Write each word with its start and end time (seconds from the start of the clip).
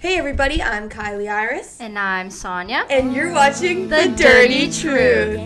Hey 0.00 0.16
everybody, 0.16 0.62
I'm 0.62 0.88
Kylie 0.88 1.28
Iris. 1.28 1.80
And 1.80 1.98
I'm 1.98 2.30
Sonia. 2.30 2.86
And 2.88 3.12
you're 3.12 3.32
watching 3.32 3.88
The 3.88 4.14
Dirty 4.16 4.70
Truth. 4.70 5.40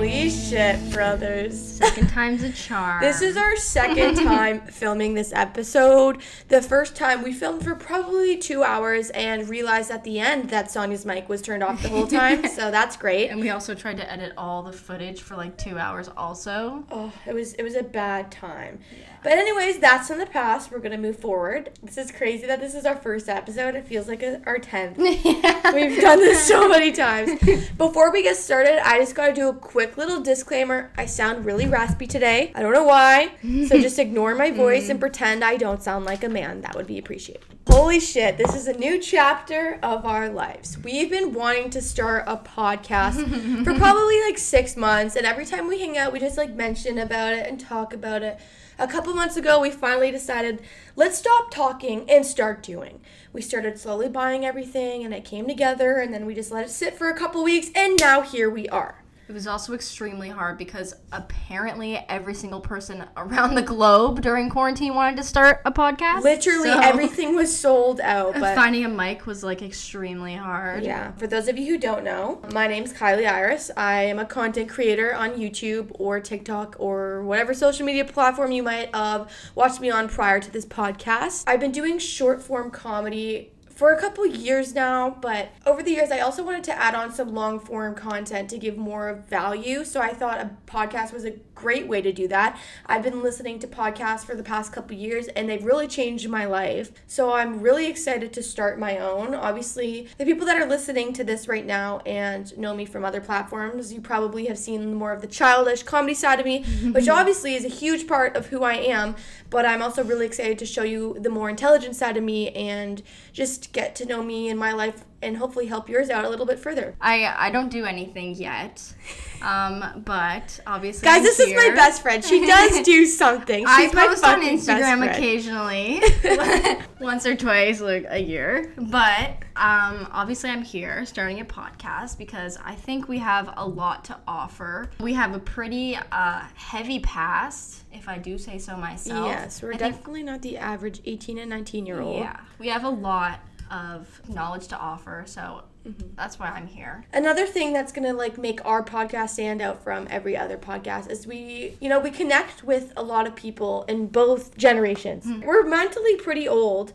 Holy 0.00 0.30
shit, 0.30 0.92
brothers. 0.92 1.60
Second 1.76 2.08
time's 2.08 2.42
a 2.42 2.50
charm. 2.50 3.02
This 3.02 3.20
is 3.20 3.36
our 3.36 3.54
second 3.56 4.14
time 4.24 4.62
filming 4.62 5.12
this 5.12 5.30
episode. 5.30 6.22
The 6.48 6.62
first 6.62 6.96
time 6.96 7.22
we 7.22 7.34
filmed 7.34 7.62
for 7.62 7.74
probably 7.74 8.38
two 8.38 8.64
hours 8.64 9.10
and 9.10 9.46
realized 9.46 9.90
at 9.90 10.02
the 10.04 10.18
end 10.18 10.48
that 10.48 10.70
Sonia's 10.70 11.04
mic 11.04 11.28
was 11.28 11.42
turned 11.42 11.62
off 11.62 11.82
the 11.82 11.90
whole 11.90 12.06
time, 12.06 12.48
so 12.48 12.70
that's 12.70 12.96
great. 12.96 13.28
And 13.28 13.40
we 13.40 13.50
also 13.50 13.74
tried 13.74 13.98
to 13.98 14.10
edit 14.10 14.32
all 14.38 14.62
the 14.62 14.72
footage 14.72 15.20
for 15.20 15.36
like 15.36 15.58
two 15.58 15.78
hours 15.78 16.08
also. 16.16 16.82
Oh, 16.90 17.12
it 17.26 17.34
was 17.34 17.52
it 17.52 17.62
was 17.62 17.74
a 17.74 17.82
bad 17.82 18.30
time. 18.30 18.78
Yeah. 18.98 19.04
But 19.22 19.32
anyways, 19.32 19.80
that's 19.80 20.08
in 20.08 20.18
the 20.18 20.24
past. 20.24 20.70
We're 20.70 20.78
gonna 20.78 20.96
move 20.96 21.18
forward. 21.18 21.78
This 21.82 21.98
is 21.98 22.10
crazy 22.10 22.46
that 22.46 22.58
this 22.58 22.74
is 22.74 22.86
our 22.86 22.96
first 22.96 23.28
episode. 23.28 23.74
It 23.74 23.86
feels 23.86 24.08
like 24.08 24.22
a, 24.22 24.40
our 24.46 24.58
tenth. 24.58 24.96
yeah. 25.24 25.74
We've 25.74 26.00
done 26.00 26.20
this 26.20 26.46
so 26.46 26.70
many 26.70 26.90
times. 26.90 27.38
Before 27.76 28.10
we 28.10 28.22
get 28.22 28.38
started, 28.38 28.78
I 28.82 28.98
just 28.98 29.14
gotta 29.14 29.34
do 29.34 29.50
a 29.50 29.54
quick 29.54 29.89
little 29.96 30.20
disclaimer. 30.20 30.90
I 30.96 31.06
sound 31.06 31.44
really 31.44 31.66
raspy 31.66 32.06
today. 32.06 32.52
I 32.54 32.62
don't 32.62 32.72
know 32.72 32.84
why. 32.84 33.32
So 33.42 33.80
just 33.80 33.98
ignore 34.00 34.34
my 34.34 34.50
voice 34.50 34.88
and 34.88 34.98
mm. 34.98 35.00
pretend 35.00 35.44
I 35.44 35.56
don't 35.56 35.82
sound 35.82 36.04
like 36.04 36.24
a 36.24 36.28
man. 36.28 36.60
That 36.62 36.76
would 36.76 36.86
be 36.86 36.98
appreciated. 36.98 37.44
Holy 37.68 38.00
shit, 38.00 38.36
this 38.36 38.54
is 38.54 38.66
a 38.66 38.72
new 38.72 38.98
chapter 38.98 39.78
of 39.82 40.04
our 40.04 40.28
lives. 40.28 40.76
We've 40.78 41.08
been 41.08 41.32
wanting 41.32 41.70
to 41.70 41.80
start 41.80 42.24
a 42.26 42.36
podcast 42.36 43.64
for 43.64 43.74
probably 43.74 44.20
like 44.22 44.38
six 44.38 44.76
months, 44.76 45.14
and 45.14 45.24
every 45.24 45.46
time 45.46 45.68
we 45.68 45.78
hang 45.78 45.96
out, 45.96 46.12
we 46.12 46.18
just 46.18 46.36
like 46.36 46.54
mention 46.54 46.98
about 46.98 47.32
it 47.32 47.46
and 47.46 47.60
talk 47.60 47.92
about 47.92 48.22
it. 48.22 48.40
A 48.78 48.88
couple 48.88 49.14
months 49.14 49.36
ago, 49.36 49.60
we 49.60 49.70
finally 49.70 50.10
decided 50.10 50.62
let's 50.96 51.18
stop 51.18 51.50
talking 51.50 52.08
and 52.10 52.24
start 52.24 52.62
doing. 52.62 53.00
We 53.32 53.42
started 53.42 53.78
slowly 53.78 54.08
buying 54.08 54.44
everything, 54.44 55.04
and 55.04 55.14
it 55.14 55.24
came 55.24 55.46
together, 55.46 55.98
and 55.98 56.12
then 56.12 56.26
we 56.26 56.34
just 56.34 56.50
let 56.50 56.64
it 56.64 56.70
sit 56.70 56.96
for 56.96 57.08
a 57.08 57.16
couple 57.16 57.44
weeks, 57.44 57.70
and 57.74 58.00
now 58.00 58.22
here 58.22 58.50
we 58.50 58.68
are. 58.70 58.99
It 59.30 59.34
was 59.34 59.46
also 59.46 59.74
extremely 59.74 60.28
hard 60.28 60.58
because 60.58 60.92
apparently 61.12 61.94
every 62.08 62.34
single 62.34 62.60
person 62.60 63.04
around 63.16 63.54
the 63.54 63.62
globe 63.62 64.22
during 64.22 64.50
quarantine 64.50 64.96
wanted 64.96 65.18
to 65.18 65.22
start 65.22 65.60
a 65.64 65.70
podcast. 65.70 66.22
Literally 66.22 66.70
So, 66.70 66.80
everything 66.80 67.36
was 67.36 67.56
sold 67.56 68.00
out, 68.00 68.34
but 68.34 68.56
finding 68.56 68.84
a 68.84 68.88
mic 68.88 69.26
was 69.26 69.44
like 69.44 69.62
extremely 69.62 70.34
hard. 70.34 70.82
Yeah. 70.82 71.12
For 71.12 71.28
those 71.28 71.46
of 71.46 71.56
you 71.56 71.66
who 71.66 71.78
don't 71.78 72.02
know, 72.02 72.42
my 72.52 72.66
name's 72.66 72.92
Kylie 72.92 73.30
Iris. 73.30 73.70
I 73.76 74.02
am 74.02 74.18
a 74.18 74.24
content 74.24 74.68
creator 74.68 75.14
on 75.14 75.34
YouTube 75.34 75.92
or 75.94 76.18
TikTok 76.18 76.74
or 76.80 77.22
whatever 77.22 77.54
social 77.54 77.86
media 77.86 78.04
platform 78.04 78.50
you 78.50 78.64
might 78.64 78.92
have 78.92 79.30
watched 79.54 79.80
me 79.80 79.90
on 79.92 80.08
prior 80.08 80.40
to 80.40 80.50
this 80.50 80.66
podcast. 80.66 81.44
I've 81.46 81.60
been 81.60 81.70
doing 81.70 82.00
short 82.00 82.42
form 82.42 82.72
comedy 82.72 83.52
for 83.80 83.94
a 83.94 83.98
couple 83.98 84.26
years 84.26 84.74
now, 84.74 85.08
but 85.08 85.52
over 85.64 85.82
the 85.82 85.92
years 85.92 86.10
I 86.10 86.20
also 86.20 86.44
wanted 86.44 86.64
to 86.64 86.78
add 86.78 86.94
on 86.94 87.14
some 87.14 87.34
long 87.34 87.58
form 87.58 87.94
content 87.94 88.50
to 88.50 88.58
give 88.58 88.76
more 88.76 89.24
value. 89.30 89.86
So 89.86 90.02
I 90.02 90.10
thought 90.10 90.38
a 90.38 90.50
podcast 90.66 91.14
was 91.14 91.24
a 91.24 91.30
great 91.54 91.88
way 91.88 92.02
to 92.02 92.12
do 92.12 92.28
that. 92.28 92.60
I've 92.84 93.02
been 93.02 93.22
listening 93.22 93.58
to 93.60 93.66
podcasts 93.66 94.22
for 94.22 94.34
the 94.34 94.42
past 94.42 94.70
couple 94.70 94.96
years 94.96 95.28
and 95.28 95.48
they've 95.48 95.64
really 95.64 95.88
changed 95.88 96.28
my 96.28 96.44
life. 96.44 96.92
So 97.06 97.32
I'm 97.32 97.60
really 97.60 97.86
excited 97.86 98.34
to 98.34 98.42
start 98.42 98.78
my 98.78 98.98
own. 98.98 99.34
Obviously, 99.34 100.08
the 100.18 100.26
people 100.26 100.44
that 100.44 100.60
are 100.60 100.66
listening 100.66 101.14
to 101.14 101.24
this 101.24 101.48
right 101.48 101.64
now 101.64 102.00
and 102.00 102.56
know 102.58 102.74
me 102.74 102.84
from 102.84 103.02
other 103.02 103.22
platforms, 103.22 103.94
you 103.94 104.02
probably 104.02 104.44
have 104.44 104.58
seen 104.58 104.94
more 104.94 105.12
of 105.12 105.22
the 105.22 105.26
childish 105.26 105.84
comedy 105.84 106.14
side 106.14 106.38
of 106.38 106.44
me, 106.44 106.64
which 106.92 107.08
obviously 107.20 107.54
is 107.54 107.64
a 107.64 107.68
huge 107.68 108.06
part 108.06 108.36
of 108.36 108.48
who 108.48 108.62
I 108.62 108.74
am, 108.74 109.16
but 109.50 109.66
I'm 109.66 109.82
also 109.82 110.02
really 110.02 110.26
excited 110.26 110.58
to 110.60 110.66
show 110.66 110.84
you 110.84 111.16
the 111.20 111.28
more 111.28 111.50
intelligent 111.50 111.96
side 111.96 112.16
of 112.16 112.22
me 112.22 112.50
and 112.50 113.02
just 113.32 113.72
get 113.72 113.94
to 113.96 114.06
know 114.06 114.22
me 114.22 114.48
and 114.48 114.58
my 114.58 114.72
life 114.72 115.04
and 115.20 115.36
hopefully 115.36 115.66
help 115.66 115.88
yours 115.88 116.08
out 116.08 116.24
a 116.24 116.28
little 116.28 116.46
bit 116.46 116.58
further. 116.58 116.94
I 117.00 117.26
I 117.36 117.50
don't 117.50 117.70
do 117.70 117.84
anything 117.84 118.34
yet. 118.34 118.94
Um, 119.42 120.02
but 120.04 120.60
obviously 120.66 121.04
Guys, 121.06 121.18
I'm 121.18 121.22
this 121.24 121.40
is 121.40 121.54
my 121.54 121.70
best 121.74 122.02
friend. 122.02 122.24
She 122.24 122.44
does 122.46 122.82
do 122.82 123.06
something. 123.22 123.64
I 123.66 123.82
She's 123.84 123.94
my 123.94 124.06
post 124.06 124.24
on 124.24 124.40
Instagram 124.42 125.08
occasionally, 125.10 126.00
once 127.00 127.26
or 127.26 127.34
twice 127.36 127.80
like 127.80 128.06
a 128.08 128.18
year. 128.18 128.72
But 128.76 129.30
um, 129.56 130.08
obviously, 130.12 130.50
I'm 130.50 130.62
here 130.62 131.04
starting 131.06 131.40
a 131.40 131.44
podcast 131.44 132.18
because 132.18 132.58
I 132.64 132.74
think 132.74 133.08
we 133.08 133.18
have 133.18 133.52
a 133.56 133.66
lot 133.66 134.04
to 134.06 134.16
offer. 134.26 134.90
We 135.00 135.14
have 135.14 135.34
a 135.34 135.38
pretty 135.38 135.96
uh, 135.96 136.42
heavy 136.54 137.00
past, 137.00 137.84
if 137.92 138.08
I 138.08 138.18
do 138.18 138.38
say 138.38 138.58
so 138.58 138.76
myself. 138.76 139.26
Yes, 139.26 139.62
we're 139.62 139.72
I 139.74 139.76
think- 139.76 139.94
definitely 139.96 140.22
not 140.22 140.42
the 140.42 140.58
average 140.58 141.00
18 141.04 141.38
and 141.38 141.50
19 141.50 141.86
year 141.86 142.00
old. 142.00 142.18
yeah, 142.18 142.40
we 142.58 142.68
have 142.68 142.84
a 142.84 142.90
lot 142.90 143.40
of 143.70 144.20
knowledge 144.28 144.68
to 144.68 144.78
offer, 144.78 145.24
so 145.26 145.62
Mm-hmm. 145.80 146.08
that's 146.14 146.38
why 146.38 146.48
I'm 146.48 146.66
here. 146.66 147.06
Another 147.10 147.46
thing 147.46 147.72
that's 147.72 147.90
gonna 147.90 148.12
like 148.12 148.36
make 148.36 148.62
our 148.66 148.84
podcast 148.84 149.30
stand 149.30 149.62
out 149.62 149.82
from 149.82 150.06
every 150.10 150.36
other 150.36 150.58
podcast 150.58 151.08
is 151.10 151.26
we, 151.26 151.74
you 151.80 151.88
know, 151.88 151.98
we 151.98 152.10
connect 152.10 152.62
with 152.62 152.92
a 152.98 153.02
lot 153.02 153.26
of 153.26 153.34
people 153.34 153.84
in 153.88 154.08
both 154.08 154.54
generations. 154.58 155.24
We're 155.42 155.64
mentally 155.66 156.16
pretty 156.16 156.46
old, 156.46 156.92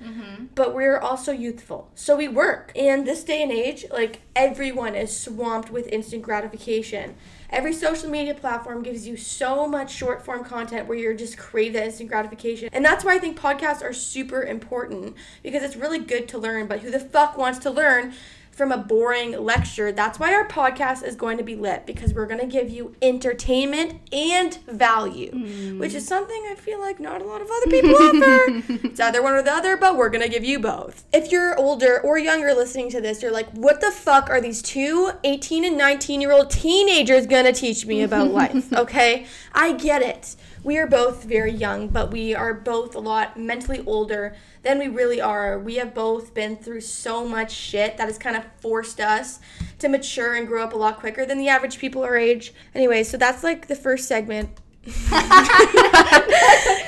but 0.54 0.76
we're 0.76 1.00
also 1.00 1.32
youthful. 1.32 1.90
So 1.96 2.16
we 2.16 2.28
work. 2.28 2.72
And 2.76 3.08
this 3.08 3.24
day 3.24 3.42
and 3.42 3.52
age, 3.52 3.86
like 3.92 4.22
everyone 4.36 4.94
is 4.94 5.20
swamped 5.20 5.72
with 5.72 5.88
instant 5.88 6.22
gratification. 6.22 7.16
Every 7.56 7.72
social 7.72 8.10
media 8.10 8.34
platform 8.34 8.84
gives 8.84 9.08
you 9.08 9.16
so 9.16 9.66
much 9.66 9.90
short 9.90 10.26
form 10.26 10.44
content 10.44 10.90
where 10.90 10.98
you're 10.98 11.14
just 11.14 11.38
crave 11.38 11.72
that 11.72 11.86
instant 11.86 12.10
gratification. 12.10 12.68
And 12.74 12.84
that's 12.84 13.06
why 13.06 13.16
I 13.16 13.18
think 13.18 13.40
podcasts 13.40 13.82
are 13.82 13.94
super 13.94 14.44
important 14.44 15.16
because 15.42 15.64
it's 15.64 15.78
really 15.78 16.00
good 16.00 16.28
to 16.28 16.38
learn, 16.38 16.68
but 16.68 16.82
who 16.82 16.92
the 16.92 17.00
fuck 17.00 17.38
wants 17.38 17.60
to 17.60 17.72
learn 17.72 18.14
from 18.56 18.72
a 18.72 18.78
boring 18.78 19.34
lecture. 19.34 19.92
That's 19.92 20.18
why 20.18 20.34
our 20.34 20.48
podcast 20.48 21.04
is 21.04 21.16
going 21.18 21.38
to 21.38 21.44
be 21.44 21.56
lit 21.56 21.86
because 21.86 22.14
we're 22.14 22.26
going 22.26 22.40
to 22.40 22.48
give 22.48 22.70
you 22.70 22.96
entertainment 23.02 24.00
and 24.14 24.56
value, 24.68 25.32
mm. 25.32 25.78
which 25.78 25.94
is 25.94 26.08
something 26.08 26.48
I 26.50 26.56
feel 26.56 26.80
like 26.80 26.98
not 26.98 27.22
a 27.22 27.26
lot 27.26 27.42
of 27.42 27.52
other 27.52 27.70
people 27.70 27.96
offer. 27.96 28.88
it's 28.88 29.00
either 29.00 29.22
one 29.22 29.34
or 29.34 29.42
the 29.42 29.52
other, 29.52 29.76
but 29.76 29.98
we're 29.98 30.10
going 30.10 30.24
to 30.24 30.30
give 30.30 30.46
you 30.46 30.60
both. 30.60 31.04
If 31.12 31.34
you're 31.34 31.60
older 31.60 32.00
or 32.00 32.18
younger 32.18 32.54
listening 32.54 32.90
to 32.92 33.02
this, 33.02 33.22
you're 33.22 33.32
like, 33.32 33.50
what 33.52 33.82
the 33.82 33.92
fuck 33.92 34.30
are 34.30 34.40
these 34.40 34.62
two 34.62 35.12
18 35.26 35.66
and 35.66 35.78
19 35.78 36.22
year 36.22 36.32
old 36.32 36.50
teenagers 36.50 37.28
going 37.28 37.46
to 37.46 37.54
teach 37.54 37.86
me 37.86 38.02
about 38.02 38.32
life? 38.32 38.72
Okay, 38.86 39.26
I 39.54 39.74
get 39.74 40.02
it. 40.02 40.36
We 40.66 40.80
are 40.80 40.88
both 40.88 41.24
very 41.26 41.52
young, 41.52 41.90
but 41.90 42.10
we 42.10 42.34
are 42.34 42.52
both 42.52 42.96
a 42.96 43.00
lot 43.00 43.40
mentally 43.40 43.84
older 43.86 44.36
than 44.64 44.80
we 44.80 44.88
really 44.88 45.22
are. 45.22 45.60
We 45.60 45.76
have 45.76 45.94
both 45.94 46.34
been 46.34 46.58
through 46.58 46.82
so 46.82 47.24
much 47.24 47.52
shit 47.52 47.98
that 47.98 48.08
has 48.08 48.18
kind 48.18 48.36
of 48.36 48.44
forced 48.62 49.00
us 49.00 49.40
to 49.78 49.88
mature 49.88 50.34
and 50.34 50.48
grow 50.48 50.64
up 50.64 50.74
a 50.74 50.76
lot 50.76 51.00
quicker 51.00 51.24
than 51.24 51.38
the 51.38 51.50
average 51.50 51.78
people 51.78 52.02
our 52.02 52.18
age. 52.18 52.52
Anyway, 52.74 53.04
so 53.04 53.16
that's 53.16 53.44
like 53.44 53.68
the 53.68 53.76
first 53.76 54.08
segment. 54.08 54.50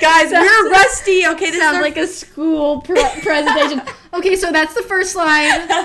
Guys, 0.01 0.31
we're 0.31 0.71
rusty. 0.71 1.27
Okay, 1.27 1.51
this 1.51 1.59
Sounds 1.59 1.79
like 1.79 1.97
a 1.97 2.07
school 2.07 2.81
pre- 2.81 2.95
presentation. 3.21 3.83
okay, 4.17 4.35
so 4.35 4.51
that's 4.51 4.73
the 4.73 4.83
first 4.83 5.15
line. 5.15 5.69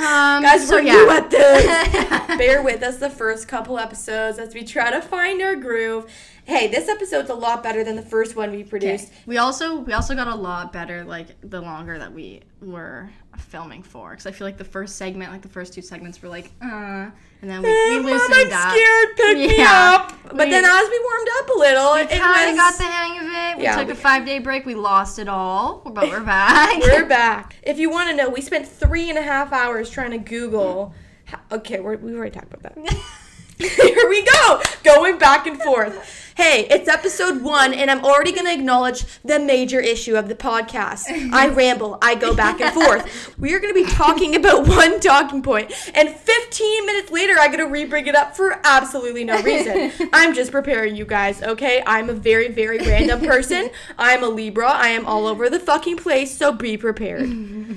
Um, 0.00 0.42
Guys, 0.42 0.66
so 0.66 0.76
we're 0.76 0.82
yeah. 0.82 0.92
new 0.94 1.10
at 1.10 1.30
this. 1.30 2.38
Bear 2.38 2.62
with 2.62 2.82
us 2.82 2.96
the 2.96 3.10
first 3.10 3.48
couple 3.48 3.78
episodes 3.78 4.38
as 4.38 4.54
we 4.54 4.64
try 4.64 4.90
to 4.90 5.02
find 5.02 5.42
our 5.42 5.56
groove. 5.56 6.10
Hey, 6.44 6.68
this 6.68 6.88
episode's 6.88 7.28
a 7.28 7.34
lot 7.34 7.62
better 7.62 7.84
than 7.84 7.96
the 7.96 8.02
first 8.02 8.34
one 8.34 8.50
we 8.50 8.64
produced. 8.64 9.12
We 9.26 9.36
also 9.38 9.76
we 9.80 9.92
also 9.92 10.14
got 10.14 10.26
a 10.26 10.34
lot 10.34 10.72
better 10.72 11.04
like 11.04 11.28
the 11.42 11.60
longer 11.60 11.98
that 11.98 12.12
we 12.12 12.40
were 12.62 13.10
filming 13.36 13.82
for 13.82 14.10
because 14.10 14.26
I 14.26 14.32
feel 14.32 14.46
like 14.46 14.56
the 14.56 14.64
first 14.64 14.96
segment 14.96 15.32
like 15.32 15.42
the 15.42 15.48
first 15.48 15.74
two 15.74 15.82
segments 15.82 16.20
were 16.22 16.28
like 16.28 16.50
uh 16.62 17.10
and 17.42 17.50
then 17.50 17.62
we, 17.62 17.68
Eh, 17.68 17.88
we 17.88 17.96
Mom, 18.00 18.04
loosened 18.06 18.52
I'm 18.52 18.66
up. 18.66 18.72
scared. 18.72 19.16
Pick 19.16 19.36
me 19.38 19.62
up. 19.62 20.12
But 20.24 20.46
We- 20.46 20.50
then 20.50 20.64
as 20.64 20.88
we 20.88 21.00
warmed 21.00 21.28
up 21.38 21.48
a 21.48 21.58
little, 21.58 21.94
it 21.94 22.10
Kind 22.10 22.50
of 22.50 22.56
got 22.56 22.76
the 22.76 22.84
hang 22.84 23.18
of 23.18 23.24
it. 23.24 23.58
We 23.58 23.64
Yeah, 23.64 23.76
took 23.76 23.86
we- 23.86 23.92
a 23.92 23.96
five 23.96 24.24
day 24.26 24.38
break. 24.38 24.64
We 24.66 24.74
lost 24.74 25.18
it 25.18 25.28
all, 25.28 25.82
but 25.84 26.08
we're 26.08 26.20
back. 26.24 26.80
We're 26.82 27.06
back. 27.06 27.56
If 27.62 27.78
you 27.78 27.90
want 27.90 28.10
to 28.10 28.16
know, 28.16 28.28
we 28.28 28.40
spent 28.40 28.68
three 28.68 29.08
and 29.10 29.18
a 29.18 29.22
half 29.22 29.52
hours 29.52 29.90
trying 29.90 30.10
to 30.12 30.18
Google. 30.18 30.94
ho- 31.28 31.38
Okay, 31.56 31.80
we're, 31.80 31.96
we 31.96 32.14
already 32.14 32.32
talked 32.32 32.52
about 32.52 32.62
that. 32.62 32.78
Here 33.58 34.08
we 34.08 34.22
go, 34.24 34.62
going 34.84 35.18
back 35.18 35.46
and 35.46 35.60
forth. 35.60 36.29
Hey, 36.40 36.66
it's 36.70 36.88
episode 36.88 37.42
one, 37.42 37.74
and 37.74 37.90
I'm 37.90 38.02
already 38.02 38.32
going 38.32 38.46
to 38.46 38.52
acknowledge 38.54 39.04
the 39.22 39.38
major 39.38 39.78
issue 39.78 40.16
of 40.16 40.26
the 40.26 40.34
podcast. 40.34 41.04
I 41.34 41.48
ramble, 41.54 41.98
I 42.00 42.14
go 42.14 42.34
back 42.34 42.62
and 42.62 42.72
forth. 42.72 43.38
We 43.38 43.52
are 43.52 43.58
going 43.60 43.74
to 43.74 43.84
be 43.84 43.90
talking 43.90 44.34
about 44.34 44.66
one 44.66 45.00
talking 45.00 45.42
point, 45.42 45.70
and 45.94 46.08
15 46.08 46.86
minutes 46.86 47.12
later, 47.12 47.38
I 47.38 47.48
got 47.48 47.58
to 47.58 47.66
re 47.66 47.84
bring 47.84 48.06
it 48.06 48.14
up 48.14 48.34
for 48.34 48.58
absolutely 48.64 49.22
no 49.22 49.42
reason. 49.42 49.92
I'm 50.14 50.32
just 50.32 50.50
preparing 50.50 50.96
you 50.96 51.04
guys, 51.04 51.42
okay? 51.42 51.82
I'm 51.86 52.08
a 52.08 52.14
very, 52.14 52.48
very 52.48 52.78
random 52.78 53.20
person. 53.20 53.68
I'm 53.98 54.24
a 54.24 54.28
Libra. 54.28 54.70
I 54.70 54.88
am 54.88 55.04
all 55.04 55.26
over 55.26 55.50
the 55.50 55.60
fucking 55.60 55.98
place, 55.98 56.34
so 56.34 56.52
be 56.52 56.78
prepared. 56.78 57.28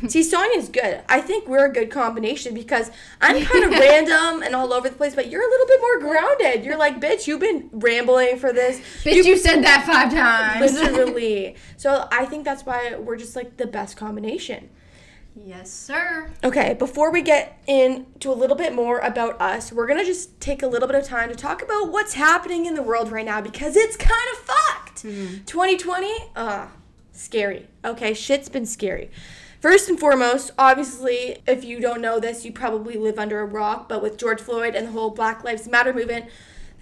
See, 0.09 0.24
Sonia's 0.24 0.69
good. 0.69 1.01
I 1.09 1.19
think 1.19 1.50
we're 1.50 1.66
a 1.66 1.74
good 1.74 1.92
combination 1.92 2.54
because 2.54 2.92
I'm 3.19 3.44
kind 3.44 3.66
of 3.66 3.71
random 3.71 4.42
and 4.42 4.56
all 4.56 4.71
over 4.71 4.88
the 4.88 4.95
place, 4.95 5.16
but 5.16 5.30
you're 5.30 5.45
a 5.45 5.50
little 5.50 5.68
bit 5.68 5.81
more 5.81 6.00
grounded. 6.00 6.63
You're 6.63 6.77
like, 6.77 7.01
bitch, 7.01 7.27
you've 7.27 7.42
been 7.42 7.69
rambling 7.74 8.38
for 8.38 8.52
this. 8.53 8.79
Bitch, 9.03 9.23
you 9.25 9.38
said 9.38 9.63
that 9.63 9.85
five 9.85 10.11
times. 10.11 10.73
Literally. 10.73 11.55
So 11.77 12.07
I 12.11 12.25
think 12.25 12.45
that's 12.45 12.65
why 12.65 12.95
we're 12.95 13.17
just 13.17 13.35
like 13.35 13.57
the 13.57 13.67
best 13.67 13.97
combination. 13.97 14.69
Yes, 15.35 15.71
sir. 15.71 16.31
Okay, 16.44 16.75
before 16.75 17.11
we 17.11 17.23
get 17.23 17.59
into 17.65 18.31
a 18.31 18.33
little 18.33 18.55
bit 18.55 18.73
more 18.73 19.00
about 19.00 19.41
us, 19.41 19.71
we're 19.71 19.88
gonna 19.88 20.05
just 20.05 20.39
take 20.39 20.61
a 20.61 20.67
little 20.67 20.88
bit 20.88 20.95
of 20.95 21.05
time 21.05 21.29
to 21.29 21.35
talk 21.35 21.63
about 21.63 21.91
what's 21.91 22.13
happening 22.13 22.67
in 22.67 22.75
the 22.75 22.83
world 22.83 23.11
right 23.11 23.25
now 23.25 23.41
because 23.41 23.75
it's 23.75 23.97
kind 23.97 24.13
of 24.33 24.39
fucked. 24.39 25.01
2020, 25.01 26.13
uh, 26.35 26.67
scary. 27.11 27.67
Okay, 27.83 28.13
shit's 28.13 28.47
been 28.47 28.65
scary. 28.65 29.09
First 29.59 29.89
and 29.89 29.99
foremost, 29.99 30.51
obviously, 30.57 31.38
if 31.47 31.63
you 31.63 31.79
don't 31.79 32.01
know 32.01 32.19
this, 32.19 32.44
you 32.45 32.51
probably 32.51 32.95
live 32.95 33.17
under 33.17 33.39
a 33.39 33.45
rock, 33.45 33.88
but 33.88 34.01
with 34.03 34.17
George 34.17 34.41
Floyd 34.41 34.75
and 34.75 34.88
the 34.88 34.91
whole 34.91 35.09
Black 35.09 35.44
Lives 35.44 35.67
Matter 35.67 35.94
movement, 35.94 36.25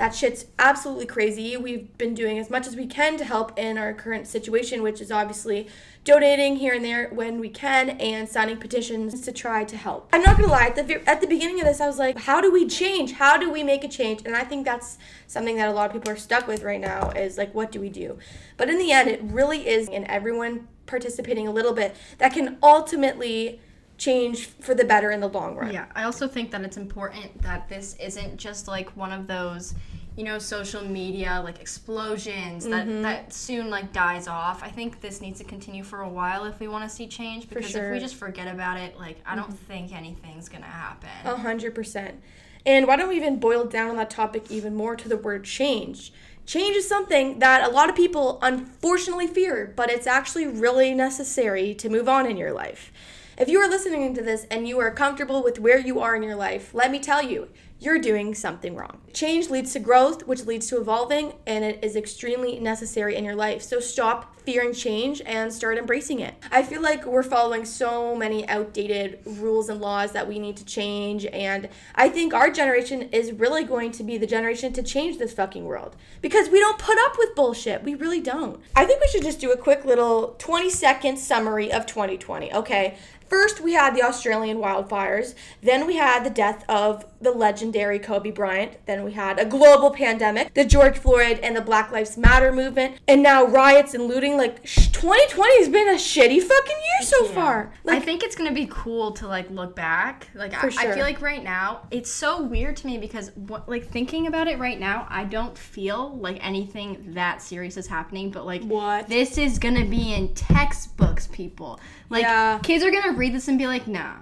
that 0.01 0.15
shit's 0.15 0.45
absolutely 0.57 1.05
crazy. 1.05 1.55
We've 1.55 1.95
been 1.99 2.15
doing 2.15 2.39
as 2.39 2.49
much 2.49 2.65
as 2.65 2.75
we 2.75 2.87
can 2.87 3.17
to 3.17 3.23
help 3.23 3.55
in 3.59 3.77
our 3.77 3.93
current 3.93 4.25
situation, 4.25 4.81
which 4.81 4.99
is 4.99 5.11
obviously 5.11 5.67
donating 6.03 6.55
here 6.55 6.73
and 6.73 6.83
there 6.83 7.09
when 7.09 7.39
we 7.39 7.49
can 7.49 7.91
and 7.91 8.27
signing 8.27 8.57
petitions 8.57 9.21
to 9.21 9.31
try 9.31 9.63
to 9.63 9.77
help. 9.77 10.09
I'm 10.11 10.23
not 10.23 10.37
gonna 10.37 10.51
lie, 10.51 10.73
at 10.75 10.75
the 10.75 11.07
at 11.07 11.21
the 11.21 11.27
beginning 11.27 11.59
of 11.59 11.67
this, 11.67 11.79
I 11.79 11.85
was 11.85 11.99
like, 11.99 12.17
how 12.17 12.41
do 12.41 12.51
we 12.51 12.67
change? 12.67 13.11
How 13.11 13.37
do 13.37 13.51
we 13.51 13.61
make 13.61 13.83
a 13.83 13.87
change? 13.87 14.23
And 14.25 14.35
I 14.35 14.43
think 14.43 14.65
that's 14.65 14.97
something 15.27 15.57
that 15.57 15.69
a 15.69 15.71
lot 15.71 15.85
of 15.85 15.93
people 15.93 16.11
are 16.11 16.17
stuck 16.17 16.47
with 16.47 16.63
right 16.63 16.81
now 16.81 17.11
is 17.11 17.37
like, 17.37 17.53
what 17.53 17.71
do 17.71 17.79
we 17.79 17.89
do? 17.89 18.17
But 18.57 18.69
in 18.69 18.79
the 18.79 18.91
end, 18.91 19.07
it 19.07 19.21
really 19.21 19.67
is, 19.67 19.87
and 19.87 20.05
everyone 20.05 20.67
participating 20.87 21.47
a 21.47 21.51
little 21.51 21.73
bit 21.73 21.95
that 22.17 22.33
can 22.33 22.57
ultimately 22.63 23.61
change 24.01 24.47
for 24.47 24.73
the 24.73 24.83
better 24.83 25.11
in 25.11 25.19
the 25.19 25.29
long 25.29 25.55
run. 25.55 25.71
Yeah, 25.71 25.85
I 25.93 26.03
also 26.05 26.27
think 26.27 26.49
that 26.51 26.61
it's 26.61 26.77
important 26.77 27.39
that 27.43 27.69
this 27.69 27.95
isn't 27.99 28.37
just 28.37 28.67
like 28.67 28.89
one 28.97 29.11
of 29.11 29.27
those, 29.27 29.75
you 30.17 30.23
know, 30.23 30.39
social 30.39 30.83
media 30.83 31.39
like 31.43 31.59
explosions 31.61 32.65
that 32.65 32.87
Mm-hmm. 32.87 33.03
that 33.03 33.31
soon 33.31 33.69
like 33.69 33.93
dies 33.93 34.27
off. 34.27 34.63
I 34.63 34.69
think 34.69 35.01
this 35.01 35.21
needs 35.21 35.37
to 35.37 35.45
continue 35.45 35.83
for 35.83 36.01
a 36.01 36.09
while 36.09 36.45
if 36.45 36.59
we 36.59 36.67
want 36.67 36.83
to 36.89 36.89
see 36.89 37.05
change 37.07 37.47
because 37.47 37.65
if 37.65 37.71
sure. 37.71 37.83
Mm-hmm. 37.83 37.93
we 37.93 37.99
just 37.99 38.15
forget 38.15 38.47
about 38.47 38.77
it, 38.79 38.97
like 38.97 39.17
I 39.23 39.35
don't 39.35 39.53
think 39.69 39.93
anything's 39.93 40.49
going 40.49 40.63
to 40.63 40.69
happen. 40.85 41.09
A 41.23 41.35
hundred 41.35 41.75
percent. 41.75 42.19
And 42.65 42.87
why 42.87 42.95
don't 42.95 43.09
we 43.09 43.17
even 43.17 43.39
boil 43.39 43.65
down 43.65 43.91
on 43.91 43.97
that 43.97 44.09
topic 44.09 44.49
even 44.49 44.75
more 44.75 44.95
to 44.95 45.07
the 45.07 45.17
word 45.17 45.43
change? 45.43 46.11
Change 46.47 46.75
is 46.75 46.87
something 46.87 47.37
that 47.37 47.63
a 47.63 47.71
lot 47.71 47.87
of 47.87 47.95
people 47.95 48.39
unfortunately 48.41 49.27
fear, 49.27 49.71
but 49.75 49.91
it's 49.91 50.07
actually 50.07 50.47
really 50.47 50.93
necessary 50.95 51.75
to 51.75 51.87
move 51.87 52.09
on 52.09 52.25
in 52.25 52.35
your 52.35 52.51
life. 52.51 52.91
If 53.41 53.49
you 53.49 53.57
are 53.57 53.67
listening 53.67 54.13
to 54.13 54.21
this 54.21 54.45
and 54.51 54.67
you 54.67 54.79
are 54.81 54.91
comfortable 54.91 55.41
with 55.41 55.57
where 55.57 55.79
you 55.79 55.99
are 55.99 56.15
in 56.15 56.21
your 56.21 56.35
life, 56.35 56.75
let 56.75 56.91
me 56.91 56.99
tell 56.99 57.23
you, 57.23 57.49
you're 57.81 57.97
doing 57.97 58.35
something 58.35 58.75
wrong. 58.75 59.01
Change 59.11 59.49
leads 59.49 59.73
to 59.73 59.79
growth, 59.79 60.27
which 60.27 60.45
leads 60.45 60.67
to 60.67 60.79
evolving, 60.79 61.33
and 61.47 61.65
it 61.65 61.83
is 61.83 61.95
extremely 61.95 62.59
necessary 62.59 63.15
in 63.15 63.25
your 63.25 63.35
life. 63.35 63.63
So 63.63 63.79
stop 63.79 64.39
fearing 64.45 64.71
change 64.71 65.21
and 65.25 65.51
start 65.51 65.77
embracing 65.79 66.19
it. 66.19 66.35
I 66.51 66.61
feel 66.61 66.81
like 66.81 67.05
we're 67.05 67.23
following 67.23 67.65
so 67.65 68.15
many 68.15 68.47
outdated 68.47 69.19
rules 69.25 69.67
and 69.69 69.81
laws 69.81 70.11
that 70.11 70.27
we 70.27 70.37
need 70.37 70.57
to 70.57 70.65
change, 70.65 71.25
and 71.25 71.69
I 71.95 72.09
think 72.09 72.35
our 72.35 72.51
generation 72.51 73.09
is 73.11 73.31
really 73.31 73.63
going 73.63 73.91
to 73.93 74.03
be 74.03 74.19
the 74.19 74.27
generation 74.27 74.73
to 74.73 74.83
change 74.83 75.17
this 75.17 75.33
fucking 75.33 75.65
world 75.65 75.95
because 76.21 76.49
we 76.49 76.59
don't 76.59 76.77
put 76.77 76.97
up 77.05 77.17
with 77.17 77.35
bullshit. 77.35 77.83
We 77.83 77.95
really 77.95 78.21
don't. 78.21 78.59
I 78.75 78.85
think 78.85 79.01
we 79.01 79.07
should 79.07 79.23
just 79.23 79.39
do 79.39 79.51
a 79.51 79.57
quick 79.57 79.85
little 79.85 80.35
20 80.37 80.69
second 80.69 81.17
summary 81.17 81.71
of 81.71 81.87
2020, 81.87 82.53
okay? 82.53 82.97
First, 83.31 83.61
we 83.61 83.71
had 83.71 83.95
the 83.95 84.03
Australian 84.03 84.57
wildfires. 84.57 85.35
Then 85.63 85.87
we 85.87 85.95
had 85.95 86.25
the 86.25 86.29
death 86.29 86.65
of 86.67 87.05
the 87.21 87.31
legendary 87.71 87.99
Kobe 87.99 88.31
Bryant. 88.31 88.85
Then 88.85 89.03
we 89.05 89.13
had 89.13 89.39
a 89.39 89.45
global 89.45 89.91
pandemic, 89.91 90.53
the 90.53 90.65
George 90.65 90.97
Floyd 90.97 91.39
and 91.41 91.55
the 91.55 91.61
Black 91.61 91.89
Lives 91.91 92.17
Matter 92.17 92.51
movement, 92.51 92.99
and 93.07 93.23
now 93.23 93.45
riots 93.45 93.93
and 93.93 94.05
looting. 94.07 94.35
Like, 94.35 94.59
sh- 94.67 94.89
2020 94.89 95.59
has 95.59 95.69
been 95.69 95.87
a 95.87 95.93
shitty 95.93 96.41
fucking 96.41 96.75
year 96.75 97.01
so 97.07 97.25
far. 97.25 97.71
I 97.87 97.99
think 98.01 98.23
it's 98.23 98.35
gonna 98.35 98.51
be 98.51 98.67
cool 98.69 99.11
to 99.13 99.27
like 99.27 99.49
look 99.49 99.73
back. 99.75 100.27
Like 100.35 100.53
I, 100.53 100.67
I 100.67 100.69
sure. 100.69 100.93
feel 100.93 101.03
like 101.03 101.21
right 101.21 101.43
now 101.43 101.87
it's 101.91 102.11
so 102.11 102.41
weird 102.43 102.75
to 102.77 102.87
me 102.87 102.97
because 102.97 103.31
what, 103.35 103.69
like 103.69 103.87
thinking 103.87 104.27
about 104.27 104.47
it 104.47 104.59
right 104.59 104.79
now, 104.79 105.07
I 105.09 105.23
don't 105.23 105.57
feel 105.57 106.17
like 106.17 106.45
anything 106.45 107.13
that 107.13 107.41
serious 107.41 107.77
is 107.77 107.87
happening. 107.87 108.31
But 108.31 108.45
like 108.45 108.63
What? 108.63 109.07
this 109.07 109.37
is 109.37 109.57
gonna 109.59 109.85
be 109.85 110.13
in 110.13 110.33
textbooks, 110.33 111.27
people. 111.27 111.79
Like 112.09 112.23
Yeah. 112.23 112.59
kids 112.61 112.83
are 112.83 112.91
gonna 112.91 113.13
read 113.13 113.33
this 113.33 113.47
and 113.47 113.57
be 113.57 113.65
like, 113.67 113.87
nah. 113.87 114.13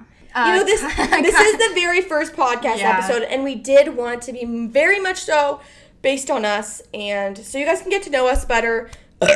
You 0.47 0.53
Uh, 0.53 0.55
know, 0.57 0.63
this 0.63 0.81
this 0.97 1.35
is 1.39 1.57
the 1.57 1.71
very 1.75 2.01
first 2.01 2.33
podcast 2.33 2.77
Yeah. 2.79 2.97
episode, 2.97 3.23
and 3.23 3.43
we 3.43 3.55
did 3.55 3.95
want 3.95 4.21
to 4.23 4.33
be 4.33 4.45
very 4.67 4.99
much 4.99 5.17
so 5.17 5.61
based 6.01 6.29
on 6.31 6.45
us, 6.45 6.81
and 6.93 7.37
so 7.37 7.57
you 7.57 7.65
guys 7.65 7.81
can 7.81 7.89
get 7.89 8.03
to 8.03 8.09
know 8.09 8.27
us 8.27 8.45
better. 8.45 8.89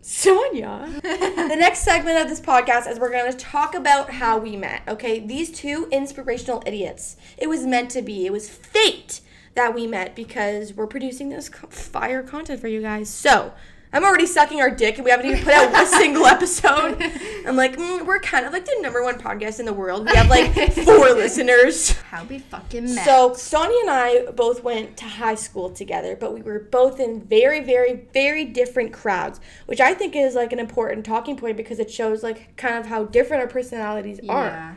Sonia. 0.00 0.88
the 1.02 1.56
next 1.58 1.80
segment 1.80 2.18
of 2.18 2.28
this 2.28 2.40
podcast 2.40 2.88
is 2.88 3.00
we're 3.00 3.10
going 3.10 3.30
to 3.30 3.36
talk 3.36 3.74
about 3.74 4.10
how 4.10 4.38
we 4.38 4.56
met. 4.56 4.82
Okay, 4.86 5.18
these 5.18 5.50
two 5.50 5.88
inspirational 5.90 6.62
idiots. 6.64 7.16
It 7.36 7.48
was 7.48 7.66
meant 7.66 7.90
to 7.90 8.02
be. 8.02 8.24
It 8.24 8.32
was 8.32 8.48
fate 8.48 9.20
that 9.54 9.74
we 9.74 9.86
met 9.88 10.14
because 10.14 10.74
we're 10.74 10.86
producing 10.86 11.30
this 11.30 11.48
fire 11.48 12.22
content 12.22 12.60
for 12.60 12.68
you 12.68 12.80
guys. 12.82 13.10
So. 13.10 13.52
I'm 13.92 14.04
already 14.04 14.26
sucking 14.26 14.60
our 14.60 14.70
dick 14.70 14.96
and 14.96 15.04
we 15.04 15.10
haven't 15.10 15.26
even 15.26 15.42
put 15.42 15.54
out 15.54 15.82
a 15.82 15.86
single 15.98 16.26
episode. 16.26 17.00
I'm 17.46 17.56
like, 17.56 17.76
mm, 17.76 18.04
we're 18.04 18.18
kind 18.18 18.44
of 18.44 18.52
like 18.52 18.64
the 18.64 18.76
number 18.80 19.02
one 19.02 19.18
podcast 19.18 19.60
in 19.60 19.66
the 19.66 19.72
world. 19.72 20.06
We 20.06 20.14
have 20.16 20.28
like 20.28 20.52
four 20.72 21.10
listeners. 21.14 21.92
how 21.92 22.24
we 22.24 22.40
fucking 22.40 22.94
met. 22.94 23.04
So 23.04 23.34
Sonia 23.34 23.78
and 23.82 23.90
I 23.90 24.30
both 24.32 24.62
went 24.62 24.96
to 24.98 25.04
high 25.04 25.36
school 25.36 25.70
together, 25.70 26.16
but 26.16 26.34
we 26.34 26.42
were 26.42 26.58
both 26.58 27.00
in 27.00 27.22
very, 27.22 27.60
very, 27.60 28.06
very 28.12 28.44
different 28.44 28.92
crowds, 28.92 29.40
which 29.66 29.80
I 29.80 29.94
think 29.94 30.16
is 30.16 30.34
like 30.34 30.52
an 30.52 30.58
important 30.58 31.06
talking 31.06 31.36
point 31.36 31.56
because 31.56 31.78
it 31.78 31.90
shows 31.90 32.22
like 32.22 32.56
kind 32.56 32.76
of 32.76 32.86
how 32.86 33.04
different 33.04 33.42
our 33.42 33.48
personalities 33.48 34.20
yeah, 34.22 34.32
are 34.32 34.76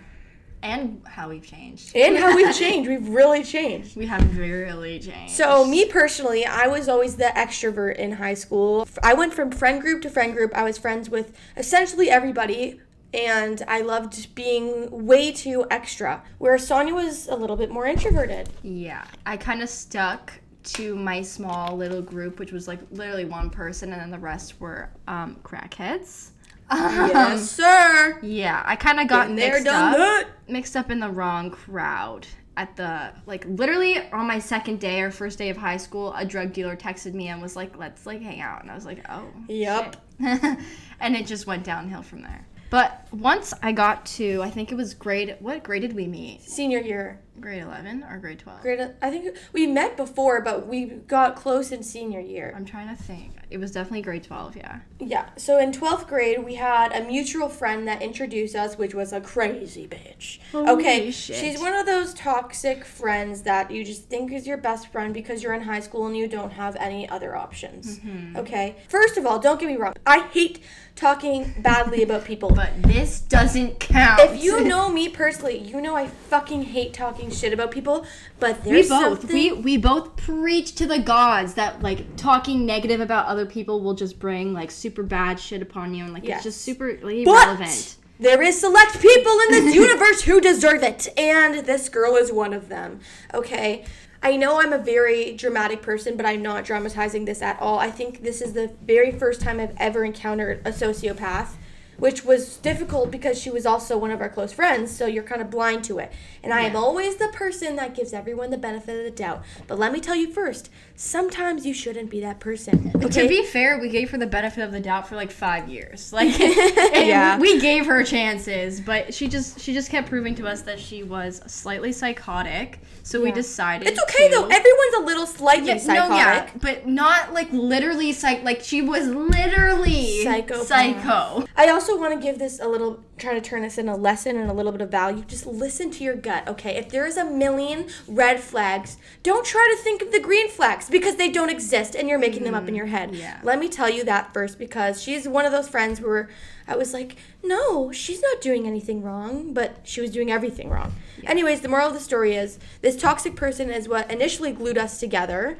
and 0.61 1.01
how 1.07 1.29
we've 1.29 1.45
changed. 1.45 1.95
and 1.95 2.17
how 2.17 2.35
we've 2.35 2.55
changed. 2.65 2.89
We've 2.89 3.07
really 3.07 3.43
changed. 3.43 3.95
we 3.95 4.05
have 4.07 4.37
really 4.37 4.99
changed. 4.99 5.33
So 5.33 5.65
me 5.65 5.85
personally, 5.85 6.45
I 6.45 6.67
was 6.67 6.87
always 6.89 7.15
the 7.15 7.31
extrovert 7.35 7.95
in 7.95 8.13
high 8.13 8.33
school. 8.33 8.87
I 9.03 9.13
went 9.13 9.33
from 9.33 9.51
friend 9.51 9.81
group 9.81 10.01
to 10.03 10.09
friend 10.09 10.33
group. 10.33 10.51
I 10.55 10.63
was 10.63 10.77
friends 10.77 11.09
with 11.09 11.35
essentially 11.57 12.09
everybody. 12.09 12.79
And 13.11 13.63
I 13.67 13.81
loved 13.81 14.35
being 14.35 15.07
way 15.07 15.31
too 15.31 15.65
extra, 15.71 16.21
where 16.37 16.55
Sonia 16.59 16.93
was 16.93 17.27
a 17.27 17.35
little 17.35 17.55
bit 17.55 17.71
more 17.71 17.87
introverted. 17.87 18.49
Yeah, 18.61 19.03
I 19.25 19.35
kind 19.35 19.63
of 19.63 19.69
stuck 19.69 20.31
to 20.75 20.95
my 20.95 21.23
small 21.23 21.75
little 21.75 22.03
group, 22.03 22.37
which 22.37 22.51
was 22.51 22.67
like 22.67 22.79
literally 22.91 23.25
one 23.25 23.49
person, 23.49 23.93
and 23.93 23.99
then 23.99 24.11
the 24.11 24.19
rest 24.19 24.59
were 24.61 24.91
um, 25.07 25.37
crackheads. 25.43 26.29
Yes, 26.71 27.15
um, 27.15 27.37
sir. 27.39 28.19
Yeah, 28.21 28.61
I 28.65 28.75
kind 28.75 28.99
of 28.99 29.07
got 29.07 29.27
Been 29.27 29.35
there, 29.35 29.53
mixed 29.53 29.65
done 29.65 29.93
up, 29.93 29.97
that. 29.97 30.27
mixed 30.47 30.75
up 30.75 30.91
in 30.91 30.99
the 30.99 31.09
wrong 31.09 31.51
crowd. 31.51 32.27
At 32.57 32.75
the 32.75 33.13
like, 33.25 33.45
literally 33.45 33.97
on 34.11 34.27
my 34.27 34.39
second 34.39 34.81
day 34.81 35.01
or 35.01 35.11
first 35.11 35.37
day 35.37 35.49
of 35.49 35.55
high 35.55 35.77
school, 35.77 36.13
a 36.17 36.25
drug 36.25 36.51
dealer 36.51 36.75
texted 36.75 37.13
me 37.13 37.29
and 37.29 37.41
was 37.41 37.55
like, 37.55 37.77
"Let's 37.77 38.05
like 38.05 38.21
hang 38.21 38.41
out," 38.41 38.61
and 38.61 38.69
I 38.69 38.75
was 38.75 38.85
like, 38.85 38.99
"Oh." 39.09 39.25
Yep. 39.47 39.95
and 40.19 41.15
it 41.15 41.25
just 41.25 41.47
went 41.47 41.63
downhill 41.63 42.01
from 42.01 42.21
there. 42.21 42.45
But 42.69 43.07
once 43.11 43.53
I 43.63 43.71
got 43.71 44.05
to, 44.17 44.41
I 44.43 44.49
think 44.49 44.71
it 44.71 44.75
was 44.75 44.93
grade. 44.93 45.37
What 45.39 45.63
grade 45.63 45.81
did 45.81 45.93
we 45.93 46.05
meet? 46.05 46.41
Senior 46.43 46.79
year. 46.79 47.19
Grade 47.39 47.63
eleven 47.63 48.03
or 48.03 48.17
grade 48.17 48.39
twelve? 48.39 48.61
Grade, 48.61 48.93
I 49.01 49.09
think 49.09 49.35
we 49.53 49.67
met 49.67 49.97
before, 49.97 50.41
but 50.41 50.67
we 50.67 50.85
got 50.85 51.35
close 51.35 51.71
in 51.71 51.83
senior 51.83 52.19
year. 52.19 52.53
I'm 52.55 52.65
trying 52.65 52.95
to 52.95 53.01
think. 53.01 53.33
It 53.49 53.57
was 53.57 53.71
definitely 53.71 54.01
grade 54.01 54.23
twelve. 54.23 54.55
Yeah. 54.55 54.79
Yeah. 54.99 55.29
So 55.37 55.57
in 55.57 55.71
12th 55.71 56.07
grade, 56.07 56.43
we 56.43 56.55
had 56.55 56.91
a 56.91 57.03
mutual 57.03 57.47
friend 57.47 57.87
that 57.87 58.01
introduced 58.01 58.55
us, 58.55 58.77
which 58.77 58.93
was 58.93 59.13
a 59.13 59.21
crazy 59.21 59.87
bitch. 59.87 60.39
Holy 60.51 60.69
okay. 60.71 61.11
shit. 61.11 61.37
She's 61.37 61.59
one 61.59 61.73
of 61.73 61.85
those 61.85 62.13
toxic 62.13 62.83
friends 62.83 63.43
that 63.43 63.71
you 63.71 63.85
just 63.85 64.09
think 64.09 64.33
is 64.33 64.45
your 64.45 64.57
best 64.57 64.91
friend 64.91 65.13
because 65.13 65.41
you're 65.41 65.53
in 65.53 65.61
high 65.61 65.79
school 65.79 66.05
and 66.05 66.17
you 66.17 66.27
don't 66.27 66.51
have 66.51 66.75
any 66.75 67.07
other 67.09 67.35
options. 67.35 67.99
Mm-hmm. 67.99 68.37
Okay. 68.37 68.75
First 68.89 69.17
of 69.17 69.25
all, 69.25 69.39
don't 69.39 69.59
get 69.59 69.67
me 69.67 69.77
wrong. 69.77 69.93
I 70.05 70.27
hate 70.33 70.61
talking 70.99 71.53
badly 71.59 72.03
about 72.03 72.25
people. 72.25 72.51
But 72.51 72.83
this 72.83 73.21
doesn't 73.21 73.79
count. 73.79 74.19
if 74.19 74.43
you 74.43 74.63
know 74.65 74.89
me 74.89 75.07
personally, 75.07 75.57
you 75.57 75.79
know 75.79 75.95
I 75.95 76.07
fucking 76.07 76.63
hate 76.63 76.93
talking 76.93 77.28
shit 77.31 77.53
about 77.53 77.71
people, 77.71 78.05
but 78.39 78.63
we 78.65 78.81
both 78.81 79.19
something 79.21 79.33
we 79.35 79.51
we 79.53 79.77
both 79.77 80.15
preach 80.15 80.75
to 80.75 80.85
the 80.87 80.99
gods 80.99 81.53
that 81.55 81.81
like 81.81 82.15
talking 82.17 82.65
negative 82.65 82.99
about 82.99 83.25
other 83.27 83.45
people 83.45 83.81
will 83.81 83.93
just 83.95 84.19
bring 84.19 84.53
like 84.53 84.71
super 84.71 85.03
bad 85.03 85.39
shit 85.39 85.61
upon 85.61 85.93
you 85.93 86.03
and 86.03 86.13
like 86.13 86.23
Yes. 86.25 86.37
it's 86.37 86.43
just 86.55 86.61
super 86.61 86.93
like, 87.01 87.25
But 87.25 87.43
irrelevant. 87.43 87.95
there 88.19 88.41
is 88.41 88.59
select 88.59 88.99
people 89.01 89.31
in 89.47 89.51
this 89.51 89.75
universe 89.85 90.21
who 90.23 90.41
deserve 90.41 90.83
it, 90.83 91.07
and 91.17 91.65
this 91.65 91.89
girl 91.89 92.15
is 92.15 92.31
one 92.31 92.53
of 92.53 92.69
them. 92.69 92.99
Okay. 93.33 93.85
I 94.21 94.35
know 94.35 94.59
I'm 94.59 94.73
a 94.73 94.77
very 94.77 95.31
dramatic 95.37 95.81
person, 95.81 96.17
but 96.17 96.25
I'm 96.25 96.41
not 96.41 96.65
dramatizing 96.65 97.23
this 97.23 97.41
at 97.41 97.57
all. 97.61 97.79
I 97.79 97.89
think 97.89 98.21
this 98.21 98.41
is 98.41 98.51
the 98.51 98.69
very 98.85 99.13
first 99.13 99.39
time 99.39 99.61
I've 99.61 99.73
ever 99.77 100.03
encountered 100.03 100.59
a 100.65 100.71
sociopath, 100.73 101.51
which 101.99 102.23
was 102.25 102.57
difficult 102.57 103.11
because 103.11 103.39
she 103.39 103.49
was 103.49 103.65
also 103.65 103.97
one 103.97 104.11
of 104.11 104.21
our 104.21 104.29
close 104.29 104.53
friends, 104.53 104.95
so 104.95 105.05
you're 105.05 105.23
kind 105.23 105.41
of 105.41 105.49
blind 105.49 105.83
to 105.85 105.99
it. 105.99 106.11
And 106.43 106.53
I 106.53 106.61
am 106.61 106.75
always 106.75 107.17
the 107.17 107.27
person 107.27 107.75
that 107.75 107.95
gives 107.95 108.13
everyone 108.13 108.49
the 108.49 108.57
benefit 108.57 108.97
of 108.97 109.03
the 109.03 109.11
doubt. 109.11 109.43
But 109.67 109.77
let 109.77 109.91
me 109.91 109.99
tell 109.99 110.15
you 110.15 110.31
first, 110.31 110.69
sometimes 111.01 111.65
you 111.65 111.73
shouldn't 111.73 112.09
be 112.09 112.19
that 112.19 112.41
person. 112.41 112.91
Okay? 112.93 113.07
To 113.23 113.27
be 113.29 113.45
fair, 113.45 113.79
we 113.79 113.87
gave 113.87 114.09
her 114.11 114.17
the 114.17 114.27
benefit 114.27 114.61
of 114.65 114.73
the 114.73 114.81
doubt 114.81 115.07
for 115.07 115.15
like 115.15 115.31
five 115.31 115.69
years. 115.69 116.11
Like, 116.19 116.37
Yeah. 116.39 117.39
we 117.39 117.61
gave 117.61 117.85
her 117.85 118.03
chances, 118.03 118.81
but 118.81 119.13
she 119.13 119.29
just 119.29 119.59
she 119.61 119.73
just 119.73 119.89
kept 119.89 120.09
proving 120.09 120.35
to 120.35 120.45
us 120.47 120.63
that 120.63 120.77
she 120.79 121.03
was 121.03 121.41
slightly 121.47 121.93
psychotic. 121.93 122.79
So 123.03 123.21
we 123.23 123.31
decided. 123.31 123.87
it's 123.87 124.01
okay 124.03 124.27
to- 124.29 124.35
though. 124.35 124.43
Everyone's 124.47 124.95
a 124.97 125.05
little 125.05 125.25
slightly 125.25 125.69
Yeah, 125.69 125.77
psychotic. 125.77 126.09
No, 126.09 126.15
yeah, 126.17 126.49
but 126.61 126.87
not 126.87 127.33
like 127.33 127.49
literally 127.53 128.11
psych. 128.11 128.43
Like 128.43 128.61
she 128.61 128.81
was 128.81 129.07
literally 129.07 130.23
Psychopath. 130.23 130.67
psycho. 130.67 131.45
I 131.55 131.69
also 131.69 131.97
want 131.97 132.13
to 132.13 132.19
give 132.21 132.37
this 132.37 132.59
a 132.59 132.67
little, 132.67 133.01
try 133.19 133.33
to 133.33 133.41
turn 133.41 133.61
this 133.61 133.77
in 133.77 133.89
a 133.89 133.95
lesson 133.95 134.37
and 134.37 134.49
a 134.49 134.53
little 134.53 134.71
bit 134.71 134.81
of 134.81 134.89
value. 134.89 135.23
Just 135.25 135.45
listen 135.45 135.91
to 135.91 136.03
your 136.03 136.15
gut, 136.15 136.47
okay? 136.47 136.77
If 136.77 136.89
there 136.89 137.05
is 137.05 137.17
a 137.17 137.25
million 137.25 137.87
red 138.07 138.39
flags, 138.39 138.97
don't 139.23 139.45
try 139.45 139.73
to 139.75 139.83
think 139.83 140.01
of 140.01 140.11
the 140.11 140.19
green 140.19 140.49
flags 140.49 140.89
because 140.89 141.15
they 141.15 141.29
don't 141.29 141.49
exist 141.49 141.95
and 141.95 142.07
you're 142.07 142.19
making 142.19 142.43
them 142.43 142.55
up 142.55 142.67
in 142.67 142.75
your 142.75 142.87
head. 142.87 143.13
yeah. 143.13 143.39
Let 143.43 143.59
me 143.59 143.69
tell 143.69 143.89
you 143.89 144.03
that 144.05 144.33
first 144.33 144.57
because 144.57 145.01
she's 145.01 145.27
one 145.27 145.45
of 145.45 145.51
those 145.51 145.67
friends 145.67 146.01
where 146.01 146.29
I 146.67 146.75
was 146.75 146.93
like, 146.93 147.17
no, 147.43 147.91
she's 147.91 148.21
not 148.21 148.41
doing 148.41 148.67
anything 148.67 149.01
wrong, 149.01 149.53
but 149.53 149.77
she 149.83 150.01
was 150.01 150.11
doing 150.11 150.31
everything 150.31 150.69
wrong. 150.69 150.93
Anyways, 151.25 151.61
the 151.61 151.69
moral 151.69 151.87
of 151.87 151.93
the 151.93 151.99
story 151.99 152.35
is 152.35 152.59
this 152.81 152.95
toxic 152.95 153.35
person 153.35 153.69
is 153.69 153.89
what 153.89 154.09
initially 154.11 154.51
glued 154.51 154.77
us 154.77 154.99
together. 154.99 155.57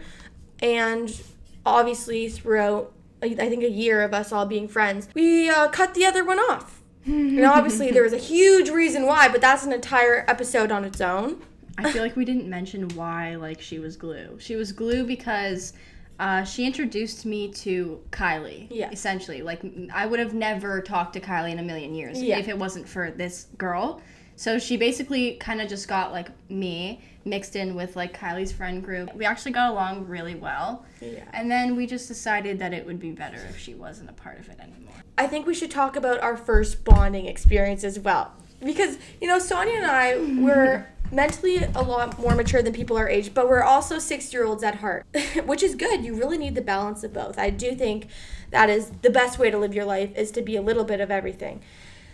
And 0.61 1.21
obviously, 1.65 2.29
throughout, 2.29 2.91
I 3.23 3.27
I 3.27 3.49
think, 3.49 3.63
a 3.63 3.69
year 3.69 4.01
of 4.03 4.13
us 4.13 4.31
all 4.31 4.45
being 4.45 4.67
friends, 4.67 5.09
we 5.13 5.49
uh, 5.49 5.67
cut 5.69 5.93
the 5.93 6.05
other 6.05 6.23
one 6.23 6.37
off. 6.39 6.78
And 7.09 7.45
obviously, 7.45 7.91
there 7.91 8.03
was 8.03 8.13
a 8.13 8.17
huge 8.17 8.69
reason 8.69 9.05
why, 9.05 9.27
but 9.29 9.41
that's 9.41 9.65
an 9.65 9.73
entire 9.73 10.25
episode 10.27 10.71
on 10.71 10.83
its 10.85 11.01
own. 11.01 11.41
I 11.77 11.91
feel 11.91 12.01
like 12.03 12.15
we 12.15 12.25
didn't 12.25 12.49
mention 12.49 12.89
why 12.89 13.35
like 13.35 13.61
she 13.61 13.79
was 13.79 13.95
glue. 13.95 14.37
She 14.39 14.55
was 14.55 14.71
glue 14.71 15.05
because 15.05 15.73
uh, 16.19 16.43
she 16.43 16.65
introduced 16.65 17.25
me 17.25 17.49
to 17.53 18.01
Kylie. 18.11 18.67
Yeah. 18.69 18.91
Essentially, 18.91 19.41
like 19.41 19.61
I 19.93 20.05
would 20.05 20.19
have 20.19 20.33
never 20.33 20.81
talked 20.81 21.13
to 21.13 21.21
Kylie 21.21 21.51
in 21.51 21.59
a 21.59 21.63
million 21.63 21.95
years 21.95 22.21
Yeah. 22.21 22.37
if 22.37 22.47
it 22.49 22.57
wasn't 22.57 22.87
for 22.87 23.11
this 23.11 23.47
girl. 23.57 24.01
So 24.35 24.59
she 24.59 24.75
basically 24.77 25.35
kind 25.35 25.61
of 25.61 25.69
just 25.69 25.87
got 25.87 26.11
like 26.11 26.29
me 26.49 27.01
mixed 27.29 27.55
in 27.55 27.75
with 27.75 27.95
like 27.95 28.17
Kylie's 28.17 28.51
friend 28.51 28.83
group. 28.83 29.13
We 29.15 29.25
actually 29.25 29.51
got 29.51 29.71
along 29.71 30.07
really 30.07 30.35
well. 30.35 30.85
Yeah. 30.99 31.23
And 31.33 31.49
then 31.49 31.75
we 31.75 31.85
just 31.85 32.07
decided 32.07 32.59
that 32.59 32.73
it 32.73 32.85
would 32.85 32.99
be 32.99 33.11
better 33.11 33.37
if 33.49 33.57
she 33.57 33.73
wasn't 33.75 34.09
a 34.09 34.13
part 34.13 34.39
of 34.39 34.49
it 34.49 34.59
anymore. 34.59 34.95
I 35.17 35.27
think 35.27 35.45
we 35.45 35.53
should 35.53 35.71
talk 35.71 35.95
about 35.95 36.21
our 36.21 36.35
first 36.35 36.83
bonding 36.83 37.25
experience 37.25 37.83
as 37.83 37.99
well. 37.99 38.33
Because, 38.61 38.97
you 39.21 39.27
know, 39.27 39.39
Sonia 39.39 39.75
and 39.75 39.85
I 39.85 40.17
were 40.41 40.85
mentally 41.11 41.57
a 41.57 41.81
lot 41.81 42.19
more 42.19 42.35
mature 42.35 42.61
than 42.61 42.73
people 42.73 42.97
our 42.97 43.09
age, 43.09 43.33
but 43.33 43.47
we're 43.47 43.63
also 43.63 43.99
six 43.99 44.33
year 44.33 44.45
olds 44.45 44.63
at 44.63 44.75
heart, 44.75 45.05
which 45.45 45.63
is 45.63 45.75
good. 45.75 46.03
You 46.03 46.15
really 46.15 46.37
need 46.37 46.55
the 46.55 46.61
balance 46.61 47.03
of 47.03 47.13
both. 47.13 47.37
I 47.39 47.49
do 47.49 47.75
think 47.75 48.07
that 48.51 48.69
is 48.69 48.91
the 49.01 49.09
best 49.09 49.39
way 49.39 49.49
to 49.49 49.57
live 49.57 49.73
your 49.73 49.85
life 49.85 50.15
is 50.15 50.31
to 50.31 50.41
be 50.41 50.55
a 50.55 50.61
little 50.61 50.83
bit 50.83 50.99
of 50.99 51.11
everything. 51.11 51.61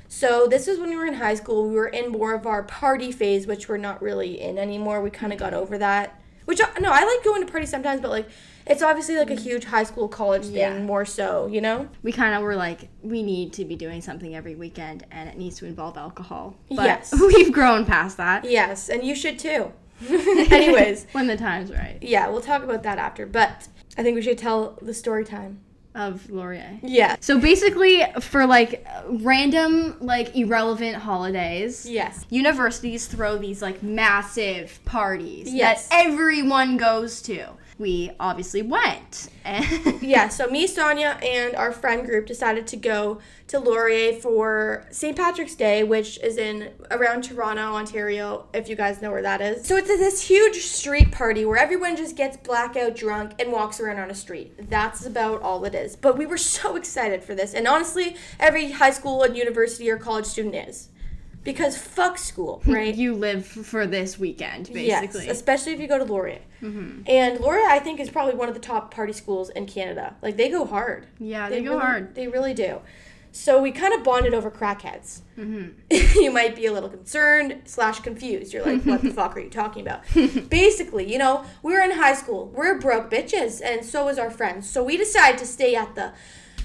So 0.08 0.48
this 0.48 0.68
is 0.68 0.80
when 0.80 0.90
we 0.90 0.96
were 0.96 1.06
in 1.06 1.16
high 1.16 1.36
school. 1.36 1.68
We 1.68 1.76
were 1.76 1.88
in 1.88 2.12
more 2.12 2.34
of 2.34 2.46
our 2.46 2.64
party 2.64 3.12
phase, 3.12 3.48
which 3.48 3.68
we're 3.68 3.78
not 3.78 4.02
really 4.02 4.40
in 4.40 4.58
anymore. 4.58 5.02
We 5.02 5.10
kind 5.10 5.34
of 5.34 5.40
got 5.40 5.54
over 5.54 5.78
that. 5.78 6.22
Which 6.46 6.62
uh, 6.62 6.68
no, 6.80 6.92
I 6.92 7.04
like 7.04 7.24
going 7.24 7.44
to 7.44 7.52
parties 7.52 7.70
sometimes, 7.72 8.02
but 8.02 8.12
like 8.12 8.28
it's 8.68 8.84
obviously 8.84 9.16
like 9.18 9.32
a 9.32 9.36
huge 9.36 9.66
high 9.66 9.84
school 9.84 10.08
college 10.08 10.44
thing 10.46 10.56
Yeah. 10.56 10.80
more 10.80 11.06
so, 11.06 11.48
you 11.48 11.60
know? 11.62 11.88
we 12.04 12.12
kind 12.12 12.34
of 12.36 12.42
were 12.42 12.56
like, 12.56 12.90
we 13.04 13.22
need 13.24 13.54
to 13.54 13.66
be 13.66 13.76
doing 13.76 14.02
something 14.02 14.36
every 14.36 14.56
weekend, 14.56 15.06
and 15.12 15.28
it 15.30 15.38
needs 15.38 15.58
to 15.58 15.66
involve 15.66 15.98
alcohol. 15.98 16.56
But 16.70 16.86
Yes. 16.86 17.14
we've 17.20 17.52
grown 17.52 17.86
past 17.86 18.18
that. 18.18 18.46
Yes, 18.46 18.90
and 18.90 19.04
you 19.04 19.16
should 19.16 19.38
too. 19.40 19.72
Anyways, 20.10 21.08
when 21.14 21.28
the 21.28 21.38
time's 21.38 21.72
right, 21.72 21.98
yeah, 22.02 22.28
we'll 22.28 22.42
talk 22.42 22.64
about 22.64 22.84
that 22.84 22.98
after. 22.98 23.26
But 23.26 23.68
I 23.98 24.04
think 24.04 24.16
we 24.16 24.22
should 24.22 24.38
tell 24.38 24.78
the 24.82 24.94
story 24.94 25.24
time. 25.26 25.62
Of 25.96 26.30
Laurier. 26.30 26.78
Yeah. 26.84 27.16
So 27.22 27.40
basically, 27.40 28.04
for 28.20 28.46
like 28.46 28.86
random, 29.08 29.96
like 30.00 30.36
irrelevant 30.36 30.98
holidays, 30.98 31.86
Yes. 31.90 32.26
universities 32.30 33.08
throw 33.08 33.38
these 33.38 33.62
like 33.62 33.82
massive 33.82 34.80
parties 34.86 35.54
Yes. 35.54 35.88
that 35.88 36.06
everyone 36.06 36.78
goes 36.78 37.22
to. 37.24 37.48
We 37.78 38.12
obviously 38.20 38.62
went, 38.62 39.30
Yeah, 40.02 40.30
so 40.30 40.48
me, 40.48 40.66
Sonia, 40.66 41.20
and 41.22 41.56
our 41.56 41.72
friend 41.72 42.06
group 42.06 42.26
decided 42.26 42.68
to 42.68 42.78
go 42.78 43.20
to 43.48 43.60
Laurier 43.60 44.14
for 44.14 44.88
St. 44.92 45.16
Patrick's 45.16 45.56
Day, 45.56 45.84
which 45.84 46.18
is 46.20 46.38
in 46.38 46.72
around 46.90 47.24
Toronto, 47.24 47.76
Ontario, 47.76 48.48
if 48.54 48.70
you 48.70 48.76
guys 48.76 49.02
know 49.02 49.12
where 49.12 49.22
that 49.22 49.42
is. 49.42 49.68
So 49.68 49.76
it's 49.76 49.88
this 49.88 50.28
huge 50.28 50.56
street 50.58 51.12
party 51.12 51.46
where 51.46 51.58
everyone 51.58 51.96
just 51.96 52.16
gets 52.16 52.38
blackout 52.38 52.96
drunk 52.96 53.34
and 53.40 53.52
walks 53.52 53.80
around 53.80 54.00
on 54.00 54.10
a 54.10 54.16
street. 54.16 54.70
That's 54.70 55.06
about 55.06 55.42
all 55.42 55.64
it 55.66 55.76
is. 55.76 55.96
But 55.96 56.18
we 56.18 56.26
were 56.26 56.38
so 56.38 56.76
excited 56.78 57.24
for 57.24 57.36
this, 57.36 57.54
and 57.54 57.68
honestly, 57.68 58.16
every 58.40 58.72
high 58.72 58.92
school 58.92 59.22
and 59.24 59.38
university 59.38 59.90
or 59.92 59.98
college 59.98 60.26
student 60.26 60.56
is. 60.56 60.90
Because 61.46 61.78
fuck 61.78 62.18
school, 62.18 62.62
right? 62.66 62.94
you 62.94 63.16
live 63.16 63.46
for 63.46 63.88
this 63.88 64.20
weekend, 64.20 64.74
basically. 64.74 65.28
Yes, 65.28 65.38
especially 65.38 65.72
if 65.72 65.80
you 65.80 65.88
go 65.88 65.98
to 65.98 66.04
Laurier. 66.04 66.42
Mm-hmm. 66.62 67.04
And 67.08 67.40
Laurier, 67.40 67.68
I 67.68 67.80
think, 67.80 68.02
is 68.02 68.10
probably 68.10 68.36
one 68.36 68.50
of 68.50 68.54
the 68.54 68.60
top 68.60 68.94
party 68.94 69.14
schools 69.14 69.50
in 69.52 69.66
Canada. 69.66 70.16
Like 70.22 70.36
they 70.36 70.50
go 70.50 70.66
hard. 70.66 71.08
yeah, 71.20 71.48
they, 71.48 71.62
go 71.62 71.72
really, 71.72 71.82
hard. 71.82 72.16
They 72.16 72.28
really 72.28 72.54
do. 72.54 72.82
So 73.32 73.62
we 73.62 73.72
kind 73.72 73.94
of 73.94 74.02
bonded 74.02 74.34
over 74.34 74.50
crackheads. 74.50 75.20
Mm-hmm. 75.38 76.20
you 76.22 76.32
might 76.32 76.56
be 76.56 76.68
a 76.68 76.72
little 76.72 76.88
concerned 76.88 77.64
slash 77.66 78.00
confused. 78.00 78.54
You're 78.54 78.66
like, 78.66 78.84
what 78.84 79.02
the 79.02 79.10
fuck 79.14 79.36
are 79.36 79.42
you 79.42 79.50
talking 79.50 79.82
about? 79.82 80.04
Basically, 80.50 81.12
you 81.12 81.18
know, 81.18 81.44
we 81.62 81.74
were 81.74 81.82
in 81.82 81.92
high 81.92 82.14
school. 82.14 82.48
We're 82.48 82.80
broke 82.80 83.12
bitches, 83.12 83.62
and 83.62 83.86
so 83.86 84.08
is 84.08 84.18
our 84.18 84.32
friends. 84.32 84.70
So 84.70 84.84
we 84.84 84.96
decided 84.96 85.38
to 85.40 85.46
stay 85.46 85.76
at 85.76 85.96
the 85.96 86.14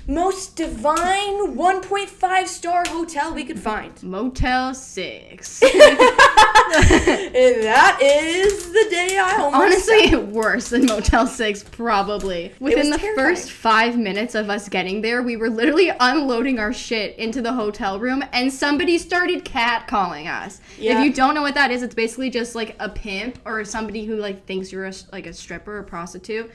most 0.07 0.57
divine 0.57 1.57
1.5 1.57 2.47
star 2.47 2.85
hotel 2.89 3.35
we 3.35 3.45
could 3.45 3.59
find. 3.59 4.03
Motel 4.03 4.75
Six. 4.75 5.63
And 5.63 5.73
that 6.71 7.99
is 8.01 8.69
the 8.69 8.87
day 8.91 9.19
I 9.19 9.37
almost 9.39 9.91
Honestly, 9.91 10.17
worse 10.33 10.71
than 10.71 10.87
Motel 10.87 11.27
6, 11.27 11.65
probably. 11.65 12.53
Within 12.61 12.91
the 12.91 12.99
terrifying. 12.99 13.17
first 13.17 13.51
five 13.51 13.99
minutes 13.99 14.35
of 14.35 14.49
us 14.51 14.69
getting 14.69 15.01
there, 15.01 15.23
we 15.23 15.37
were 15.37 15.51
literally 15.51 15.91
unloading 15.99 16.59
our 16.59 16.73
shit 16.73 17.17
into 17.17 17.43
the 17.43 17.53
hotel 17.53 17.99
room, 17.99 18.23
and 18.33 18.53
somebody 18.53 18.99
started 18.99 19.45
catcalling 19.45 20.31
us. 20.31 20.61
Yeah. 20.79 20.99
If 20.99 21.05
you 21.05 21.13
don't 21.13 21.35
know 21.35 21.43
what 21.43 21.55
that 21.55 21.71
is, 21.71 21.83
it's 21.83 21.95
basically 21.95 22.31
just 22.31 22.55
like 22.55 22.77
a 22.79 22.89
pimp 22.89 23.39
or 23.45 23.65
somebody 23.65 24.05
who 24.05 24.17
like 24.17 24.45
thinks 24.47 24.71
you're 24.71 24.87
a, 24.87 24.93
like 25.13 25.27
a 25.27 25.33
stripper 25.33 25.79
or 25.79 25.83
prostitute, 25.83 26.51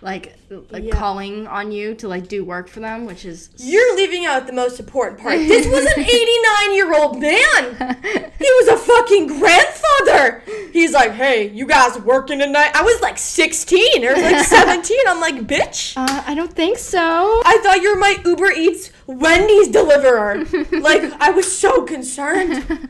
like 0.00 0.34
like 0.70 0.84
Yeah. 0.84 0.94
calling 0.94 1.46
on 1.48 1.72
you 1.72 1.94
to 1.96 2.06
like 2.08 2.28
do 2.28 2.44
work 2.44 2.68
for 2.68 2.80
them, 2.80 3.04
which 3.04 3.24
is 3.24 3.50
You're 3.56 3.96
leaving 3.96 4.26
out 4.26 4.46
the 4.46 4.52
most 4.52 4.78
important 4.78 5.18
part. 5.20 5.38
This 5.48 5.66
was 5.66 5.84
an 5.86 6.00
89 6.00 6.74
year 6.74 6.94
old 6.94 7.20
man. 7.20 8.32
He 8.38 8.44
was 8.60 8.68
a 8.68 8.76
fucking 8.76 9.26
grandfather. 9.26 10.42
He's 10.72 10.92
like, 10.92 11.10
hey, 11.12 11.48
you 11.50 11.66
guys 11.66 11.98
working 11.98 12.38
tonight? 12.38 12.70
I 12.74 12.82
was 12.82 13.00
like 13.02 13.18
16 13.18 14.04
or 14.04 14.14
like 14.14 14.44
17. 14.46 14.96
I'm 15.08 15.20
like, 15.20 15.46
bitch. 15.46 15.94
Uh, 15.96 16.22
I 16.24 16.34
don't 16.36 16.52
think 16.52 16.78
so. 16.78 17.00
I 17.44 17.58
thought 17.64 17.82
you're 17.82 17.98
my 17.98 18.16
Uber 18.24 18.52
Eats 18.52 18.92
Wendy's 19.08 19.68
deliverer. 19.68 20.44
like, 20.70 21.02
I 21.20 21.30
was 21.30 21.50
so 21.58 21.82
concerned. 21.82 22.88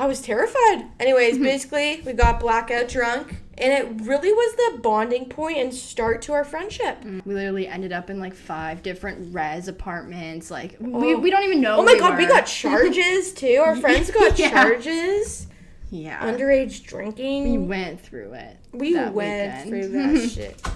I 0.00 0.06
was 0.06 0.20
terrified. 0.20 0.86
Anyways, 0.98 1.38
basically, 1.38 2.02
we 2.04 2.12
got 2.12 2.40
blackout 2.40 2.88
drunk, 2.88 3.36
and 3.60 3.72
it 3.72 4.06
really 4.06 4.32
was 4.32 4.54
the 4.56 4.78
bonding 4.80 5.28
point 5.28 5.58
and 5.58 5.74
start 5.74 6.22
to 6.22 6.32
our 6.32 6.44
friendship. 6.44 7.02
Mm. 7.02 7.24
We 7.26 7.34
literally 7.34 7.66
ended 7.68 7.92
up 7.92 8.08
in 8.10 8.18
like 8.20 8.34
five 8.34 8.82
different 8.82 9.34
res 9.34 9.68
apartments. 9.68 10.50
Like 10.50 10.76
we, 10.80 11.14
Oh. 11.14 11.18
we 11.18 11.30
don't 11.30 11.42
even 11.44 11.60
know. 11.60 11.78
Oh 11.78 11.82
my 11.82 11.94
we 11.94 11.98
god, 11.98 12.16
we 12.18 12.26
got 12.26 12.46
charges 12.46 13.32
too. 13.32 13.60
Our 13.64 13.76
friends 13.80 14.10
got 14.10 14.38
Yeah. 14.38 14.50
charges. 14.50 15.46
yeah. 15.90 16.20
Underage 16.20 16.84
drinking. 16.84 17.50
we 17.50 17.58
went 17.58 18.00
through 18.00 18.32
it. 18.34 18.56
We 18.72 18.94
went 18.94 19.14
weekend. 19.14 19.68
through 19.68 19.88
that 19.88 20.30
shit. 20.34 20.68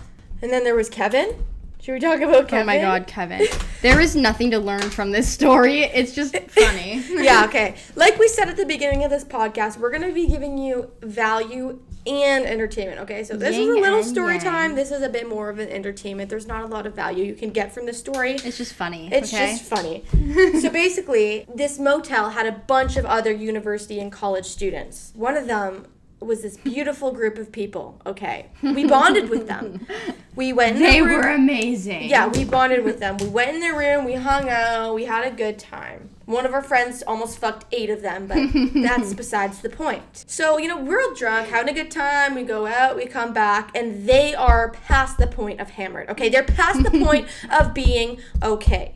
And 0.42 0.50
then 0.52 0.64
there 0.64 0.74
was 0.74 0.88
Kevin. 0.88 1.36
Should 1.82 1.94
we 1.94 1.98
talk 1.98 2.20
about 2.20 2.46
Kevin? 2.46 2.62
Oh 2.62 2.64
my 2.64 2.78
god, 2.78 3.08
Kevin. 3.08 3.44
There 3.80 3.98
is 3.98 4.14
nothing 4.14 4.52
to 4.52 4.60
learn 4.60 4.88
from 4.90 5.10
this 5.10 5.28
story. 5.28 5.80
It's 5.80 6.14
just 6.14 6.36
funny. 6.48 7.02
yeah, 7.08 7.44
okay. 7.48 7.74
Like 7.96 8.20
we 8.20 8.28
said 8.28 8.48
at 8.48 8.56
the 8.56 8.64
beginning 8.64 9.02
of 9.02 9.10
this 9.10 9.24
podcast, 9.24 9.78
we're 9.78 9.90
going 9.90 10.06
to 10.06 10.12
be 10.12 10.28
giving 10.28 10.56
you 10.56 10.92
value 11.00 11.80
and 12.06 12.46
entertainment, 12.46 13.00
okay? 13.00 13.24
So 13.24 13.36
this 13.36 13.56
is 13.56 13.66
a 13.66 13.80
little 13.80 14.04
story 14.04 14.34
yang. 14.34 14.44
time. 14.44 14.74
This 14.76 14.92
is 14.92 15.02
a 15.02 15.08
bit 15.08 15.28
more 15.28 15.50
of 15.50 15.58
an 15.58 15.68
entertainment. 15.70 16.30
There's 16.30 16.46
not 16.46 16.62
a 16.62 16.68
lot 16.68 16.86
of 16.86 16.94
value 16.94 17.24
you 17.24 17.34
can 17.34 17.50
get 17.50 17.74
from 17.74 17.86
the 17.86 17.92
story. 17.92 18.34
It's 18.34 18.58
just 18.58 18.74
funny. 18.74 19.08
It's 19.12 19.34
okay? 19.34 19.56
just 19.56 19.64
funny. 19.64 20.04
so 20.60 20.70
basically, 20.70 21.46
this 21.52 21.80
motel 21.80 22.30
had 22.30 22.46
a 22.46 22.52
bunch 22.52 22.96
of 22.96 23.04
other 23.06 23.32
university 23.32 23.98
and 23.98 24.12
college 24.12 24.46
students. 24.46 25.10
One 25.16 25.36
of 25.36 25.48
them 25.48 25.86
was 26.24 26.42
this 26.42 26.56
beautiful 26.56 27.12
group 27.12 27.38
of 27.38 27.52
people. 27.52 28.00
Okay, 28.06 28.46
we 28.62 28.86
bonded 28.86 29.28
with 29.28 29.46
them. 29.46 29.86
We 30.34 30.54
went. 30.54 30.76
In 30.76 30.82
they 30.82 30.92
their 30.92 31.04
room. 31.04 31.20
were 31.20 31.28
amazing. 31.28 32.08
Yeah, 32.08 32.26
we 32.26 32.44
bonded 32.46 32.84
with 32.84 33.00
them. 33.00 33.18
We 33.18 33.28
went 33.28 33.50
in 33.50 33.60
their 33.60 33.76
room. 33.76 34.06
We 34.06 34.14
hung 34.14 34.48
out. 34.48 34.94
We 34.94 35.04
had 35.04 35.30
a 35.30 35.36
good 35.36 35.58
time. 35.58 36.08
One 36.24 36.46
of 36.46 36.54
our 36.54 36.62
friends 36.62 37.02
almost 37.06 37.36
fucked 37.36 37.66
eight 37.70 37.90
of 37.90 38.00
them, 38.00 38.26
but 38.28 38.38
that's 38.74 39.12
besides 39.12 39.60
the 39.60 39.68
point. 39.68 40.24
So, 40.26 40.56
you 40.56 40.68
know, 40.68 40.80
we're 40.80 41.02
all 41.02 41.14
drunk, 41.14 41.48
having 41.48 41.68
a 41.68 41.74
good 41.74 41.90
time. 41.90 42.34
We 42.34 42.44
go 42.44 42.64
out, 42.66 42.96
we 42.96 43.04
come 43.04 43.34
back, 43.34 43.76
and 43.76 44.08
they 44.08 44.34
are 44.34 44.70
past 44.70 45.18
the 45.18 45.26
point 45.26 45.60
of 45.60 45.68
hammered. 45.68 46.08
Okay, 46.08 46.30
they're 46.30 46.44
past 46.44 46.82
the 46.82 46.90
point 47.04 47.28
of 47.50 47.74
being 47.74 48.18
okay. 48.42 48.94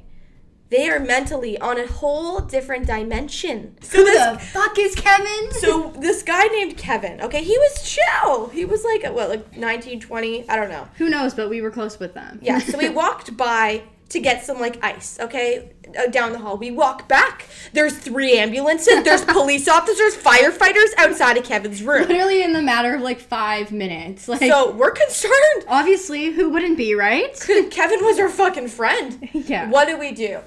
They 0.68 0.88
are 0.90 0.98
mentally 0.98 1.56
on 1.58 1.78
a 1.78 1.86
whole 1.86 2.40
different 2.40 2.86
dimension. 2.86 3.76
So 3.82 3.98
Who 3.98 4.04
this 4.04 4.32
the 4.32 4.38
fuck 4.38 4.76
is 4.78 4.94
Kevin? 4.96 5.52
so 5.52 5.92
this 5.98 6.22
guy 6.24 6.44
named 6.48 6.76
Kevin, 6.76 7.20
okay, 7.20 7.42
he 7.44 7.56
was 7.56 7.82
chill. 7.82 8.48
He 8.48 8.64
was 8.64 8.82
like 8.84 9.04
what, 9.14 9.28
like 9.28 9.56
19, 9.56 10.00
20, 10.00 10.48
I 10.48 10.56
don't 10.56 10.68
know. 10.68 10.88
Who 10.98 11.08
knows? 11.08 11.34
But 11.34 11.50
we 11.50 11.60
were 11.62 11.70
close 11.70 11.98
with 12.00 12.14
them. 12.14 12.40
Yeah, 12.42 12.58
so 12.58 12.78
we 12.78 12.88
walked 13.04 13.36
by 13.36 13.84
to 14.08 14.20
get 14.20 14.44
some 14.44 14.60
like 14.60 14.82
ice, 14.84 15.18
okay, 15.20 15.70
uh, 15.98 16.06
down 16.08 16.32
the 16.32 16.38
hall. 16.38 16.56
We 16.56 16.70
walk 16.72 17.08
back. 17.08 17.46
There's 17.72 17.96
three 17.96 18.36
ambulances. 18.38 19.02
There's 19.04 19.24
police 19.24 19.68
officers, 19.68 20.16
firefighters 20.16 20.90
outside 20.98 21.36
of 21.36 21.44
Kevin's 21.44 21.82
room. 21.82 22.06
Literally 22.08 22.42
in 22.42 22.52
the 22.52 22.62
matter 22.62 22.94
of 22.94 23.02
like 23.02 23.20
five 23.20 23.70
minutes. 23.72 24.26
Like, 24.36 24.40
So 24.40 24.72
we're 24.72 24.90
concerned. 24.92 25.64
obviously, 25.68 26.30
who 26.32 26.50
wouldn't 26.50 26.76
be, 26.76 26.94
right? 26.94 27.34
Kevin 27.70 28.04
was 28.04 28.18
our 28.18 28.28
fucking 28.28 28.68
friend. 28.68 29.28
Yeah. 29.32 29.70
What 29.70 29.86
do 29.88 29.96
we 29.98 30.10
do? 30.12 30.40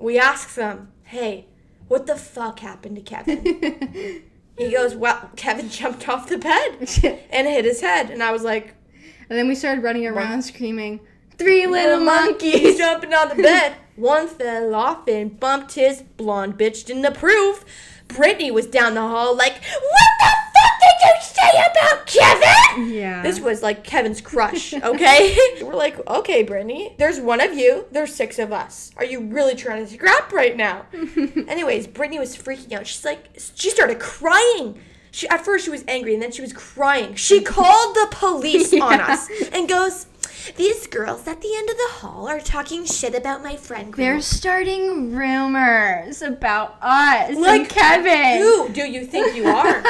We 0.00 0.18
ask 0.18 0.54
them, 0.54 0.92
hey, 1.04 1.46
what 1.88 2.06
the 2.06 2.16
fuck 2.16 2.60
happened 2.60 2.96
to 2.96 3.02
Kevin? 3.02 4.22
He 4.60 4.72
goes, 4.72 4.94
well, 4.94 5.30
Kevin 5.36 5.68
jumped 5.70 6.06
off 6.06 6.28
the 6.28 6.36
bed 6.36 6.76
and 7.30 7.46
hit 7.46 7.64
his 7.64 7.80
head. 7.80 8.10
And 8.10 8.22
I 8.22 8.30
was 8.30 8.42
like, 8.42 8.74
And 9.30 9.38
then 9.38 9.48
we 9.48 9.54
started 9.54 9.82
running 9.82 10.06
around 10.06 10.42
screaming, 10.42 11.00
Three 11.38 11.66
little 11.66 12.00
monkeys! 12.00 12.76
jumping 12.76 13.14
on 13.14 13.30
the 13.34 13.42
bed. 13.42 13.76
One 13.96 14.28
fell 14.28 14.74
off 14.74 15.08
and 15.08 15.40
bumped 15.40 15.74
his 15.76 16.02
blonde 16.02 16.58
bitch 16.58 16.84
didn't 16.84 17.06
approve. 17.06 17.64
Brittany 18.08 18.50
was 18.50 18.66
down 18.66 18.94
the 18.94 19.00
hall 19.00 19.34
like, 19.34 19.54
what 19.54 20.10
the 20.18 20.24
fuck 20.24 20.49
did 20.80 21.00
you 21.04 21.22
say 21.22 21.50
about 21.70 22.06
Kevin? 22.06 22.92
Yeah. 22.94 23.22
This 23.22 23.40
was 23.40 23.62
like 23.62 23.84
Kevin's 23.84 24.20
crush, 24.20 24.72
okay? 24.74 25.36
We're 25.62 25.74
like, 25.74 26.06
okay, 26.08 26.42
Brittany, 26.42 26.94
there's 26.98 27.20
one 27.20 27.40
of 27.40 27.54
you, 27.54 27.86
there's 27.90 28.14
six 28.14 28.38
of 28.38 28.52
us. 28.52 28.90
Are 28.96 29.04
you 29.04 29.20
really 29.20 29.54
trying 29.54 29.84
to 29.86 29.92
scrap 29.92 30.32
right 30.32 30.56
now? 30.56 30.86
Anyways, 31.48 31.86
Brittany 31.86 32.18
was 32.18 32.36
freaking 32.36 32.72
out. 32.72 32.86
She's 32.86 33.04
like, 33.04 33.28
she 33.54 33.70
started 33.70 33.98
crying. 33.98 34.80
She, 35.12 35.28
at 35.28 35.44
first, 35.44 35.64
she 35.64 35.70
was 35.70 35.84
angry 35.88 36.14
and 36.14 36.22
then 36.22 36.30
she 36.30 36.40
was 36.42 36.52
crying. 36.52 37.16
She 37.16 37.42
called 37.42 37.96
the 37.96 38.08
police 38.12 38.72
on 38.74 39.00
us 39.00 39.28
and 39.52 39.68
goes, 39.68 40.06
These 40.56 40.86
girls 40.86 41.26
at 41.26 41.40
the 41.40 41.52
end 41.56 41.68
of 41.68 41.76
the 41.76 41.88
hall 41.94 42.28
are 42.28 42.38
talking 42.38 42.84
shit 42.84 43.16
about 43.16 43.42
my 43.42 43.56
friend. 43.56 43.92
They're 43.92 44.20
starting 44.20 45.12
rumors 45.12 46.22
about 46.22 46.76
us 46.80 47.36
Like, 47.36 47.68
Kevin. 47.70 48.40
Who 48.40 48.68
do 48.68 48.82
you 48.88 49.04
think 49.04 49.34
you 49.34 49.46
are? 49.48 49.82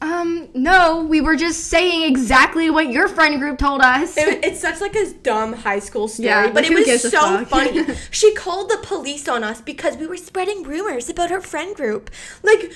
Um, 0.00 0.48
no, 0.54 1.02
we 1.02 1.20
were 1.20 1.34
just 1.34 1.64
saying 1.64 2.02
exactly 2.08 2.70
what 2.70 2.88
your 2.88 3.08
friend 3.08 3.40
group 3.40 3.58
told 3.58 3.80
us. 3.80 4.16
It- 4.16 4.44
it's 4.44 4.60
such 4.60 4.80
like 4.80 4.94
a 4.94 5.10
dumb 5.12 5.52
high 5.54 5.80
school 5.80 6.06
story, 6.06 6.28
Yeah, 6.28 6.50
but 6.52 6.64
it 6.64 6.72
was 6.72 7.10
so 7.10 7.44
funny. 7.46 7.84
She 8.12 8.32
called 8.34 8.70
the 8.70 8.78
police 8.82 9.26
on 9.26 9.42
us 9.42 9.60
because 9.60 9.96
we 9.96 10.06
were 10.06 10.16
spreading 10.16 10.62
rumors 10.62 11.08
about 11.08 11.30
her 11.30 11.40
friend 11.40 11.74
group. 11.74 12.10
Like, 12.44 12.72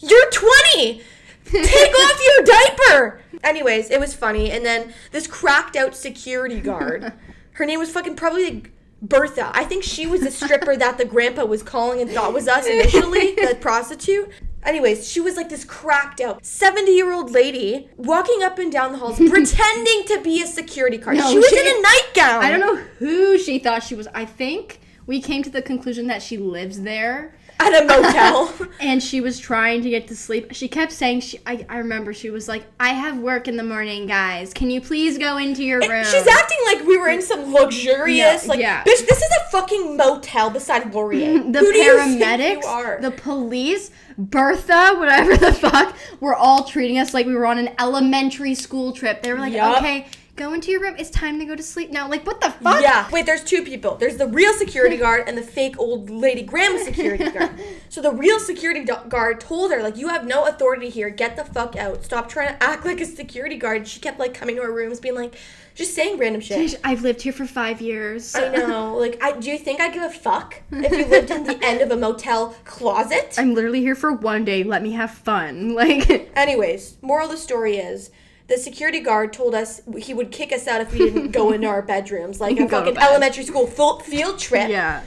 you're 0.00 0.30
20. 0.30 1.02
Take 1.50 1.94
off 2.00 2.20
your 2.26 2.44
diaper. 2.44 3.20
Anyways, 3.42 3.90
it 3.90 3.98
was 4.00 4.14
funny. 4.14 4.50
And 4.50 4.64
then 4.64 4.92
this 5.12 5.26
cracked 5.26 5.76
out 5.76 5.96
security 5.96 6.60
guard. 6.60 7.12
Her 7.52 7.64
name 7.64 7.78
was 7.78 7.90
fucking 7.90 8.16
probably 8.16 8.50
like 8.50 8.72
Bertha. 9.00 9.50
I 9.54 9.64
think 9.64 9.82
she 9.82 10.06
was 10.06 10.20
the 10.22 10.30
stripper 10.30 10.76
that 10.76 10.98
the 10.98 11.04
grandpa 11.06 11.44
was 11.46 11.62
calling 11.62 12.00
and 12.02 12.10
thought 12.10 12.34
was 12.34 12.48
us 12.48 12.66
initially, 12.66 13.34
the 13.34 13.56
prostitute. 13.60 14.28
Anyways, 14.66 15.08
she 15.08 15.20
was 15.20 15.36
like 15.36 15.48
this 15.48 15.64
cracked 15.64 16.20
out 16.20 16.44
70 16.44 16.90
year 16.90 17.12
old 17.12 17.30
lady 17.30 17.88
walking 17.96 18.42
up 18.42 18.58
and 18.58 18.70
down 18.72 18.92
the 18.92 18.98
halls 18.98 19.16
pretending 19.28 20.04
to 20.08 20.20
be 20.22 20.42
a 20.42 20.46
security 20.46 20.98
guard. 20.98 21.18
No, 21.18 21.30
she 21.30 21.38
was 21.38 21.48
she- 21.48 21.60
in 21.60 21.66
a 21.66 21.80
nightgown. 21.80 22.44
I 22.44 22.50
don't 22.50 22.60
know 22.60 22.76
who 22.98 23.38
she 23.38 23.60
thought 23.60 23.84
she 23.84 23.94
was. 23.94 24.08
I 24.12 24.24
think 24.24 24.80
we 25.06 25.22
came 25.22 25.44
to 25.44 25.50
the 25.50 25.62
conclusion 25.62 26.08
that 26.08 26.20
she 26.20 26.36
lives 26.36 26.82
there. 26.82 27.35
At 27.58 27.82
a 27.82 27.86
motel. 27.86 28.52
And 28.78 29.02
she 29.02 29.22
was 29.22 29.38
trying 29.38 29.82
to 29.82 29.90
get 29.90 30.06
to 30.08 30.16
sleep. 30.16 30.48
She 30.52 30.68
kept 30.68 30.92
saying 30.92 31.20
she 31.20 31.38
I, 31.46 31.64
I 31.68 31.78
remember 31.78 32.12
she 32.12 32.28
was 32.28 32.46
like, 32.46 32.64
I 32.78 32.90
have 32.90 33.18
work 33.18 33.48
in 33.48 33.56
the 33.56 33.62
morning, 33.62 34.06
guys. 34.06 34.52
Can 34.52 34.70
you 34.70 34.80
please 34.82 35.16
go 35.16 35.38
into 35.38 35.64
your 35.64 35.80
room? 35.80 36.04
She's 36.04 36.26
acting 36.26 36.58
like 36.66 36.84
we 36.86 36.98
were 36.98 37.08
in 37.08 37.22
some 37.22 37.52
luxurious, 37.52 38.44
Yeah, 38.44 38.48
like, 38.48 38.60
yeah. 38.60 38.80
bitch, 38.84 39.06
this 39.06 39.18
is 39.18 39.30
a 39.40 39.50
fucking 39.50 39.96
motel 39.96 40.50
beside 40.50 40.92
Laurier. 40.92 41.38
the 41.50 41.58
Who 41.58 41.72
do 41.72 41.78
you 41.78 41.98
think 41.98 42.22
paramedics, 42.22 43.00
the 43.00 43.10
police, 43.12 43.90
Bertha, 44.18 44.94
whatever 44.96 45.36
the 45.36 45.52
fuck, 45.52 45.96
were 46.20 46.34
all 46.34 46.64
treating 46.64 46.98
us 46.98 47.14
like 47.14 47.26
we 47.26 47.34
were 47.34 47.46
on 47.46 47.58
an 47.58 47.70
elementary 47.78 48.54
school 48.54 48.92
trip. 48.92 49.22
They 49.22 49.32
were 49.32 49.40
like, 49.40 49.52
Yup. 49.54 49.78
okay, 49.78 50.06
go 50.36 50.52
into 50.52 50.70
your 50.70 50.80
room. 50.80 50.94
It's 50.98 51.10
time 51.10 51.38
to 51.38 51.44
go 51.44 51.56
to 51.56 51.62
sleep 51.62 51.90
now. 51.90 52.08
Like, 52.08 52.26
what 52.26 52.40
the 52.40 52.50
fuck? 52.50 52.82
Yeah. 52.82 53.08
Wait, 53.10 53.26
there's 53.26 53.42
two 53.42 53.64
people. 53.64 53.96
There's 53.96 54.16
the 54.16 54.26
real 54.26 54.52
security 54.52 54.96
guard 55.04 55.24
and 55.26 55.36
the 55.36 55.42
fake 55.42 55.78
old 55.78 56.10
lady 56.10 56.42
grandma 56.42 56.78
security 56.84 57.30
guard. 57.30 57.58
So 57.88 58.02
the 58.02 58.12
real 58.12 58.38
security 58.38 58.84
guard 58.84 59.40
told 59.40 59.72
her, 59.72 59.82
like, 59.82 59.96
you 59.96 60.08
have 60.08 60.26
no 60.26 60.44
authority 60.46 60.90
here. 60.90 61.10
Get 61.10 61.36
the 61.36 61.44
fuck 61.44 61.74
out. 61.76 62.04
Stop 62.04 62.28
trying 62.28 62.48
to 62.48 62.62
act 62.62 62.84
like 62.84 63.00
a 63.00 63.06
security 63.06 63.56
guard. 63.56 63.88
She 63.88 63.98
kept 64.00 64.18
like 64.18 64.34
coming 64.34 64.56
to 64.56 64.62
our 64.62 64.72
rooms, 64.72 65.00
being 65.00 65.14
like, 65.14 65.36
just 65.74 65.94
saying 65.94 66.18
random 66.18 66.40
shit. 66.40 66.80
I've 66.84 67.02
lived 67.02 67.20
here 67.20 67.34
for 67.34 67.46
five 67.46 67.80
years. 67.82 68.34
I 68.34 68.48
know. 68.48 68.96
Like, 68.96 69.22
I 69.22 69.32
do 69.32 69.50
you 69.50 69.58
think 69.58 69.80
I 69.80 69.90
give 69.90 70.02
a 70.02 70.10
fuck 70.10 70.62
if 70.72 70.90
you 70.90 71.04
lived 71.04 71.30
in 71.30 71.44
the 71.44 71.58
end 71.62 71.82
of 71.82 71.90
a 71.90 71.96
motel 71.96 72.54
closet? 72.64 73.34
I'm 73.36 73.54
literally 73.54 73.80
here 73.80 73.94
for 73.94 74.12
one 74.12 74.44
day. 74.44 74.62
Let 74.62 74.82
me 74.82 74.92
have 74.92 75.10
fun. 75.10 75.74
Like, 75.76 76.30
Anyways, 76.34 76.96
moral 77.02 77.26
of 77.26 77.32
the 77.32 77.36
story 77.36 77.76
is 77.76 78.10
the 78.48 78.56
security 78.58 79.00
guard 79.00 79.32
told 79.32 79.54
us 79.54 79.80
he 79.98 80.14
would 80.14 80.30
kick 80.30 80.52
us 80.52 80.66
out 80.68 80.80
if 80.80 80.92
we 80.92 80.98
didn't 80.98 81.32
go 81.32 81.52
into 81.52 81.66
our 81.66 81.82
bedrooms, 81.94 82.40
like 82.40 82.58
a 82.58 82.68
fucking 82.68 82.96
elementary 82.96 83.44
school 83.44 83.66
full 83.66 83.98
field 84.00 84.38
trip. 84.38 84.68
yeah. 84.68 85.02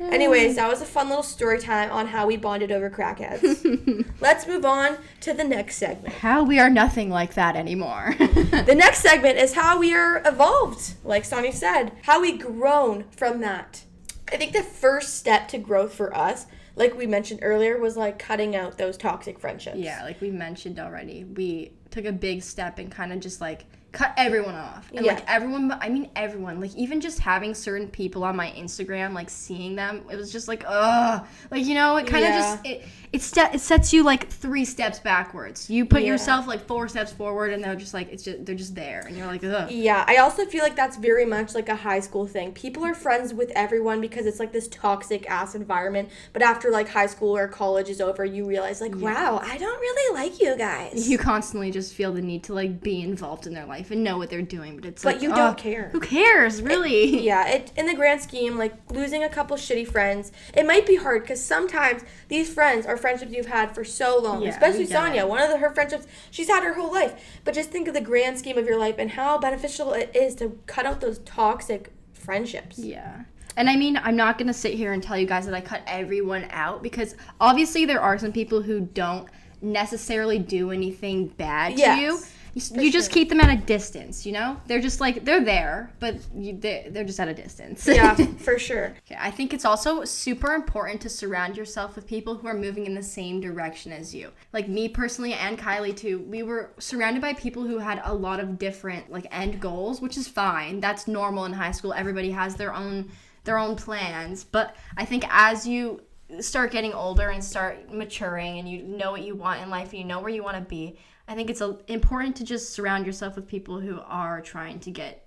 Anyways, 0.00 0.56
that 0.56 0.68
was 0.68 0.82
a 0.82 0.84
fun 0.84 1.08
little 1.08 1.22
story 1.22 1.58
time 1.58 1.90
on 1.90 2.08
how 2.08 2.26
we 2.26 2.36
bonded 2.36 2.70
over 2.70 2.90
crackheads. 2.90 4.04
Let's 4.20 4.46
move 4.46 4.64
on 4.64 4.98
to 5.20 5.32
the 5.32 5.44
next 5.44 5.76
segment. 5.76 6.14
How 6.16 6.42
we 6.42 6.58
are 6.58 6.68
nothing 6.68 7.08
like 7.10 7.34
that 7.34 7.56
anymore. 7.56 8.14
The 8.18 8.74
next 8.76 8.98
segment 8.98 9.38
is 9.38 9.54
how 9.54 9.78
we 9.78 9.94
are 9.94 10.20
evolved, 10.26 10.94
like 11.04 11.24
Sonia 11.24 11.52
said, 11.52 11.92
how 12.02 12.20
we 12.20 12.36
grown 12.36 13.04
from 13.12 13.40
that. 13.40 13.84
I 14.30 14.36
think 14.36 14.52
the 14.52 14.62
first 14.62 15.14
step 15.16 15.48
to 15.48 15.58
growth 15.58 15.94
for 15.94 16.14
us, 16.14 16.46
like 16.76 16.96
we 16.98 17.06
mentioned 17.06 17.40
earlier, 17.42 17.78
was 17.78 17.96
like 17.96 18.18
cutting 18.18 18.54
out 18.54 18.76
those 18.76 18.96
toxic 18.98 19.38
friendships. 19.38 19.78
yeah, 19.78 20.02
like 20.02 20.20
we 20.20 20.30
mentioned 20.30 20.78
already, 20.80 21.24
we 21.24 21.72
took 21.94 22.04
a 22.06 22.12
big 22.12 22.42
step 22.42 22.78
and 22.80 22.90
kind 22.90 23.12
of 23.12 23.20
just 23.20 23.40
like 23.40 23.64
cut 23.92 24.12
everyone 24.16 24.56
off. 24.56 24.90
And 24.96 25.06
Yeah. 25.06 25.12
like 25.12 25.30
everyone, 25.30 25.70
I 25.80 25.88
mean 25.88 26.10
everyone, 26.16 26.60
like 26.60 26.74
even 26.74 27.00
just 27.00 27.20
having 27.20 27.54
certain 27.54 27.86
people 27.86 28.24
on 28.24 28.34
my 28.34 28.50
Instagram, 28.50 29.12
like 29.12 29.30
seeing 29.30 29.76
them, 29.76 30.02
it 30.10 30.16
was 30.16 30.32
just 30.32 30.48
like, 30.48 30.64
ugh. 30.66 31.24
Like, 31.52 31.64
you 31.64 31.74
know, 31.74 31.96
it 31.96 32.08
kind 32.08 32.24
of 32.24 32.30
Yeah. 32.30 32.36
just, 32.40 32.66
it, 32.66 32.82
it, 33.14 33.22
ste- 33.22 33.54
it 33.54 33.60
sets 33.60 33.92
you 33.92 34.02
like 34.02 34.28
three 34.28 34.64
steps 34.64 34.98
backwards. 34.98 35.70
You 35.70 35.86
put 35.86 36.02
Yeah. 36.02 36.08
yourself 36.08 36.48
like 36.48 36.66
four 36.66 36.88
steps 36.88 37.12
forward 37.12 37.52
and 37.52 37.62
they're 37.62 37.76
just 37.76 37.94
like, 37.94 38.12
it's 38.12 38.24
just, 38.24 38.44
they're 38.44 38.56
just 38.56 38.74
there. 38.74 39.04
And 39.06 39.16
you're 39.16 39.26
like, 39.28 39.44
ugh. 39.44 39.70
Yeah, 39.70 40.04
I 40.08 40.16
also 40.16 40.44
feel 40.46 40.62
like 40.64 40.74
that's 40.74 40.96
very 40.96 41.24
much 41.24 41.54
like 41.54 41.68
a 41.68 41.76
high 41.76 42.00
school 42.00 42.26
thing. 42.26 42.52
People 42.52 42.84
are 42.84 42.92
friends 42.94 43.32
with 43.32 43.50
everyone 43.54 44.00
because 44.00 44.26
it's 44.26 44.40
like 44.40 44.52
this 44.52 44.66
toxic 44.68 45.30
ass 45.30 45.54
environment. 45.54 46.08
But 46.32 46.42
after 46.42 46.70
like 46.72 46.88
high 46.88 47.06
school 47.06 47.36
or 47.36 47.46
college 47.46 47.88
is 47.88 48.00
over, 48.00 48.24
you 48.24 48.44
realize 48.46 48.80
like, 48.80 48.96
wow, 48.96 49.40
I 49.42 49.58
don't 49.58 49.80
really 49.80 50.14
like 50.20 50.40
you 50.40 50.56
guys. 50.56 51.08
You 51.08 51.16
constantly 51.16 51.70
just 51.70 51.94
feel 51.94 52.12
the 52.12 52.20
need 52.22 52.42
to 52.44 52.52
like 52.54 52.80
be 52.80 53.00
involved 53.02 53.46
in 53.46 53.54
their 53.54 53.66
life 53.66 53.92
and 53.92 54.02
know 54.02 54.18
what 54.18 54.28
they're 54.28 54.42
doing, 54.42 54.74
but 54.76 54.86
it's 54.86 55.04
But 55.04 55.14
like, 55.14 55.22
you 55.22 55.32
don't 55.32 55.56
care. 55.56 55.90
Who 55.92 56.00
cares, 56.00 56.60
really? 56.62 57.20
yeah, 57.24 57.46
it 57.48 57.70
in 57.76 57.86
the 57.86 57.94
grand 57.94 58.20
scheme, 58.22 58.58
like 58.58 58.74
losing 58.90 59.22
a 59.22 59.28
couple 59.28 59.56
shitty 59.56 59.86
friends, 59.86 60.32
it 60.52 60.66
might 60.66 60.84
be 60.86 60.96
hard 60.96 61.22
because 61.22 61.40
sometimes 61.42 62.02
these 62.28 62.52
friends 62.52 62.86
are 62.86 62.96
friendships 63.04 63.32
you've 63.32 63.44
had 63.44 63.74
for 63.74 63.84
so 63.84 64.18
long. 64.18 64.40
Yeah, 64.40 64.48
Especially 64.48 64.86
Sonia, 64.86 65.26
one 65.26 65.42
of 65.42 65.50
the, 65.50 65.58
her 65.58 65.68
friendships 65.74 66.06
she's 66.30 66.48
had 66.48 66.62
her 66.62 66.72
whole 66.72 66.90
life. 66.90 67.14
But 67.44 67.52
just 67.52 67.68
think 67.70 67.86
of 67.86 67.92
the 67.92 68.00
grand 68.00 68.38
scheme 68.38 68.56
of 68.56 68.64
your 68.64 68.78
life 68.78 68.94
and 68.96 69.10
how 69.10 69.36
beneficial 69.36 69.92
it 69.92 70.10
is 70.16 70.34
to 70.36 70.58
cut 70.64 70.86
out 70.86 71.02
those 71.02 71.18
toxic 71.18 71.92
friendships. 72.14 72.78
Yeah. 72.78 73.24
And 73.58 73.68
I 73.68 73.76
mean, 73.76 73.98
I'm 73.98 74.16
not 74.16 74.38
going 74.38 74.46
to 74.46 74.54
sit 74.54 74.72
here 74.72 74.94
and 74.94 75.02
tell 75.02 75.18
you 75.18 75.26
guys 75.26 75.44
that 75.44 75.54
I 75.54 75.60
cut 75.60 75.82
everyone 75.86 76.46
out 76.48 76.82
because 76.82 77.14
obviously 77.42 77.84
there 77.84 78.00
are 78.00 78.16
some 78.16 78.32
people 78.32 78.62
who 78.62 78.80
don't 78.80 79.28
necessarily 79.60 80.38
do 80.38 80.70
anything 80.70 81.28
bad 81.28 81.74
to 81.74 81.80
Yes, 81.80 82.33
you. 82.54 82.76
You, 82.76 82.82
you 82.82 82.92
just 82.92 83.10
sure. 83.10 83.14
keep 83.14 83.28
them 83.28 83.40
at 83.40 83.50
a 83.50 83.60
distance, 83.60 84.24
you 84.24 84.32
know? 84.32 84.60
They're 84.66 84.80
just 84.80 85.00
like, 85.00 85.24
they're 85.24 85.44
there, 85.44 85.92
but 86.00 86.16
you, 86.34 86.56
they're, 86.58 86.90
they're 86.90 87.04
just 87.04 87.20
at 87.20 87.28
a 87.28 87.34
distance. 87.34 87.86
Yeah, 87.86 88.14
for 88.38 88.58
sure. 88.58 88.94
Okay, 89.06 89.16
I 89.18 89.30
think 89.30 89.52
it's 89.52 89.64
also 89.64 90.04
super 90.04 90.54
important 90.54 91.00
to 91.02 91.08
surround 91.08 91.56
yourself 91.56 91.96
with 91.96 92.06
people 92.06 92.34
who 92.34 92.46
are 92.46 92.54
moving 92.54 92.86
in 92.86 92.94
the 92.94 93.02
same 93.02 93.40
direction 93.40 93.92
as 93.92 94.14
you. 94.14 94.30
Like 94.52 94.68
me 94.68 94.88
personally 94.88 95.34
and 95.34 95.58
Kylie 95.58 95.96
too, 95.96 96.20
we 96.20 96.42
were 96.42 96.70
surrounded 96.78 97.20
by 97.20 97.34
people 97.34 97.64
who 97.64 97.78
had 97.78 98.00
a 98.04 98.14
lot 98.14 98.40
of 98.40 98.58
different 98.58 99.10
like 99.10 99.26
end 99.30 99.60
goals, 99.60 100.00
which 100.00 100.16
is 100.16 100.28
fine. 100.28 100.80
That's 100.80 101.08
normal 101.08 101.44
in 101.44 101.52
high 101.52 101.72
school. 101.72 101.92
Everybody 101.92 102.30
has 102.30 102.54
their 102.54 102.72
own 102.72 103.10
their 103.44 103.58
own 103.58 103.76
plans. 103.76 104.44
But 104.44 104.74
I 104.96 105.04
think 105.04 105.24
as 105.28 105.66
you 105.66 106.02
start 106.40 106.72
getting 106.72 106.92
older 106.92 107.28
and 107.28 107.44
start 107.44 107.92
maturing 107.92 108.58
and 108.58 108.68
you 108.68 108.82
know 108.82 109.12
what 109.12 109.22
you 109.22 109.34
want 109.34 109.62
in 109.62 109.70
life 109.70 109.90
and 109.90 109.98
you 109.98 110.04
know 110.04 110.20
where 110.20 110.30
you 110.30 110.42
want 110.42 110.56
to 110.56 110.62
be, 110.62 110.98
I 111.26 111.34
think 111.34 111.50
it's 111.50 111.60
a, 111.60 111.78
important 111.88 112.36
to 112.36 112.44
just 112.44 112.72
surround 112.72 113.06
yourself 113.06 113.36
with 113.36 113.46
people 113.46 113.80
who 113.80 114.00
are 114.06 114.40
trying 114.40 114.78
to 114.80 114.90
get 114.90 115.20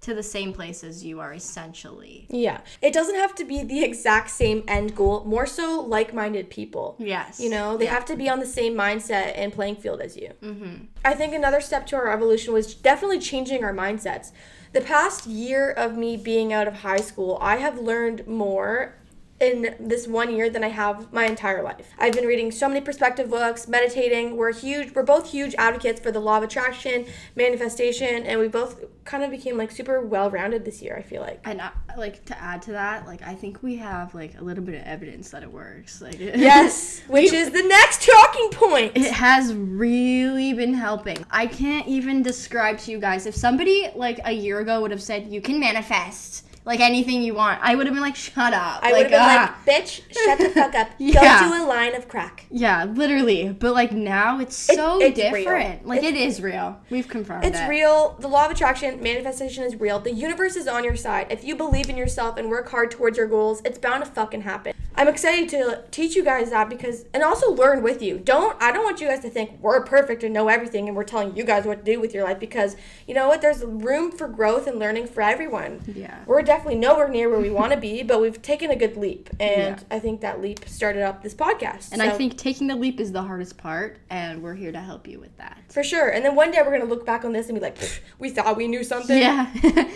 to 0.00 0.14
the 0.14 0.22
same 0.22 0.52
place 0.52 0.84
as 0.84 1.02
you 1.02 1.18
are 1.20 1.32
essentially. 1.32 2.26
Yeah. 2.28 2.60
It 2.82 2.92
doesn't 2.92 3.14
have 3.14 3.34
to 3.36 3.44
be 3.44 3.62
the 3.62 3.82
exact 3.82 4.30
same 4.30 4.62
end 4.68 4.94
goal, 4.94 5.24
more 5.24 5.46
so 5.46 5.80
like 5.80 6.12
minded 6.12 6.50
people. 6.50 6.96
Yes. 6.98 7.40
You 7.40 7.48
know, 7.48 7.78
they 7.78 7.86
Yeah. 7.86 7.94
have 7.94 8.04
to 8.06 8.16
be 8.16 8.28
on 8.28 8.38
the 8.38 8.46
same 8.46 8.74
mindset 8.74 9.32
and 9.34 9.50
playing 9.52 9.76
field 9.76 10.02
as 10.02 10.14
you. 10.16 10.32
Mm-hmm. 10.42 10.84
I 11.04 11.14
think 11.14 11.32
another 11.32 11.60
step 11.62 11.86
to 11.86 11.96
our 11.96 12.12
evolution 12.12 12.52
was 12.52 12.74
definitely 12.74 13.18
changing 13.18 13.64
our 13.64 13.72
mindsets. 13.72 14.32
The 14.72 14.82
past 14.82 15.26
year 15.26 15.70
of 15.70 15.96
me 15.96 16.18
being 16.18 16.52
out 16.52 16.68
of 16.68 16.74
high 16.74 16.98
school, 17.00 17.38
I 17.40 17.56
have 17.56 17.78
learned 17.78 18.26
more 18.26 18.96
in 19.44 19.76
this 19.78 20.06
one 20.06 20.34
year 20.34 20.50
than 20.50 20.64
I 20.64 20.68
have 20.68 21.12
my 21.12 21.26
entire 21.26 21.62
life. 21.62 21.90
I've 21.98 22.12
been 22.12 22.26
reading 22.26 22.50
so 22.50 22.68
many 22.68 22.80
perspective 22.80 23.30
books, 23.30 23.68
meditating. 23.68 24.36
We're 24.36 24.52
huge 24.52 24.94
we're 24.94 25.02
both 25.02 25.30
huge 25.30 25.54
advocates 25.56 26.00
for 26.00 26.10
the 26.10 26.20
law 26.20 26.38
of 26.38 26.42
attraction, 26.42 27.06
manifestation, 27.36 28.24
and 28.24 28.40
we 28.40 28.48
both 28.48 28.84
kind 29.04 29.22
of 29.22 29.30
became 29.30 29.58
like 29.58 29.70
super 29.70 30.00
well-rounded 30.00 30.64
this 30.64 30.80
year, 30.82 30.96
I 30.96 31.02
feel 31.02 31.22
like. 31.22 31.40
And 31.44 31.60
I, 31.60 31.70
like 31.96 32.24
to 32.24 32.42
add 32.42 32.60
to 32.62 32.72
that, 32.72 33.06
like 33.06 33.22
I 33.22 33.34
think 33.34 33.62
we 33.62 33.76
have 33.76 34.14
like 34.14 34.38
a 34.38 34.42
little 34.42 34.64
bit 34.64 34.74
of 34.74 34.82
evidence 34.86 35.30
that 35.30 35.42
it 35.42 35.52
works. 35.52 36.00
Like 36.00 36.18
Yes, 36.18 37.02
which 37.06 37.32
is 37.32 37.50
the 37.50 37.62
next 37.62 38.02
talking 38.02 38.50
point. 38.50 38.96
It 38.96 39.12
has 39.12 39.54
really 39.54 40.52
been 40.54 40.74
helping. 40.74 41.24
I 41.30 41.46
can't 41.46 41.86
even 41.86 42.22
describe 42.22 42.78
to 42.80 42.90
you 42.90 42.98
guys. 42.98 43.26
If 43.26 43.34
somebody 43.34 43.90
like 43.94 44.20
a 44.24 44.32
year 44.32 44.60
ago 44.60 44.80
would 44.80 44.90
have 44.90 45.02
said 45.02 45.28
you 45.28 45.40
can 45.40 45.60
manifest 45.60 46.44
like 46.64 46.80
anything 46.80 47.22
you 47.22 47.34
want, 47.34 47.60
I 47.62 47.74
would 47.74 47.86
have 47.86 47.94
been 47.94 48.02
like, 48.02 48.16
shut 48.16 48.54
up. 48.54 48.80
I 48.82 48.92
like, 48.92 49.04
would 49.04 49.10
have 49.12 49.60
been 49.66 49.72
like, 49.72 49.80
uh, 49.80 49.82
bitch, 49.82 50.00
shut 50.12 50.38
the 50.38 50.48
fuck 50.50 50.74
up. 50.74 50.88
Yeah. 50.98 51.40
Go 51.48 51.56
do 51.58 51.64
a 51.64 51.66
line 51.66 51.94
of 51.94 52.08
crack. 52.08 52.46
yeah, 52.50 52.84
literally. 52.84 53.50
But 53.50 53.74
like 53.74 53.92
now 53.92 54.40
it's 54.40 54.56
so 54.56 55.00
it's 55.00 55.18
real. 55.18 55.30
different. 55.32 55.86
Like 55.86 55.98
It's- 56.02 56.12
it 56.12 56.16
is 56.16 56.40
real. 56.40 56.80
We've 56.90 57.06
confirmed 57.08 57.44
it. 57.44 57.48
It's 57.48 57.60
it. 57.60 57.68
real. 57.68 58.16
The 58.20 58.28
law 58.28 58.46
of 58.46 58.50
attraction, 58.52 59.02
manifestation 59.02 59.64
is 59.64 59.76
real. 59.78 59.98
The 59.98 60.12
universe 60.12 60.56
is 60.56 60.66
on 60.66 60.84
your 60.84 60.96
side. 60.96 61.26
If 61.30 61.44
you 61.44 61.54
believe 61.56 61.88
in 61.90 61.96
yourself 61.96 62.36
and 62.38 62.48
work 62.48 62.70
hard 62.70 62.90
towards 62.90 63.18
your 63.18 63.26
goals, 63.26 63.60
it's 63.64 63.78
bound 63.78 64.04
to 64.04 64.10
fucking 64.10 64.42
happen. 64.42 64.72
I'm 64.96 65.08
excited 65.08 65.48
to 65.50 65.82
teach 65.90 66.14
you 66.14 66.22
guys 66.24 66.50
that 66.50 66.70
because 66.70 67.04
and 67.12 67.22
also 67.24 67.50
learn 67.52 67.82
with 67.82 68.00
you. 68.00 68.18
Don't 68.18 68.56
I 68.62 68.70
don't 68.70 68.84
want 68.84 69.00
you 69.00 69.08
guys 69.08 69.20
to 69.20 69.30
think 69.30 69.58
we're 69.60 69.82
perfect 69.84 70.22
and 70.22 70.32
know 70.32 70.46
everything 70.48 70.86
and 70.86 70.96
we're 70.96 71.02
telling 71.04 71.36
you 71.36 71.42
guys 71.44 71.64
what 71.66 71.84
to 71.84 71.92
do 71.92 72.00
with 72.00 72.14
your 72.14 72.22
life 72.24 72.38
because 72.38 72.76
you 73.08 73.12
know 73.14 73.26
what 73.26 73.42
there's 73.42 73.64
room 73.64 74.12
for 74.12 74.28
growth 74.28 74.68
and 74.68 74.78
learning 74.78 75.08
for 75.08 75.20
everyone. 75.20 75.82
Yeah. 75.94 76.20
We're 76.26 76.42
definitely 76.54 76.76
nowhere 76.78 77.08
near 77.08 77.28
where 77.28 77.40
we 77.40 77.50
want 77.50 77.72
to 77.72 77.78
be, 77.78 78.02
but 78.10 78.20
we've 78.20 78.40
taken 78.42 78.70
a 78.70 78.76
good 78.76 78.96
leap 78.96 79.28
and 79.40 79.76
Yeah. 79.76 79.96
I 79.96 79.98
think 79.98 80.20
that 80.20 80.40
leap 80.40 80.68
started 80.68 81.02
up 81.02 81.22
this 81.22 81.34
podcast. 81.34 81.92
And 81.92 82.00
I 82.02 82.10
think 82.10 82.36
taking 82.38 82.66
the 82.68 82.76
leap 82.76 83.00
is 83.00 83.12
the 83.12 83.22
hardest 83.22 83.58
part, 83.58 83.98
and 84.10 84.42
we're 84.42 84.54
here 84.54 84.72
to 84.72 84.80
help 84.80 85.06
you 85.08 85.18
with 85.20 85.36
that. 85.38 85.58
For 85.70 85.82
sure. 85.82 86.08
And 86.10 86.24
then 86.24 86.34
one 86.36 86.50
day 86.50 86.60
we're 86.64 86.72
gonna 86.78 86.90
look 86.90 87.04
back 87.06 87.24
on 87.24 87.32
this 87.32 87.48
and 87.48 87.56
be 87.58 87.60
like, 87.62 87.76
we 88.18 88.30
thought 88.30 88.56
we 88.56 88.68
knew 88.68 88.84
something. 88.84 89.18
Yeah. 89.18 89.50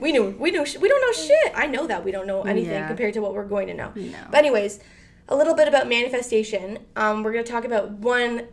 We 0.00 0.10
knew. 0.12 0.30
We 0.38 0.50
knew. 0.50 0.66
sh- 0.66 0.78
We 0.78 0.88
don't 0.88 1.00
know 1.00 1.12
shit. 1.24 1.52
I 1.54 1.66
know 1.66 1.86
that 1.86 2.04
we 2.04 2.10
don't 2.10 2.26
know 2.26 2.42
anything 2.42 2.72
Yeah. 2.72 2.88
compared 2.88 3.14
to 3.14 3.20
what 3.20 3.34
we're 3.34 3.44
going 3.46 3.68
to 3.68 3.74
know. 3.74 3.92
No. 3.94 4.18
But 4.30 4.38
anyways, 4.38 4.80
a 5.28 5.36
little 5.36 5.54
bit 5.54 5.68
about 5.68 5.88
manifestation. 5.88 6.78
Um, 6.96 7.22
we're 7.22 7.32
gonna 7.32 7.44
talk 7.44 7.64
about 7.64 7.90
one 7.92 8.48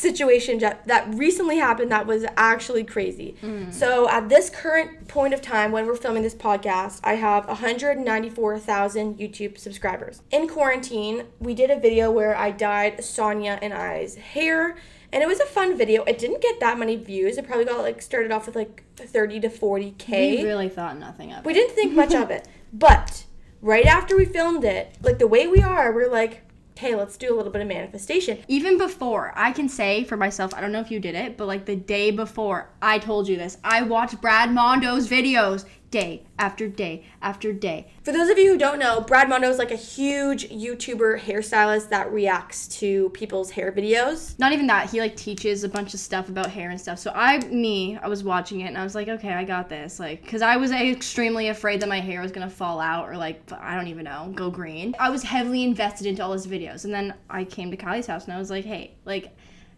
situation 0.00 0.58
that, 0.58 1.06
recently 1.14 1.58
happened 1.58 1.92
that 1.92 2.06
was 2.06 2.24
actually 2.36 2.84
crazy. 2.84 3.36
Mm. 3.42 3.72
So 3.72 4.08
at 4.08 4.28
this 4.28 4.50
current 4.50 5.08
point 5.08 5.34
of 5.34 5.42
time 5.42 5.72
when 5.72 5.86
we're 5.86 5.96
filming 5.96 6.22
this 6.22 6.34
podcast, 6.34 7.00
I 7.04 7.14
have 7.14 7.46
194,000 7.46 9.18
YouTube 9.18 9.58
subscribers. 9.58 10.22
In 10.30 10.48
quarantine, 10.48 11.26
we 11.38 11.54
did 11.54 11.70
a 11.70 11.78
video 11.78 12.10
where 12.10 12.36
I 12.36 12.50
dyed 12.50 13.04
Sonia 13.04 13.58
and 13.60 13.72
I's 13.72 14.16
hair. 14.16 14.76
And 15.12 15.24
it 15.24 15.26
was 15.26 15.40
a 15.40 15.46
fun 15.46 15.76
video. 15.76 16.04
It 16.04 16.18
didn't 16.18 16.40
get 16.40 16.60
that 16.60 16.78
many 16.78 16.94
views. 16.94 17.36
It 17.36 17.44
probably 17.44 17.64
got 17.64 17.80
like 17.80 18.00
started 18.00 18.30
off 18.30 18.46
with 18.46 18.54
like 18.54 18.84
30 18.96 19.40
to 19.40 19.48
40k. 19.48 20.08
we 20.08 20.44
really 20.44 20.68
thought 20.68 20.96
nothing 20.98 21.32
of 21.32 21.44
We 21.44 21.52
it. 21.52 21.54
We 21.54 21.60
didn't 21.60 21.74
think 21.74 21.92
much 21.94 22.14
of 22.14 22.30
it. 22.30 22.48
But 22.72 23.24
right 23.60 23.84
after 23.84 24.16
we 24.16 24.24
filmed 24.24 24.62
it, 24.62 24.96
like 25.02 25.18
the 25.18 25.26
way 25.26 25.48
we 25.48 25.60
are, 25.60 25.92
we're 25.92 26.08
like, 26.08 26.44
hey, 26.80 26.94
let's 26.94 27.18
do 27.18 27.34
a 27.34 27.36
little 27.36 27.52
bit 27.52 27.60
of 27.60 27.68
manifestation. 27.68 28.38
Even 28.48 28.78
before, 28.78 29.34
I 29.36 29.52
can 29.52 29.68
say 29.68 30.02
for 30.04 30.16
myself, 30.16 30.54
I 30.54 30.62
don't 30.62 30.72
know 30.72 30.80
if 30.80 30.90
you 30.90 30.98
did 30.98 31.14
it, 31.14 31.36
but 31.36 31.46
like 31.46 31.66
the 31.66 31.76
day 31.76 32.10
before, 32.10 32.70
I 32.80 32.98
told 32.98 33.28
you 33.28 33.36
this. 33.36 33.58
I 33.62 33.82
watched 33.82 34.22
Brad 34.22 34.48
Mondo's 34.48 35.06
videos 35.06 35.66
day 35.90 36.22
after 36.38 36.68
day 36.68 37.04
after 37.20 37.52
day. 37.52 37.90
For 38.04 38.12
those 38.12 38.28
of 38.28 38.38
you 38.38 38.52
who 38.52 38.58
don't 38.58 38.78
know, 38.78 39.00
Brad 39.00 39.28
Mondo 39.28 39.48
is 39.48 39.58
like 39.58 39.70
a 39.70 39.76
huge 39.76 40.48
YouTuber 40.48 41.20
hairstylist 41.20 41.88
that 41.88 42.12
reacts 42.12 42.68
to 42.78 43.10
people's 43.10 43.50
hair 43.50 43.72
videos. 43.72 44.38
Not 44.38 44.52
even 44.52 44.66
that, 44.68 44.90
he 44.90 45.00
like 45.00 45.16
teaches 45.16 45.64
a 45.64 45.68
bunch 45.68 45.92
of 45.94 46.00
stuff 46.00 46.28
about 46.28 46.50
hair 46.50 46.70
and 46.70 46.80
stuff. 46.80 46.98
So 46.98 47.12
I, 47.14 47.38
me, 47.46 47.98
I 47.98 48.08
was 48.08 48.22
watching 48.22 48.60
it 48.60 48.66
and 48.66 48.78
I 48.78 48.84
was 48.84 48.94
like, 48.94 49.08
okay, 49.08 49.32
I 49.32 49.44
got 49.44 49.68
this. 49.68 49.98
Like, 49.98 50.26
cause 50.26 50.42
I 50.42 50.56
was 50.56 50.70
extremely 50.70 51.48
afraid 51.48 51.80
that 51.80 51.88
my 51.88 52.00
hair 52.00 52.22
was 52.22 52.32
gonna 52.32 52.50
fall 52.50 52.80
out 52.80 53.08
or 53.08 53.16
like, 53.16 53.42
I 53.52 53.74
don't 53.76 53.88
even 53.88 54.04
know, 54.04 54.32
go 54.34 54.50
green. 54.50 54.94
I 54.98 55.10
was 55.10 55.22
heavily 55.22 55.64
invested 55.64 56.06
into 56.06 56.24
all 56.24 56.32
his 56.32 56.46
videos. 56.46 56.84
And 56.84 56.94
then 56.94 57.14
I 57.28 57.44
came 57.44 57.70
to 57.70 57.76
Kylie's 57.76 58.06
house 58.06 58.24
and 58.24 58.32
I 58.32 58.38
was 58.38 58.50
like, 58.50 58.64
hey, 58.64 58.94
like, 59.04 59.36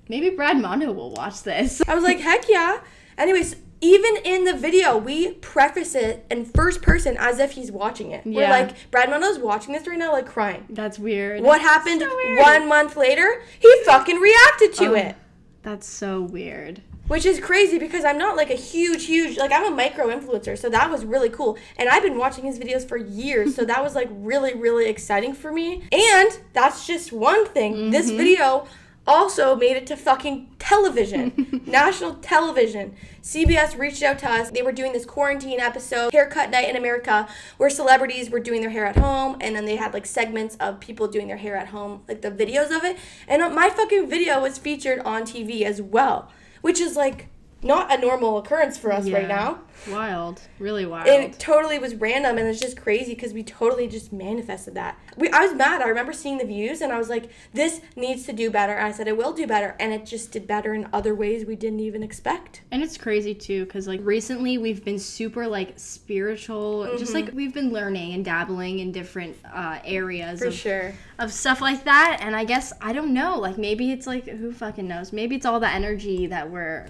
maybe 0.09 0.31
Brad 0.31 0.61
Mondo 0.61 0.93
will 0.93 1.13
watch 1.13 1.43
this. 1.43 1.83
I 1.89 1.95
was 1.95 2.05
like, 2.05 2.21
heck 2.21 2.49
yeah. 2.49 2.81
Anyways, 3.17 3.57
even 3.83 4.17
in 4.25 4.45
the 4.45 4.55
video, 4.55 4.97
we 4.97 5.33
preface 5.33 5.95
it 5.97 6.25
in 6.31 6.45
first 6.45 6.81
person 6.83 7.17
as 7.19 7.41
if 7.41 7.51
he's 7.51 7.73
watching 7.73 8.13
it. 8.13 8.25
Yeah. 8.25 8.39
We're 8.39 8.49
like, 8.49 8.91
Brad 8.93 9.11
Mondo's 9.11 9.41
watching 9.41 9.75
this 9.75 9.87
right 9.87 9.99
now, 9.99 10.13
like 10.13 10.27
crying. 10.27 10.65
That's 10.71 10.99
weird. 10.99 11.43
What 11.43 11.61
happened 11.61 12.01
So 12.01 12.17
weird. 12.25 12.39
one 12.39 12.69
month 12.69 12.97
later? 12.97 13.43
He 13.59 13.75
fucking 13.85 14.17
reacted 14.17 14.73
to 14.75 14.87
Oh. 14.87 14.95
it. 14.95 15.17
That's 15.63 15.87
so 15.87 16.23
weird. 16.23 16.81
Which 17.09 17.27
is 17.27 17.41
crazy 17.41 17.79
because 17.79 18.05
I'm 18.05 18.17
not 18.17 18.37
like 18.37 18.51
a 18.51 18.55
huge, 18.55 19.07
huge, 19.07 19.37
like 19.37 19.51
I'm 19.53 19.65
a 19.73 19.77
micro 19.77 20.07
influencer. 20.07 20.57
So 20.57 20.71
that 20.71 20.89
was 20.89 21.05
really 21.05 21.29
cool. 21.29 21.59
And 21.77 21.89
I've 21.89 22.05
been 22.05 22.17
watching 22.17 22.45
his 22.45 22.61
videos 22.61 22.87
for 22.89 22.97
years. 22.97 23.55
so 23.57 23.65
that 23.65 23.83
was 23.83 23.97
like 23.97 24.09
really, 24.13 24.55
really 24.55 24.89
exciting 24.89 25.35
for 25.35 25.53
me. 25.53 25.83
And 25.91 26.31
that's 26.53 26.87
just 26.87 27.13
one 27.13 27.47
thing. 27.47 27.91
This 27.91 28.09
mm-hmm. 28.09 28.17
video 28.17 28.67
also 29.07 29.57
made 29.57 29.77
it 29.77 29.87
to 29.89 29.97
fucking 29.97 30.49
television, 30.59 31.63
national 31.67 32.15
television. 32.15 32.95
CBS 33.23 33.79
reached 33.79 34.03
out 34.03 34.19
to 34.21 34.31
us. 34.31 34.51
They 34.51 34.63
were 34.63 34.73
doing 34.73 34.93
this 34.93 35.05
quarantine 35.05 35.61
episode, 35.61 36.13
Haircut 36.13 36.51
Night 36.51 36.69
in 36.69 36.77
America, 36.77 37.29
where 37.57 37.71
celebrities 37.71 38.31
were 38.31 38.41
doing 38.41 38.61
their 38.61 38.71
hair 38.71 38.87
at 38.87 38.97
home, 38.97 39.37
and 39.41 39.57
then 39.57 39.65
they 39.65 39.77
had 39.77 39.93
like 39.93 40.07
segments 40.07 40.57
of 40.57 40.81
people 40.81 41.09
doing 41.09 41.27
their 41.27 41.37
hair 41.37 41.57
at 41.57 41.69
home, 41.69 42.03
like 42.09 42.23
the 42.23 42.31
videos 42.31 42.75
of 42.75 42.85
it. 42.85 42.97
And 43.27 43.55
my 43.55 43.71
fucking 43.71 44.09
video 44.09 44.41
was 44.41 44.59
featured 44.59 45.01
on 45.01 45.23
TV 45.23 45.63
as 45.63 45.83
well, 45.83 46.31
which 46.61 46.81
is 46.81 46.97
like 46.97 47.29
not 47.63 47.93
a 47.93 48.01
normal 48.01 48.39
occurrence 48.39 48.77
for 48.77 48.93
us 48.93 49.09
right 49.09 49.29
now. 49.29 49.61
Wild. 49.91 50.41
Really 50.59 50.87
wild. 50.87 51.07
It 51.09 51.39
totally 51.39 51.79
was 51.79 51.95
random, 51.95 52.39
and 52.39 52.47
it's 52.47 52.61
just 52.61 52.77
crazy 52.77 53.15
because 53.15 53.33
we 53.33 53.43
totally 53.43 53.89
just 53.89 54.13
manifested 54.13 54.75
that. 54.75 54.99
We, 55.17 55.29
I 55.31 55.41
was 55.41 55.55
mad. 55.55 55.83
I 55.83 55.89
remember 55.89 56.13
seeing 56.13 56.39
the 56.39 56.45
views, 56.45 56.81
and 56.81 56.93
I 56.93 56.99
was 56.99 57.09
like, 57.09 57.31
"This 57.53 57.81
needs 57.97 58.25
to 58.27 58.33
do 58.33 58.51
better." 58.51 58.75
And 58.75 58.87
I 58.87 58.93
said, 58.93 59.09
"It 59.09 59.17
will 59.17 59.33
do 59.33 59.47
better," 59.47 59.75
and 59.81 59.93
it 59.93 60.07
just 60.07 60.31
did 60.33 60.47
better 60.47 60.73
in 60.75 60.89
other 60.93 61.15
ways 61.15 61.45
we 61.45 61.57
didn't 61.57 61.81
even 61.81 62.03
expect. 62.03 62.63
And 62.71 62.83
it's 62.83 62.97
crazy 62.97 63.35
too, 63.35 63.65
because 63.65 63.89
like 63.89 64.01
recently 64.05 64.59
we've 64.59 64.85
been 64.85 64.99
super 64.99 65.47
like 65.49 65.75
spiritual, 65.77 66.83
Mm-hmm. 66.83 66.99
just 66.99 67.15
like 67.15 67.31
we've 67.33 67.55
been 67.55 67.73
learning 67.73 68.13
and 68.15 68.25
dabbling 68.25 68.79
in 68.81 68.93
different 68.93 69.37
uh, 69.53 69.79
areas 69.85 70.41
For 70.41 70.47
of, 70.49 70.55
sure. 70.55 70.95
of 71.19 71.33
stuff 71.33 71.61
like 71.61 71.85
that. 71.85 72.19
And 72.21 72.37
I 72.37 72.45
guess 72.45 72.73
I 72.81 72.93
don't 72.93 73.13
know, 73.15 73.39
like 73.39 73.59
maybe 73.59 73.91
it's 73.93 74.07
like 74.07 74.29
who 74.29 74.53
fucking 74.53 74.87
knows? 74.87 75.13
Maybe 75.13 75.37
it's 75.37 75.47
all 75.47 75.59
the 75.61 75.69
energy 75.69 76.27
that 76.27 76.51
we're 76.51 76.87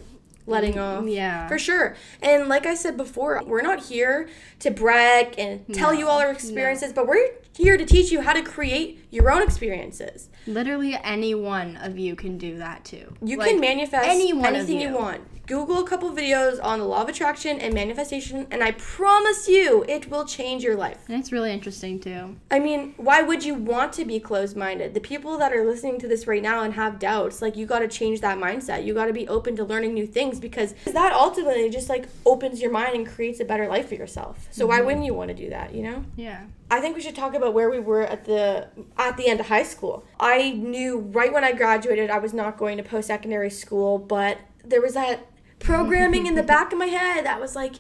letting 0.47 0.75
mm, 0.75 0.81
off. 1.01 1.07
Yeah, 1.07 1.47
For 1.49 1.59
sure. 1.59 1.97
And 2.21 2.49
like 2.49 2.67
I 2.67 2.75
said 2.75 2.97
before, 2.97 3.43
we're 3.47 3.63
not 3.63 3.85
here 3.85 4.29
to 4.61 4.71
brag 4.71 5.35
and 5.39 5.65
tell 5.75 5.95
you 5.95 6.09
all 6.09 6.19
our 6.21 6.31
experiences, 6.31 6.93
but 6.93 7.07
we're 7.07 7.31
here 7.57 7.77
to 7.77 7.85
teach 7.85 8.11
you 8.11 8.23
how 8.23 8.33
to 8.33 8.43
create 8.43 9.05
your 9.11 9.31
own 9.31 9.43
experiences. 9.43 10.29
literally 10.47 10.99
any 11.05 11.35
one 11.35 11.77
of 11.77 11.99
you 11.99 12.17
can 12.17 12.39
do 12.39 12.59
that 12.59 12.85
too. 12.85 13.15
You 13.23 13.37
Like, 13.37 13.51
can 13.51 13.61
manifest 13.61 14.09
any 14.09 14.33
one 14.33 14.49
of 14.51 14.55
anything 14.57 14.81
you. 14.81 14.89
you. 14.89 14.95
want. 14.97 15.21
Google 15.53 15.81
a 15.81 15.87
couple 15.87 16.11
videos 16.13 16.59
on 16.65 16.79
the 16.79 16.87
law 16.87 17.03
of 17.03 17.11
attraction 17.11 17.61
and 17.61 17.75
manifestation, 17.75 18.47
and 18.51 18.65
I 18.65 18.71
promise 18.71 19.49
you 19.49 19.85
it 19.87 20.11
will 20.11 20.25
change 20.25 20.65
your 20.65 20.77
life. 20.77 21.05
And 21.09 21.21
it's 21.21 21.31
really 21.31 21.53
interesting 21.53 22.01
too. 22.01 22.37
I 22.51 22.59
mean, 22.59 22.95
why 22.97 23.21
would 23.21 23.45
you 23.45 23.55
want 23.55 23.93
to 23.95 24.07
be 24.07 24.19
closed 24.19 24.57
minded? 24.57 24.95
The 24.95 25.01
people 25.01 25.37
that 25.37 25.53
are 25.53 25.63
listening 25.63 26.01
to 26.01 26.09
this 26.09 26.27
right 26.27 26.43
now 26.43 26.63
and 26.63 26.73
have 26.73 26.99
doubts, 26.99 27.43
like, 27.43 27.55
you 27.55 27.67
got 27.67 27.81
to 27.81 27.89
change 27.89 28.23
that 28.23 28.39
mindset. 28.39 28.87
You 28.87 28.95
got 28.95 29.07
to 29.07 29.13
be 29.13 29.29
open 29.29 29.55
to 29.57 29.65
learning 29.65 29.93
new 29.93 30.07
things 30.07 30.41
because 30.41 30.75
that 30.87 31.13
ultimately 31.13 31.69
just 31.69 31.91
like 31.91 32.09
opens 32.25 32.63
your 32.63 32.71
mind 32.71 32.95
and 32.95 33.07
creates 33.07 33.39
a 33.39 33.45
better 33.45 33.69
life 33.69 33.91
for 33.91 33.95
yourself. 33.95 34.49
So, 34.51 34.67
why 34.67 34.79
mm-hmm. 34.79 34.87
wouldn't 34.87 35.05
you 35.05 35.13
want 35.13 35.29
to 35.29 35.35
do 35.35 35.51
that, 35.51 35.75
you 35.75 35.83
know? 35.83 36.03
Yeah. 36.17 36.45
I 36.71 36.81
think 36.81 36.97
we 36.97 37.03
should 37.03 37.15
talk 37.15 37.35
about 37.35 37.53
where 37.53 37.69
we 37.69 37.79
were 37.79 38.05
at 38.05 38.25
the 38.25 38.69
at 38.97 39.19
the 39.19 39.29
end 39.29 39.41
of 39.41 39.49
high 39.49 39.65
school. 39.65 40.07
I 40.19 40.53
knew 40.53 41.01
right 41.01 41.31
when 41.31 41.45
I 41.45 41.53
graduated 41.53 42.09
I 42.09 42.17
was 42.17 42.33
not 42.33 42.57
going 42.57 42.79
to 42.79 42.83
post 42.83 43.09
secondary 43.09 43.51
school, 43.51 43.99
but 43.99 44.39
there 44.65 44.81
was 44.81 44.95
that 44.95 45.27
programming 45.63 46.27
in 46.27 46.35
the 46.35 46.43
back 46.43 46.73
of 46.73 46.79
my 46.79 46.87
head 46.87 47.25
that 47.25 47.41
was 47.41 47.55
like, 47.57 47.75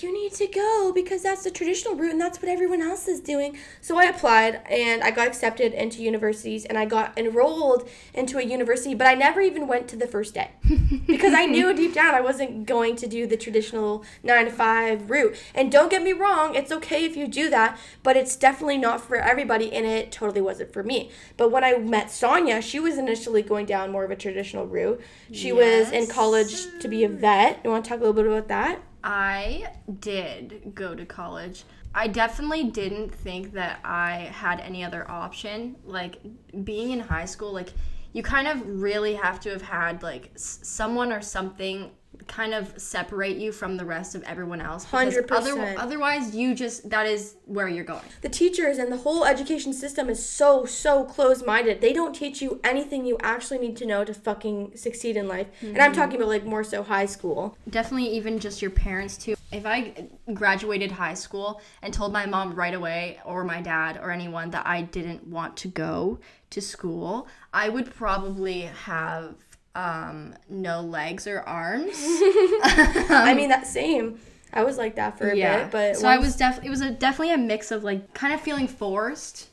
you 0.00 0.12
need 0.12 0.32
to 0.32 0.46
go 0.46 0.92
because 0.94 1.22
that's 1.22 1.44
the 1.44 1.50
traditional 1.50 1.94
route 1.94 2.12
and 2.12 2.20
that's 2.20 2.40
what 2.40 2.48
everyone 2.48 2.80
else 2.80 3.08
is 3.08 3.20
doing. 3.20 3.58
So 3.80 3.98
I 3.98 4.04
applied 4.04 4.62
and 4.70 5.02
I 5.02 5.10
got 5.10 5.26
accepted 5.26 5.72
into 5.72 6.02
universities 6.02 6.64
and 6.64 6.78
I 6.78 6.86
got 6.86 7.18
enrolled 7.18 7.88
into 8.14 8.38
a 8.38 8.42
university, 8.42 8.94
but 8.94 9.06
I 9.06 9.14
never 9.14 9.40
even 9.40 9.66
went 9.66 9.88
to 9.88 9.96
the 9.96 10.06
first 10.06 10.34
day 10.34 10.52
because 11.06 11.34
I 11.34 11.46
knew 11.46 11.74
deep 11.74 11.92
down 11.92 12.14
I 12.14 12.20
wasn't 12.20 12.64
going 12.64 12.96
to 12.96 13.06
do 13.06 13.26
the 13.26 13.36
traditional 13.36 14.04
nine 14.22 14.46
to 14.46 14.50
five 14.50 15.10
route. 15.10 15.36
And 15.54 15.70
don't 15.70 15.90
get 15.90 16.02
me 16.02 16.12
wrong, 16.12 16.54
it's 16.54 16.72
okay 16.72 17.04
if 17.04 17.16
you 17.16 17.28
do 17.28 17.50
that, 17.50 17.78
but 18.02 18.16
it's 18.16 18.36
definitely 18.36 18.78
not 18.78 19.00
for 19.00 19.16
everybody 19.16 19.72
and 19.72 19.84
it 19.84 20.10
totally 20.10 20.40
wasn't 20.40 20.72
for 20.72 20.82
me. 20.82 21.10
But 21.36 21.50
when 21.50 21.64
I 21.64 21.76
met 21.78 22.10
Sonia, 22.10 22.62
she 22.62 22.80
was 22.80 22.96
initially 22.96 23.42
going 23.42 23.66
down 23.66 23.90
more 23.90 24.04
of 24.04 24.10
a 24.10 24.16
traditional 24.16 24.66
route. 24.66 25.00
She 25.32 25.52
was 25.52 25.90
in 25.90 26.06
college 26.06 26.66
to 26.80 26.88
be 26.88 27.04
a 27.04 27.08
vet. 27.08 27.60
You 27.64 27.70
want 27.70 27.84
to 27.84 27.88
talk 27.88 27.98
a 27.98 28.04
little 28.04 28.14
bit 28.14 28.26
about 28.26 28.48
that? 28.48 28.80
I 29.04 29.72
did 30.00 30.72
go 30.74 30.94
to 30.94 31.04
college. 31.04 31.64
I 31.94 32.08
definitely 32.08 32.64
didn't 32.64 33.14
think 33.14 33.52
that 33.52 33.80
I 33.84 34.30
had 34.32 34.60
any 34.60 34.84
other 34.84 35.10
option. 35.10 35.76
Like 35.84 36.18
being 36.64 36.90
in 36.90 37.00
high 37.00 37.26
school, 37.26 37.52
like 37.52 37.72
you 38.12 38.22
kind 38.22 38.48
of 38.48 38.66
really 38.66 39.14
have 39.14 39.40
to 39.40 39.50
have 39.50 39.62
had 39.62 40.02
like 40.02 40.30
someone 40.36 41.12
or 41.12 41.20
something 41.20 41.90
kind 42.28 42.54
of 42.54 42.78
separate 42.80 43.36
you 43.36 43.52
from 43.52 43.76
the 43.76 43.84
rest 43.84 44.14
of 44.14 44.22
everyone 44.24 44.60
else. 44.60 44.86
100%. 44.86 45.30
Other, 45.30 45.74
otherwise, 45.78 46.34
you 46.34 46.54
just 46.54 46.88
that 46.90 47.06
is 47.06 47.36
where 47.46 47.68
you're 47.68 47.84
going. 47.84 48.02
the 48.22 48.28
teachers 48.28 48.78
and 48.78 48.90
the 48.90 48.96
whole 48.96 49.24
education 49.24 49.72
system 49.72 50.08
is 50.08 50.24
so 50.24 50.64
so 50.64 51.04
close-minded 51.04 51.80
they 51.80 51.92
don't 51.92 52.14
teach 52.14 52.40
you 52.40 52.60
anything 52.64 53.04
you 53.04 53.16
actually 53.22 53.58
need 53.58 53.76
to 53.76 53.86
know 53.86 54.04
to 54.04 54.14
fucking 54.14 54.74
succeed 54.76 55.16
in 55.16 55.28
life 55.28 55.48
and 55.60 55.78
i'm 55.78 55.90
mm-hmm. 55.90 56.00
talking 56.00 56.16
about 56.16 56.28
like 56.28 56.44
more 56.44 56.64
so 56.64 56.82
high 56.82 57.06
school 57.06 57.56
definitely 57.68 58.08
even 58.08 58.38
just 58.38 58.62
your 58.62 58.70
parents 58.70 59.16
too 59.16 59.34
if 59.50 59.66
i 59.66 60.08
graduated 60.32 60.92
high 60.92 61.14
school 61.14 61.60
and 61.82 61.92
told 61.92 62.12
my 62.12 62.24
mom 62.26 62.54
right 62.54 62.74
away 62.74 63.18
or 63.24 63.44
my 63.44 63.60
dad 63.60 63.98
or 64.02 64.10
anyone 64.10 64.50
that 64.50 64.66
i 64.66 64.80
didn't 64.80 65.26
want 65.26 65.56
to 65.56 65.68
go 65.68 66.18
to 66.50 66.60
school 66.60 67.26
i 67.52 67.68
would 67.68 67.92
probably 67.94 68.62
have 68.62 69.34
um, 69.74 70.34
no 70.48 70.80
legs 70.80 71.26
or 71.26 71.40
arms 71.40 71.94
i 71.96 73.32
mean 73.34 73.48
that 73.48 73.66
same 73.66 74.18
i 74.52 74.62
was 74.62 74.76
like 74.76 74.96
that 74.96 75.16
for 75.16 75.30
a 75.30 75.34
bit 75.34 75.70
but 75.70 75.96
so 75.96 76.06
i 76.06 76.18
was 76.18 76.36
definitely 76.36 76.68
it 76.68 76.70
was 76.70 76.80
a 76.80 76.90
definitely 76.90 77.32
a 77.32 77.38
mix 77.38 77.70
of 77.70 77.82
like 77.82 78.12
kind 78.12 78.34
of 78.34 78.40
feeling 78.40 78.68
forced 78.68 79.48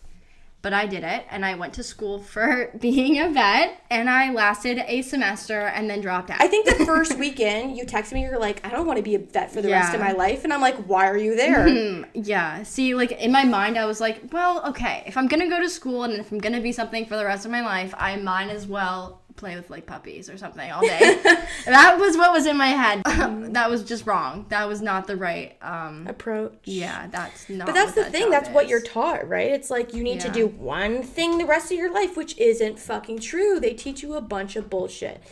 but 0.62 0.74
I 0.74 0.88
did 0.88 1.04
it 1.04 1.26
and 1.30 1.46
I 1.46 1.56
went 1.56 1.74
to 1.76 1.84
school 1.84 2.20
for 2.34 2.72
being 2.80 3.20
a 3.20 3.30
vet 3.30 3.82
and 3.90 4.10
I 4.10 4.32
lasted 4.32 4.80
a 4.86 5.02
semester 5.02 5.68
and 5.68 5.90
then 5.90 6.02
dropped 6.02 6.30
out. 6.30 6.42
I 6.42 6.48
think 6.48 6.66
the 6.66 6.86
first 6.86 7.18
weekend 7.18 7.78
you 7.78 7.86
texted 7.86 8.14
me, 8.14 8.24
you're 8.24 8.40
like, 8.40 8.66
I 8.66 8.70
don't 8.70 8.86
want 8.86 8.98
to 8.98 9.04
be 9.04 9.16
a 9.16 9.20
vet 9.20 9.52
for 9.52 9.62
the 9.62 9.70
rest 9.70 9.94
of 9.94 10.00
my 10.00 10.12
life. 10.12 10.44
And 10.44 10.54
I'm 10.54 10.62
like, 10.62 10.76
why 10.86 11.08
are 11.08 11.18
you 11.18 11.36
there? 11.36 11.70
Hmm, 11.70 12.04
yeah. 12.14 12.64
See, 12.64 12.94
like 12.96 13.12
in 13.12 13.32
my 13.32 13.46
mind, 13.46 13.78
I 13.78 13.86
was 13.86 14.02
like, 14.02 14.22
well, 14.32 14.66
okay, 14.70 15.04
if 15.06 15.18
I'm 15.18 15.28
gonna 15.28 15.50
go 15.50 15.60
to 15.60 15.70
school 15.70 16.04
and 16.04 16.14
if 16.14 16.32
I'm 16.32 16.40
gonna 16.40 16.62
be 16.62 16.72
something 16.72 17.06
for 17.06 17.16
the 17.16 17.26
rest 17.26 17.46
of 17.46 17.52
my 17.52 17.62
life, 17.62 17.94
I 17.98 18.16
might 18.18 18.50
as 18.50 18.68
well 18.68 19.19
play 19.39 19.56
with 19.56 19.69
like 19.69 19.86
puppies 19.86 20.30
or 20.30 20.38
something 20.38 20.69
all 20.69 20.82
day. 20.82 21.19
that 21.65 21.97
was 21.97 22.17
what 22.17 22.32
was 22.32 22.45
in 22.45 22.58
my 22.58 22.67
head. 22.67 23.02
that 23.54 23.69
was 23.69 23.84
just 23.84 24.06
wrong. 24.06 24.45
That 24.49 24.67
was 24.67 24.82
not 24.82 25.08
the 25.08 25.15
right. 25.15 25.58
Um, 25.62 26.06
Approach. 26.08 26.54
yeah, 26.65 27.08
that's 27.08 27.49
not. 27.49 27.67
But 27.67 27.73
that's 27.73 27.93
the 27.93 28.02
that 28.02 28.12
thing. 28.12 28.30
That's 28.30 28.49
what 28.49 28.67
you're 28.67 28.82
taught, 28.82 29.28
right? 29.28 29.49
It's 29.52 29.69
like 29.69 29.93
you 29.93 30.04
need 30.04 30.19
to 30.19 30.30
do 30.30 30.47
one 30.47 31.02
thing 31.02 31.38
the 31.38 31.45
rest 31.45 31.71
of 31.71 31.78
your 31.78 31.91
life, 31.91 32.17
which 32.17 32.38
isn't 32.38 32.80
fucking 32.80 33.19
true. 33.19 33.60
They 33.60 33.73
teach 33.73 34.04
you 34.04 34.15
a 34.15 34.21
bunch 34.21 34.56
of 34.58 34.69
bullshit. 34.69 35.23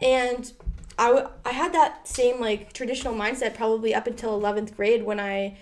And 0.00 0.52
I, 0.98 1.08
w- 1.08 1.28
I 1.44 1.50
had 1.52 1.72
that 1.72 2.06
same 2.06 2.40
like 2.40 2.72
traditional 2.74 3.14
mindset 3.14 3.54
probably 3.54 3.94
up 3.94 4.06
until 4.06 4.38
11th 4.38 4.76
grade 4.76 5.04
when 5.04 5.18
I 5.18 5.56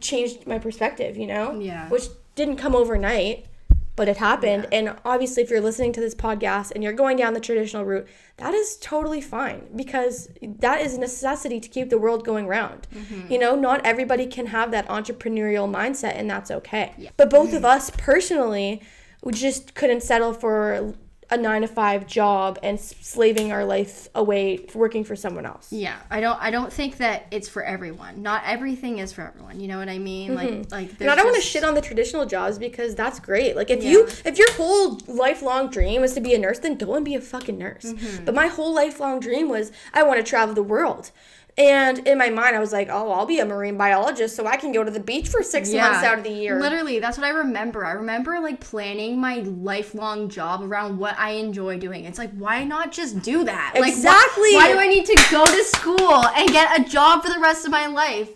changed 0.00 0.46
my 0.46 0.58
perspective, 0.58 1.16
you 1.16 1.26
know? 1.26 1.58
Yeah. 1.58 1.88
Which 1.88 2.04
didn't 2.34 2.56
come 2.56 2.74
overnight, 2.74 3.46
but 3.94 4.08
it 4.08 4.16
happened. 4.16 4.66
And 4.72 4.96
obviously, 5.04 5.42
if 5.42 5.50
you're 5.50 5.60
listening 5.60 5.92
to 5.92 6.00
this 6.00 6.14
podcast 6.14 6.72
and 6.72 6.82
you're 6.82 6.92
going 6.92 7.16
down 7.16 7.34
the 7.34 7.40
traditional 7.40 7.84
route, 7.84 8.08
that 8.38 8.54
is 8.54 8.76
totally 8.78 9.20
fine 9.20 9.68
because 9.76 10.28
that 10.40 10.80
is 10.80 10.94
a 10.94 11.00
necessity 11.00 11.60
to 11.60 11.68
keep 11.68 11.90
the 11.90 11.98
world 11.98 12.24
going 12.24 12.46
round. 12.46 12.86
Mm-hmm. 12.94 13.32
You 13.32 13.38
know, 13.38 13.54
not 13.54 13.84
everybody 13.84 14.26
can 14.26 14.46
have 14.46 14.70
that 14.70 14.88
entrepreneurial 14.88 15.70
mindset, 15.70 16.16
and 16.16 16.30
that's 16.30 16.50
okay. 16.50 17.10
But 17.16 17.30
both 17.30 17.52
of 17.52 17.62
mm. 17.62 17.66
us 17.66 17.90
personally, 17.90 18.82
we 19.22 19.32
just 19.32 19.74
couldn't 19.74 20.02
settle 20.02 20.32
for 20.32 20.94
a 21.32 21.36
nine 21.38 21.62
to 21.62 21.66
five 21.66 22.06
job 22.06 22.58
and 22.62 22.78
slaving 22.78 23.52
our 23.52 23.64
life 23.64 24.08
away 24.14 24.66
working 24.74 25.02
for 25.02 25.16
someone 25.16 25.46
else. 25.46 25.72
Yeah, 25.72 25.96
I 26.10 26.20
don't. 26.20 26.40
I 26.40 26.50
don't 26.50 26.70
think 26.70 26.98
that 26.98 27.26
it's 27.30 27.48
for 27.48 27.64
everyone. 27.64 28.22
Not 28.22 28.42
everything 28.44 28.98
is 28.98 29.14
for 29.14 29.22
everyone. 29.22 29.58
You 29.58 29.66
know 29.66 29.78
what 29.78 29.88
I 29.88 29.98
mean? 29.98 30.34
Like, 30.34 30.70
like. 30.70 30.90
Mm-hmm. 30.90 31.02
And 31.02 31.10
I 31.10 31.14
don't 31.14 31.24
want 31.24 31.36
to 31.36 31.42
shit 31.42 31.64
on 31.64 31.74
the 31.74 31.80
traditional 31.80 32.26
jobs 32.26 32.58
because 32.58 32.94
that's 32.94 33.18
great. 33.18 33.56
Like 33.56 33.70
if 33.70 33.82
you 33.82 34.06
if 34.26 34.36
your 34.36 34.52
whole 34.52 35.00
lifelong 35.08 35.70
dream 35.70 36.04
is 36.04 36.12
to 36.12 36.20
be 36.20 36.34
a 36.34 36.38
nurse, 36.38 36.58
then 36.58 36.76
go 36.76 36.94
and 36.94 37.04
be 37.04 37.14
a 37.14 37.20
fucking 37.20 37.56
nurse. 37.56 37.84
Mm-hmm. 37.84 38.26
But 38.26 38.34
my 38.34 38.48
whole 38.48 38.74
lifelong 38.74 39.18
dream 39.18 39.48
was 39.48 39.72
I 39.94 40.02
want 40.02 40.18
to 40.18 40.22
travel 40.22 40.54
the 40.54 40.62
world. 40.62 41.12
And 41.58 42.06
in 42.08 42.16
my 42.16 42.30
mind, 42.30 42.56
I 42.56 42.60
was 42.60 42.72
like, 42.72 42.88
oh, 42.90 43.12
I'll 43.12 43.26
be 43.26 43.38
a 43.38 43.44
marine 43.44 43.76
biologist 43.76 44.34
so 44.34 44.46
I 44.46 44.56
can 44.56 44.72
go 44.72 44.82
to 44.82 44.90
the 44.90 44.98
beach 45.00 45.28
for 45.28 45.42
six 45.42 45.70
months 45.70 46.02
out 46.02 46.16
of 46.16 46.24
the 46.24 46.30
year. 46.30 46.58
Literally, 46.58 46.98
that's 46.98 47.18
what 47.18 47.26
I 47.26 47.30
remember. 47.30 47.84
I 47.84 47.92
remember 47.92 48.40
like 48.40 48.58
planning 48.58 49.20
my 49.20 49.40
lifelong 49.40 50.30
job 50.30 50.62
around 50.62 50.98
what 50.98 51.18
I 51.18 51.32
enjoy 51.32 51.78
doing. 51.78 52.06
It's 52.06 52.18
like, 52.18 52.32
why 52.32 52.64
not 52.64 52.90
just 52.90 53.20
do 53.20 53.44
that? 53.44 53.72
Like, 53.74 53.84
wh- 53.92 53.96
Exactly. 53.96 54.54
why 54.54 54.72
do 54.72 54.78
I 54.78 54.86
need 54.88 55.04
to 55.06 55.26
go 55.30 55.44
to 55.44 55.64
school 55.64 56.26
and 56.26 56.48
get 56.48 56.80
a 56.80 56.88
job 56.88 57.22
for 57.22 57.30
the 57.30 57.38
rest 57.38 57.66
of 57.66 57.70
my 57.70 57.86
life 57.86 58.30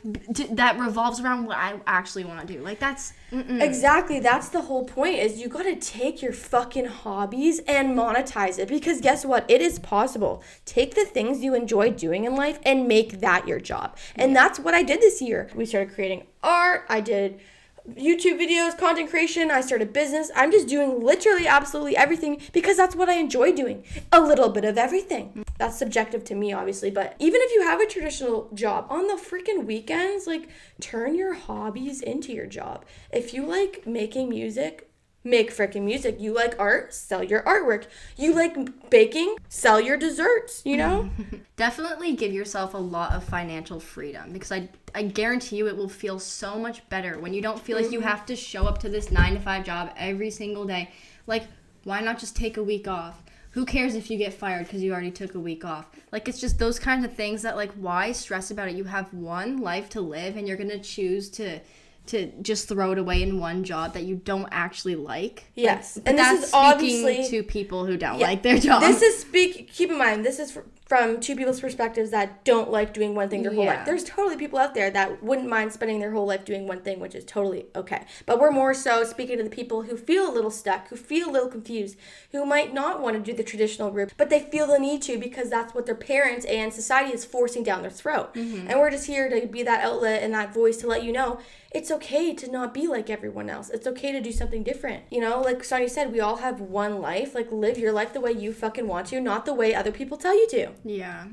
that 0.51 0.79
revolves 0.79 1.19
around 1.19 1.47
what 1.47 1.57
I 1.57 1.81
actually 1.87 2.25
want 2.25 2.47
to 2.47 2.53
do? 2.53 2.61
Like, 2.61 2.79
that's. 2.79 3.15
Mm-mm. 3.33 3.61
Exactly. 3.61 4.21
That's 4.21 4.51
the 4.51 4.61
whole 4.63 4.85
point 4.85 5.17
is 5.17 5.41
you 5.41 5.49
got 5.49 5.65
to 5.65 5.75
take 5.75 6.23
your 6.23 6.33
fucking 6.33 6.85
hobbies 6.87 7.59
and 7.67 7.97
monetize 7.99 8.57
it 8.59 8.69
because 8.69 9.01
guess 9.01 9.25
what? 9.25 9.45
It 9.51 9.61
is 9.61 9.81
possible. 9.81 10.45
Take 10.65 10.95
the 10.95 11.05
things 11.05 11.43
you 11.43 11.53
enjoy 11.55 11.91
doing 11.91 12.25
in 12.25 12.37
life 12.37 12.61
and 12.65 12.87
make 12.87 13.06
that 13.21 13.49
your 13.49 13.61
job. 13.61 13.97
And 14.15 14.35
that's 14.35 14.59
what 14.59 14.75
I 14.75 14.83
did 14.83 15.01
this 15.01 15.21
year. 15.21 15.51
We 15.55 15.67
started 15.67 15.95
creating 15.95 16.27
art. 16.43 16.85
I 16.89 17.01
did 17.01 17.41
YouTube 17.89 18.41
videos, 18.41 18.77
content 18.77 19.11
creation. 19.11 19.51
I 19.51 19.61
started 19.61 19.93
business. 19.93 20.31
I'm 20.35 20.51
just 20.51 20.67
doing 20.67 21.01
literally 21.01 21.47
absolutely 21.47 21.97
everything 21.97 22.41
because 22.53 22.77
that's 22.77 22.97
what 22.97 23.09
I 23.09 23.15
enjoy 23.15 23.53
doing. 23.53 23.85
A 24.13 24.21
little 24.21 24.49
bit 24.49 24.65
of 24.65 24.77
everything. 24.77 25.45
That's 25.59 25.79
subjective 25.79 26.25
to 26.25 26.35
me, 26.35 26.53
obviously. 26.53 26.91
But 26.91 27.15
even 27.19 27.41
if 27.43 27.53
you 27.53 27.63
have 27.63 27.81
a 27.81 27.87
traditional 27.87 28.51
job, 28.55 28.87
on 28.91 29.07
the 29.07 29.15
freaking 29.15 29.65
weekends, 29.65 30.27
like 30.27 30.49
turn 30.81 31.15
your 31.15 31.35
hobbies 31.35 32.01
into 32.01 32.33
your 32.33 32.47
job. 32.47 32.85
If 33.13 33.33
you 33.33 33.47
like 33.47 33.87
making 33.87 34.29
music, 34.29 34.91
make 35.27 35.53
freaking 35.55 35.83
music. 35.83 36.21
You 36.21 36.33
like 36.35 36.55
art, 36.59 36.95
sell 36.95 37.23
your 37.23 37.43
artwork. 37.43 37.85
You 38.17 38.35
like 38.35 38.89
baking, 38.91 39.37
sell 39.49 39.81
your 39.81 39.97
desserts, 39.97 40.63
you 40.65 40.77
know? 40.77 41.11
Definitely 41.57 42.15
give 42.15 42.33
yourself 42.33 42.75
a 42.75 42.79
lot 42.79 43.13
of 43.13 43.25
financial 43.25 43.81
freedom 43.81 44.33
because 44.33 44.53
I 44.53 44.69
I 44.95 45.03
guarantee 45.03 45.57
you 45.57 45.67
it 45.69 45.77
will 45.77 45.89
feel 45.91 46.19
so 46.19 46.59
much 46.59 46.89
better 46.89 47.19
when 47.19 47.35
you 47.35 47.43
don't 47.43 47.61
feel 47.61 47.77
like 47.77 47.93
you 47.93 47.99
Mm-hmm. 47.99 48.09
have 48.09 48.27
to 48.27 48.37
show 48.37 48.65
up 48.67 48.79
to 48.79 48.89
this 48.89 49.11
9 49.11 49.35
to 49.35 49.41
5 49.41 49.65
job 49.65 49.93
every 49.97 50.31
single 50.31 50.65
day. 50.65 50.91
Like 51.27 51.45
why 51.85 52.01
not 52.01 52.19
just 52.19 52.35
take 52.37 52.57
a 52.57 52.63
week 52.65 52.89
off? 52.89 53.23
Who 53.53 53.65
cares 53.65 53.95
if 53.95 54.11
you 54.11 54.19
get 54.19 54.35
fired 54.35 54.65
because 54.67 54.83
you 54.83 54.93
already 54.93 55.11
took 55.11 55.35
a 55.35 55.41
week 55.41 55.65
off? 55.65 55.87
Like 56.13 56.29
it's 56.29 56.41
just 56.41 56.59
those 56.59 56.79
kinds 56.79 57.05
of 57.05 57.15
things 57.15 57.43
that 57.43 57.57
like 57.57 57.73
why 57.73 58.13
stress 58.13 58.51
about 58.51 58.69
it? 58.69 58.75
You 58.77 58.85
have 58.85 59.13
one 59.15 59.59
life 59.61 59.89
to 59.91 60.01
live 60.01 60.37
and 60.37 60.47
you're 60.47 60.59
going 60.59 60.71
to 60.71 60.79
choose 60.79 61.31
to 61.31 61.61
to 62.09 62.31
just 62.43 62.69
throw 62.69 62.93
it 62.93 62.99
away 62.99 63.23
in 63.23 63.39
one 63.41 63.65
job 63.65 63.95
that 63.95 64.05
you 64.05 64.17
don't 64.17 64.49
actually 64.51 64.95
like. 64.97 65.45
Yes. 65.55 65.97
Like, 65.97 66.09
And 66.09 66.19
this 66.19 66.27
that's 66.27 66.43
is 66.45 66.49
speaking 66.51 67.05
obviously- 67.05 67.29
to 67.31 67.43
people 67.43 67.87
who 67.87 67.97
don't 67.97 68.19
Yeah. 68.19 68.27
like 68.27 68.43
their 68.43 68.59
job. 68.59 68.81
This 68.83 69.03
is 69.03 69.19
speak. 69.19 69.73
Keep 69.73 69.91
in 69.91 69.99
mind, 69.99 70.25
this 70.25 70.39
is 70.39 70.51
fr- 70.53 70.61
from 70.87 71.19
two 71.19 71.35
people's 71.35 71.61
perspectives 71.61 72.11
that 72.11 72.45
don't 72.45 72.71
like 72.71 72.95
doing 72.95 73.15
one 73.15 73.29
thing 73.29 73.43
their 73.43 73.53
whole 73.53 73.65
Yeah. 73.65 73.79
life. 73.79 73.87
There's 73.87 74.05
totally 74.05 74.37
people 74.37 74.59
out 74.59 74.73
there 74.73 74.89
that 74.91 75.21
wouldn't 75.21 75.49
mind 75.49 75.73
spending 75.73 75.99
their 75.99 76.13
whole 76.13 76.27
life 76.27 76.45
doing 76.45 76.69
one 76.69 76.81
thing, 76.81 77.01
which 77.01 77.17
is 77.17 77.25
totally 77.25 77.67
okay. 77.75 78.05
But 78.25 78.39
we're 78.39 78.53
more 78.53 78.73
so 78.73 79.03
speaking 79.03 79.37
to 79.39 79.43
the 79.43 79.51
people 79.51 79.83
who 79.83 79.97
feel 79.97 80.31
a 80.31 80.33
little 80.33 80.51
stuck, 80.51 80.89
who 80.89 80.97
feel 80.97 81.29
a 81.29 81.33
little 81.33 81.49
confused, 81.49 81.97
who 82.31 82.47
might 82.47 82.73
not 82.73 83.03
want 83.03 83.17
to 83.17 83.23
do 83.23 83.37
the 83.37 83.43
traditional 83.43 83.91
route, 83.91 84.13
but 84.17 84.31
they 84.31 84.41
feel 84.41 84.69
the 84.69 84.79
need 84.79 85.03
to 85.03 85.19
because 85.19 85.51
that's 85.51 85.75
what 85.75 85.87
their 85.87 85.97
parents 85.97 86.47
and 86.47 86.73
society 86.73 87.13
is 87.13 87.25
forcing 87.25 87.65
down 87.65 87.83
their 87.83 87.91
throat. 87.91 88.33
Mm-hmm. 88.35 88.69
And 88.69 88.79
we're 88.79 88.91
just 88.91 89.09
here 89.09 89.29
to 89.29 89.47
be 89.49 89.65
that 89.65 89.85
outlet 89.85 90.23
and 90.23 90.33
that 90.35 90.55
voice 90.55 90.77
to 90.79 90.87
let 90.87 91.03
you 91.03 91.13
know 91.13 91.41
it's 91.73 91.91
okay 91.91 92.33
to 92.33 92.51
not 92.51 92.73
be 92.73 92.87
like 92.87 93.11
everyone 93.11 93.51
else. 93.51 93.69
It's 93.69 93.87
okay 93.87 94.11
to 94.13 94.21
do 94.21 94.33
something 94.33 94.63
different. 94.63 95.05
You 95.11 95.21
know, 95.21 95.43
like 95.43 95.63
Sonia 95.63 95.91
said, 95.91 96.11
we 96.11 96.21
all 96.21 96.37
have 96.37 96.59
one 96.59 97.03
life. 97.03 97.35
Like 97.35 97.53
live 97.53 97.77
your 97.77 97.93
life 97.93 98.15
the 98.15 98.21
way 98.21 98.33
you 98.33 98.55
fucking 98.55 98.87
want 98.87 99.09
to, 99.09 99.21
not 99.21 99.45
the 99.45 99.53
way 99.53 99.75
other 99.75 99.93
people 99.93 100.17
tell 100.17 100.35
you 100.35 100.49
to. 100.53 100.71
Yeah. 100.85 101.27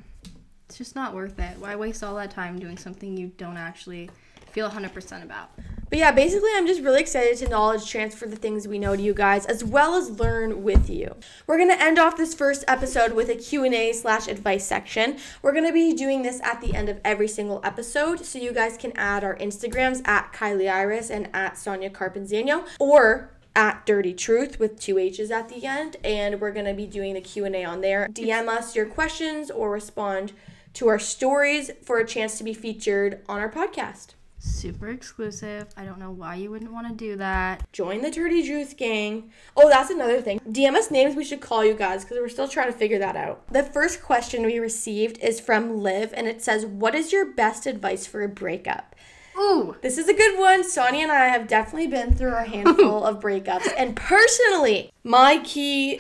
It's 0.68 0.78
just 0.78 0.96
not 0.96 1.14
worth 1.14 1.40
it. 1.40 1.58
Why 1.60 1.76
waste 1.76 2.04
all 2.04 2.16
that 2.16 2.32
time 2.32 2.60
doing 2.60 2.78
something 2.78 3.16
you 3.16 3.32
don't 3.38 3.58
actually 3.58 4.10
feel 4.54 4.70
100% 4.70 5.24
about. 5.24 5.50
But 5.90 6.00
yeah, 6.00 6.12
basically, 6.12 6.50
I'm 6.56 6.66
just 6.66 6.82
really 6.82 7.02
excited 7.02 7.38
to 7.38 7.50
knowledge 7.50 7.90
transfer 7.90 8.26
the 8.26 8.36
things 8.36 8.68
we 8.68 8.80
know 8.80 8.96
to 8.96 9.02
you 9.02 9.14
guys, 9.14 9.46
as 9.46 9.64
well 9.64 9.96
as 9.96 10.20
learn 10.20 10.64
with 10.64 10.90
you. 10.90 11.16
We're 11.46 11.58
gonna 11.58 11.78
end 11.80 12.00
off 12.00 12.18
this 12.18 12.34
first 12.34 12.64
episode 12.68 13.14
with 13.14 13.30
a 13.30 13.36
Q&A 13.36 13.94
slash 13.94 14.28
advice 14.28 14.66
section. 14.66 15.18
We're 15.42 15.54
gonna 15.54 15.74
be 15.74 15.94
doing 15.94 16.22
this 16.22 16.40
at 16.42 16.62
the 16.62 16.74
end 16.74 16.90
of 16.90 17.00
every 17.04 17.28
single 17.28 17.62
episode, 17.64 18.26
so 18.26 18.40
you 18.40 18.54
guys 18.54 18.78
can 18.78 18.92
add 18.96 19.24
our 19.24 19.36
Instagrams 19.38 20.08
at 20.08 20.34
Kylie 20.34 20.72
Iris 20.72 21.10
and 21.10 21.30
at 21.34 21.58
Sonia 21.58 21.90
Carpenzano, 21.90 22.66
or 22.80 23.33
at 23.56 23.86
Dirty 23.86 24.14
Truth 24.14 24.60
with 24.60 24.80
two 24.80 24.98
H's 24.98 25.32
at 25.32 25.50
the 25.50 25.66
end, 25.66 25.98
and 26.04 26.42
we're 26.42 26.52
gonna 26.52 26.74
be 26.74 26.88
doing 26.88 27.14
the 27.14 27.22
Q&A 27.22 27.64
on 27.64 27.82
there. 27.82 28.08
DM 28.08 28.48
us 28.48 28.76
your 28.76 28.86
questions 28.86 29.52
or 29.52 29.72
respond 29.72 30.34
to 30.74 30.88
our 30.88 31.00
stories 31.00 31.72
for 31.84 32.00
a 32.00 32.08
chance 32.08 32.38
to 32.38 32.44
be 32.44 32.54
featured 32.54 33.22
on 33.28 33.40
our 33.40 33.50
podcast. 33.52 34.16
Super 34.46 34.90
exclusive. 34.90 35.68
I 35.78 35.86
don't 35.86 36.00
know 36.00 36.12
why 36.12 36.36
you 36.36 36.52
wouldn't 36.52 36.74
want 36.74 36.90
to 36.90 36.94
do 36.94 37.16
that. 37.16 37.72
Join 37.72 38.02
the 38.02 38.12
Dirty 38.12 38.44
Juice 38.44 38.74
gang. 38.74 39.32
Oh, 39.56 39.70
that's 39.70 39.90
another 39.90 40.22
thing. 40.22 40.42
DM 40.42 40.74
us 40.76 40.92
names 40.92 41.16
we 41.16 41.24
should 41.24 41.40
call 41.40 41.64
you 41.64 41.74
guys 41.74 42.04
because 42.04 42.18
we're 42.20 42.28
still 42.28 42.50
trying 42.50 42.70
to 42.70 42.78
figure 42.78 43.00
that 43.00 43.16
out. 43.16 43.48
The 43.54 43.64
first 43.64 44.04
question 44.04 44.46
we 44.46 44.60
received 44.60 45.18
is 45.20 45.40
from 45.40 45.78
Liv 45.80 46.14
and 46.14 46.28
it 46.28 46.42
says, 46.42 46.66
What 46.66 46.94
is 46.94 47.14
your 47.14 47.26
best 47.26 47.66
advice 47.66 48.06
for 48.06 48.22
a 48.22 48.28
breakup? 48.28 48.96
Ooh. 49.38 49.76
This 49.82 49.98
is 49.98 50.08
a 50.08 50.14
good 50.14 50.38
one. 50.38 50.64
Sonia 50.64 51.04
and 51.04 51.12
I 51.12 51.26
have 51.26 51.48
definitely 51.48 51.88
been 51.88 52.14
through 52.14 52.36
a 52.36 52.44
handful 52.44 53.04
of 53.06 53.20
breakups. 53.20 53.72
And 53.78 53.96
personally, 53.96 54.92
my 55.04 55.40
key 55.44 56.00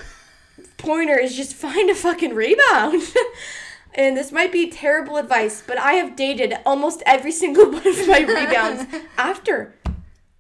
pointer 0.77 1.17
is 1.17 1.35
just 1.35 1.53
find 1.53 1.89
a 1.89 1.95
fucking 1.95 2.33
rebound. 2.33 3.01
and 3.93 4.15
this 4.15 4.31
might 4.31 4.51
be 4.51 4.69
terrible 4.69 5.17
advice, 5.17 5.63
but 5.65 5.77
I 5.77 5.93
have 5.93 6.15
dated 6.15 6.53
almost 6.65 7.03
every 7.05 7.31
single 7.31 7.65
one 7.71 7.87
of 7.87 8.07
my 8.07 8.19
rebounds 8.19 8.85
after. 9.17 9.75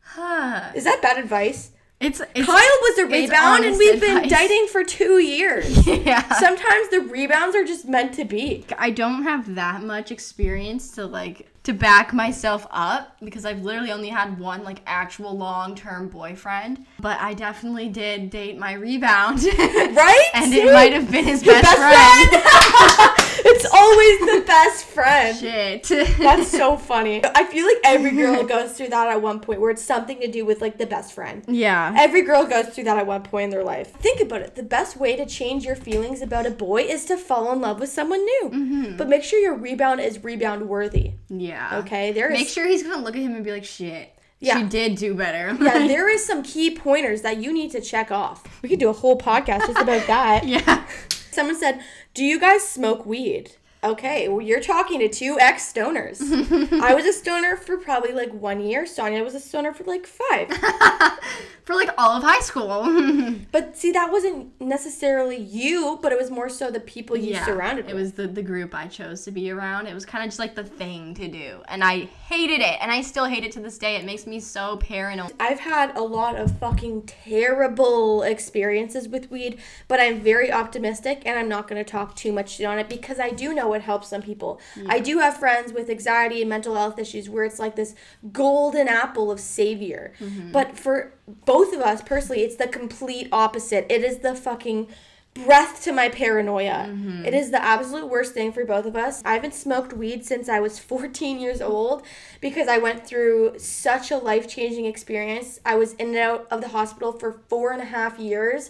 Huh. 0.01 0.71
Is 0.75 0.83
that 0.83 1.01
bad 1.01 1.17
advice? 1.17 1.71
It's, 2.03 2.21
it's 2.35 2.45
Kyle 2.45 2.55
was 2.81 2.97
a 2.99 3.05
rebound, 3.05 3.63
and 3.63 3.77
we've 3.77 3.99
been 4.01 4.17
advice. 4.17 4.29
dating 4.39 4.67
for 4.67 4.83
two 4.83 5.19
years. 5.19 5.87
Yeah. 6.03 6.21
Sometimes 6.33 6.89
the 6.89 6.99
rebounds 6.99 7.55
are 7.55 7.63
just 7.63 7.87
meant 7.87 8.13
to 8.15 8.25
be. 8.25 8.65
I 8.77 8.89
don't 8.89 9.23
have 9.23 9.55
that 9.55 9.83
much 9.83 10.11
experience 10.11 10.91
to 10.95 11.05
like 11.05 11.47
to 11.63 11.71
back 11.73 12.11
myself 12.13 12.67
up 12.71 13.15
because 13.23 13.45
I've 13.45 13.61
literally 13.63 13.91
only 13.91 14.09
had 14.09 14.37
one 14.37 14.63
like 14.65 14.81
actual 14.85 15.37
long-term 15.37 16.09
boyfriend, 16.09 16.85
but 16.99 17.19
I 17.21 17.33
definitely 17.35 17.87
did 17.87 18.29
date 18.29 18.57
my 18.57 18.73
rebound. 18.73 19.43
Right? 19.93 20.29
and 20.33 20.53
it 20.53 20.65
might 20.73 20.91
have 20.91 21.09
been 21.09 21.23
his 21.25 21.43
Your 21.43 21.61
best, 21.61 21.77
friend. 21.77 23.29
it's 23.45 23.65
always 23.65 24.19
the 24.41 24.43
best 24.47 24.85
friend. 24.85 25.37
Shit. 25.37 25.83
That's 26.19 26.49
so 26.49 26.77
funny. 26.91 27.21
I 27.23 27.43
feel 27.45 27.65
like 27.65 27.77
every 27.83 28.11
girl 28.11 28.43
goes 28.43 28.73
through 28.73 28.89
that 28.89 29.07
at 29.07 29.21
one 29.21 29.39
point 29.39 29.59
where 29.61 29.71
it's 29.71 29.83
something 29.83 30.19
to 30.21 30.27
do 30.27 30.45
with 30.45 30.61
like 30.61 30.77
the 30.77 30.85
best 30.85 31.13
friend. 31.13 31.43
yeah. 31.47 31.93
Every 31.97 32.21
girl 32.23 32.45
goes 32.45 32.67
through 32.69 32.85
that 32.85 32.97
at 32.97 33.07
one 33.07 33.23
point 33.23 33.45
in 33.45 33.49
their 33.49 33.63
life. 33.63 33.91
Think 33.95 34.21
about 34.21 34.41
it. 34.41 34.55
The 34.55 34.63
best 34.63 34.97
way 34.97 35.15
to 35.15 35.25
change 35.25 35.65
your 35.65 35.75
feelings 35.75 36.21
about 36.21 36.45
a 36.45 36.51
boy 36.51 36.81
is 36.83 37.05
to 37.05 37.17
fall 37.17 37.51
in 37.53 37.61
love 37.61 37.79
with 37.79 37.89
someone 37.89 38.19
new. 38.23 38.49
Mm-hmm. 38.53 38.97
But 38.97 39.09
make 39.09 39.23
sure 39.23 39.39
your 39.39 39.55
rebound 39.55 39.99
is 40.01 40.23
rebound 40.23 40.67
worthy. 40.69 41.13
Yeah. 41.29 41.79
Okay? 41.79 42.11
There 42.11 42.31
is 42.31 42.37
Make 42.39 42.47
sure 42.49 42.67
he's 42.67 42.83
gonna 42.83 43.01
look 43.01 43.15
at 43.15 43.21
him 43.21 43.35
and 43.35 43.43
be 43.43 43.51
like, 43.51 43.63
"Shit, 43.65 44.13
Yeah. 44.39 44.57
she 44.59 44.63
did 44.67 44.95
do 44.97 45.13
better." 45.15 45.55
Yeah, 45.63 45.87
there 45.87 46.09
is 46.09 46.25
some 46.25 46.43
key 46.43 46.71
pointers 46.75 47.21
that 47.21 47.37
you 47.37 47.51
need 47.53 47.71
to 47.71 47.81
check 47.81 48.11
off. 48.11 48.43
We 48.61 48.69
could 48.69 48.79
do 48.79 48.89
a 48.89 48.93
whole 48.93 49.17
podcast 49.17 49.67
just 49.67 49.79
about 49.79 50.05
that. 50.07 50.45
yeah. 50.47 50.85
Someone 51.33 51.59
said, 51.59 51.81
"Do 52.13 52.23
you 52.23 52.39
guys 52.39 52.67
smoke 52.67 53.05
weed?" 53.05 53.55
Okay, 53.83 54.29
well, 54.29 54.41
you're 54.41 54.61
talking 54.61 54.99
to 54.99 55.09
two 55.09 55.37
ex 55.39 55.71
stoners. 55.73 56.21
I 56.81 56.93
was 56.93 57.05
a 57.05 57.11
stoner 57.13 57.57
for 57.57 57.77
probably 57.77 58.13
like 58.13 58.33
one 58.33 58.61
year. 58.61 58.85
Sonia 58.85 59.23
was 59.23 59.35
a 59.35 59.39
stoner 59.39 59.73
for 59.73 59.83
like 59.83 60.07
five. 60.07 60.49
For 61.63 61.75
like 61.75 61.91
all 61.97 62.17
of 62.17 62.23
high 62.23 62.41
school. 62.41 62.83
But 63.53 63.77
see, 63.77 63.91
that 63.93 64.11
wasn't 64.11 64.59
necessarily 64.59 65.37
you, 65.37 65.97
but 66.01 66.11
it 66.11 66.19
was 66.19 66.29
more 66.29 66.49
so 66.49 66.69
the 66.69 66.81
people 66.81 67.15
you 67.15 67.31
yeah. 67.35 67.45
surrounded 67.45 67.85
It 67.87 67.93
with. 67.93 68.01
was 68.03 68.11
the 68.13 68.27
the 68.27 68.41
group 68.41 68.75
I 68.75 68.87
chose 68.87 69.23
to 69.23 69.31
be 69.31 69.49
around. 69.49 69.87
It 69.87 69.93
was 69.93 70.05
kind 70.05 70.23
of 70.25 70.27
just 70.27 70.39
like 70.39 70.55
the 70.55 70.65
thing 70.65 71.13
to 71.15 71.27
do, 71.29 71.61
and 71.69 71.81
I 71.81 72.09
hated 72.27 72.59
it, 72.59 72.77
and 72.81 72.91
I 72.91 73.01
still 73.01 73.25
hate 73.25 73.45
it 73.45 73.53
to 73.53 73.61
this 73.61 73.77
day. 73.77 73.95
It 73.95 74.03
makes 74.03 74.27
me 74.27 74.41
so 74.41 74.75
paranoid. 74.77 75.31
I've 75.39 75.61
had 75.61 75.95
a 75.95 76.01
lot 76.01 76.35
of 76.35 76.57
fucking 76.59 77.03
terrible 77.03 78.23
experiences 78.23 79.07
with 79.07 79.31
weed, 79.31 79.57
but 79.87 80.01
I'm 80.01 80.19
very 80.19 80.51
optimistic 80.51 81.21
and 81.25 81.39
I'm 81.39 81.47
not 81.47 81.67
going 81.69 81.83
to 81.83 81.89
talk 81.89 82.15
too 82.15 82.31
much 82.33 82.55
shit 82.55 82.65
on 82.65 82.77
it 82.79 82.89
because 82.89 83.19
I 83.19 83.29
do 83.29 83.53
know 83.53 83.72
it 83.73 83.81
helps 83.81 84.07
some 84.07 84.21
people. 84.21 84.59
I 84.87 84.99
do 84.99 85.19
have 85.19 85.37
friends 85.37 85.73
with 85.73 85.89
anxiety 85.89 86.41
and 86.41 86.49
mental 86.49 86.75
health 86.75 86.99
issues 86.99 87.29
where 87.29 87.45
it's 87.45 87.59
like 87.59 87.75
this 87.75 87.95
golden 88.31 88.87
apple 88.87 89.31
of 89.31 89.39
savior. 89.39 90.13
Mm-hmm. 90.19 90.51
But 90.51 90.77
for 90.77 91.13
both 91.45 91.73
of 91.73 91.81
us 91.81 92.01
personally, 92.01 92.43
it's 92.43 92.55
the 92.55 92.67
complete 92.67 93.27
opposite. 93.31 93.85
It 93.89 94.03
is 94.03 94.19
the 94.19 94.35
fucking 94.35 94.87
breath 95.33 95.83
to 95.83 95.91
my 95.91 96.09
paranoia. 96.09 96.87
Mm-hmm. 96.89 97.25
It 97.25 97.33
is 97.33 97.51
the 97.51 97.63
absolute 97.63 98.07
worst 98.07 98.33
thing 98.33 98.51
for 98.51 98.65
both 98.65 98.85
of 98.85 98.95
us. 98.95 99.21
I 99.25 99.33
haven't 99.33 99.53
smoked 99.53 99.93
weed 99.93 100.25
since 100.25 100.47
I 100.47 100.59
was 100.59 100.79
14 100.93 101.39
years 101.39 101.61
old 101.61 102.03
because 102.41 102.67
I 102.67 102.77
went 102.77 103.05
through 103.05 103.57
such 103.57 104.11
a 104.11 104.17
life 104.17 104.47
changing 104.47 104.85
experience. 104.85 105.59
I 105.65 105.75
was 105.75 105.93
in 105.93 106.09
and 106.09 106.17
out 106.17 106.47
of 106.51 106.61
the 106.61 106.69
hospital 106.69 107.11
for 107.13 107.41
four 107.49 107.71
and 107.71 107.81
a 107.81 107.85
half 107.85 108.19
years 108.19 108.69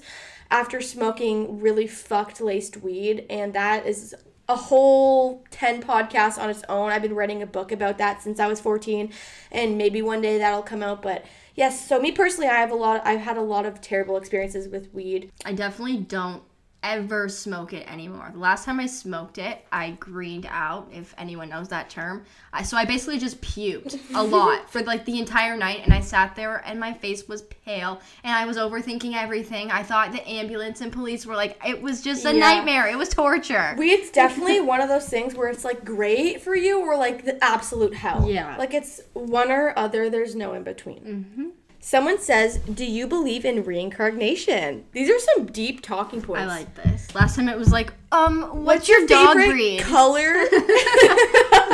after 0.49 0.81
smoking 0.81 1.59
really 1.59 1.87
fucked 1.87 2.39
laced 2.39 2.77
weed, 2.77 3.25
and 3.29 3.53
that 3.53 3.85
is 3.87 4.15
a 4.49 4.55
whole 4.55 5.43
10 5.51 5.81
podcasts 5.81 6.37
on 6.37 6.49
its 6.49 6.63
own. 6.67 6.91
I've 6.91 7.01
been 7.01 7.15
writing 7.15 7.41
a 7.41 7.45
book 7.45 7.71
about 7.71 7.97
that 7.97 8.21
since 8.21 8.39
I 8.39 8.47
was 8.47 8.59
14 8.59 9.11
and 9.51 9.77
maybe 9.77 10.01
one 10.01 10.21
day 10.21 10.37
that'll 10.37 10.63
come 10.63 10.83
out 10.83 11.01
but 11.01 11.25
yes, 11.55 11.87
so 11.87 11.99
me 11.99 12.11
personally 12.11 12.49
I 12.49 12.55
have 12.55 12.71
a 12.71 12.75
lot 12.75 13.01
I've 13.05 13.21
had 13.21 13.37
a 13.37 13.41
lot 13.41 13.65
of 13.65 13.79
terrible 13.79 14.17
experiences 14.17 14.67
with 14.67 14.93
weed. 14.93 15.31
I 15.45 15.53
definitely 15.53 15.97
don't 15.97 16.43
ever 16.83 17.29
smoke 17.29 17.73
it 17.73 17.89
anymore. 17.91 18.29
The 18.33 18.39
last 18.39 18.65
time 18.65 18.79
I 18.79 18.85
smoked 18.85 19.37
it, 19.37 19.65
I 19.71 19.91
greened 19.91 20.45
out, 20.49 20.89
if 20.93 21.15
anyone 21.17 21.49
knows 21.49 21.69
that 21.69 21.89
term. 21.89 22.25
I, 22.51 22.63
so 22.63 22.77
I 22.77 22.85
basically 22.85 23.17
just 23.19 23.41
puked 23.41 23.99
a 24.13 24.21
lot 24.37 24.69
for 24.69 24.81
like 24.83 25.05
the 25.05 25.17
entire 25.17 25.55
night, 25.57 25.81
and 25.83 25.93
I 25.93 26.01
sat 26.01 26.35
there 26.35 26.61
and 26.65 26.79
my 26.79 26.93
face 26.93 27.27
was 27.27 27.43
pale, 27.43 28.01
and 28.23 28.35
I 28.35 28.45
was 28.45 28.57
overthinking 28.57 29.15
everything. 29.15 29.71
I 29.71 29.81
thought 29.83 30.11
the 30.11 30.27
ambulance 30.29 30.81
and 30.81 30.91
police 30.91 31.25
were 31.25 31.35
like, 31.35 31.57
it 31.65 31.81
was 31.81 32.01
just 32.01 32.25
a 32.25 32.33
Yeah. 32.33 32.39
nightmare. 32.39 32.87
It 32.87 32.97
was 32.97 33.09
torture. 33.09 33.75
We, 33.77 33.91
it's 33.91 34.11
definitely 34.11 34.59
one 34.61 34.81
of 34.81 34.89
those 34.89 35.07
things 35.07 35.33
where 35.35 35.49
it's 35.49 35.63
like 35.65 35.85
great 35.85 36.41
for 36.41 36.55
you 36.55 36.81
or 36.81 36.97
like 36.97 37.23
the 37.25 37.43
absolute 37.43 37.93
hell. 37.95 38.29
Yeah. 38.29 38.57
Like 38.57 38.73
it's 38.73 39.01
one 39.13 39.51
or 39.51 39.73
other, 39.77 40.09
there's 40.09 40.35
no 40.35 40.53
in 40.53 40.63
between. 40.63 40.99
Mm-hmm. 40.99 41.49
Someone 41.85 42.17
says, 42.17 42.59
Do 42.59 42.85
you 42.85 43.07
believe 43.07 43.43
in 43.43 43.65
reincarnation? 43.65 44.85
These 44.93 45.09
are 45.09 45.19
some 45.19 45.47
deep 45.47 45.81
talking 45.81 46.21
points. 46.21 46.43
I 46.43 46.45
like 46.45 46.75
this. 46.75 47.13
Last 47.13 47.35
time 47.35 47.49
it 47.49 47.57
was 47.57 47.73
like, 47.73 47.91
um, 48.13 48.63
what's, 48.63 48.87
your, 48.87 49.07
dog 49.07 49.35
favorite 49.35 49.49
breed? 49.49 49.79
color? 49.81 50.21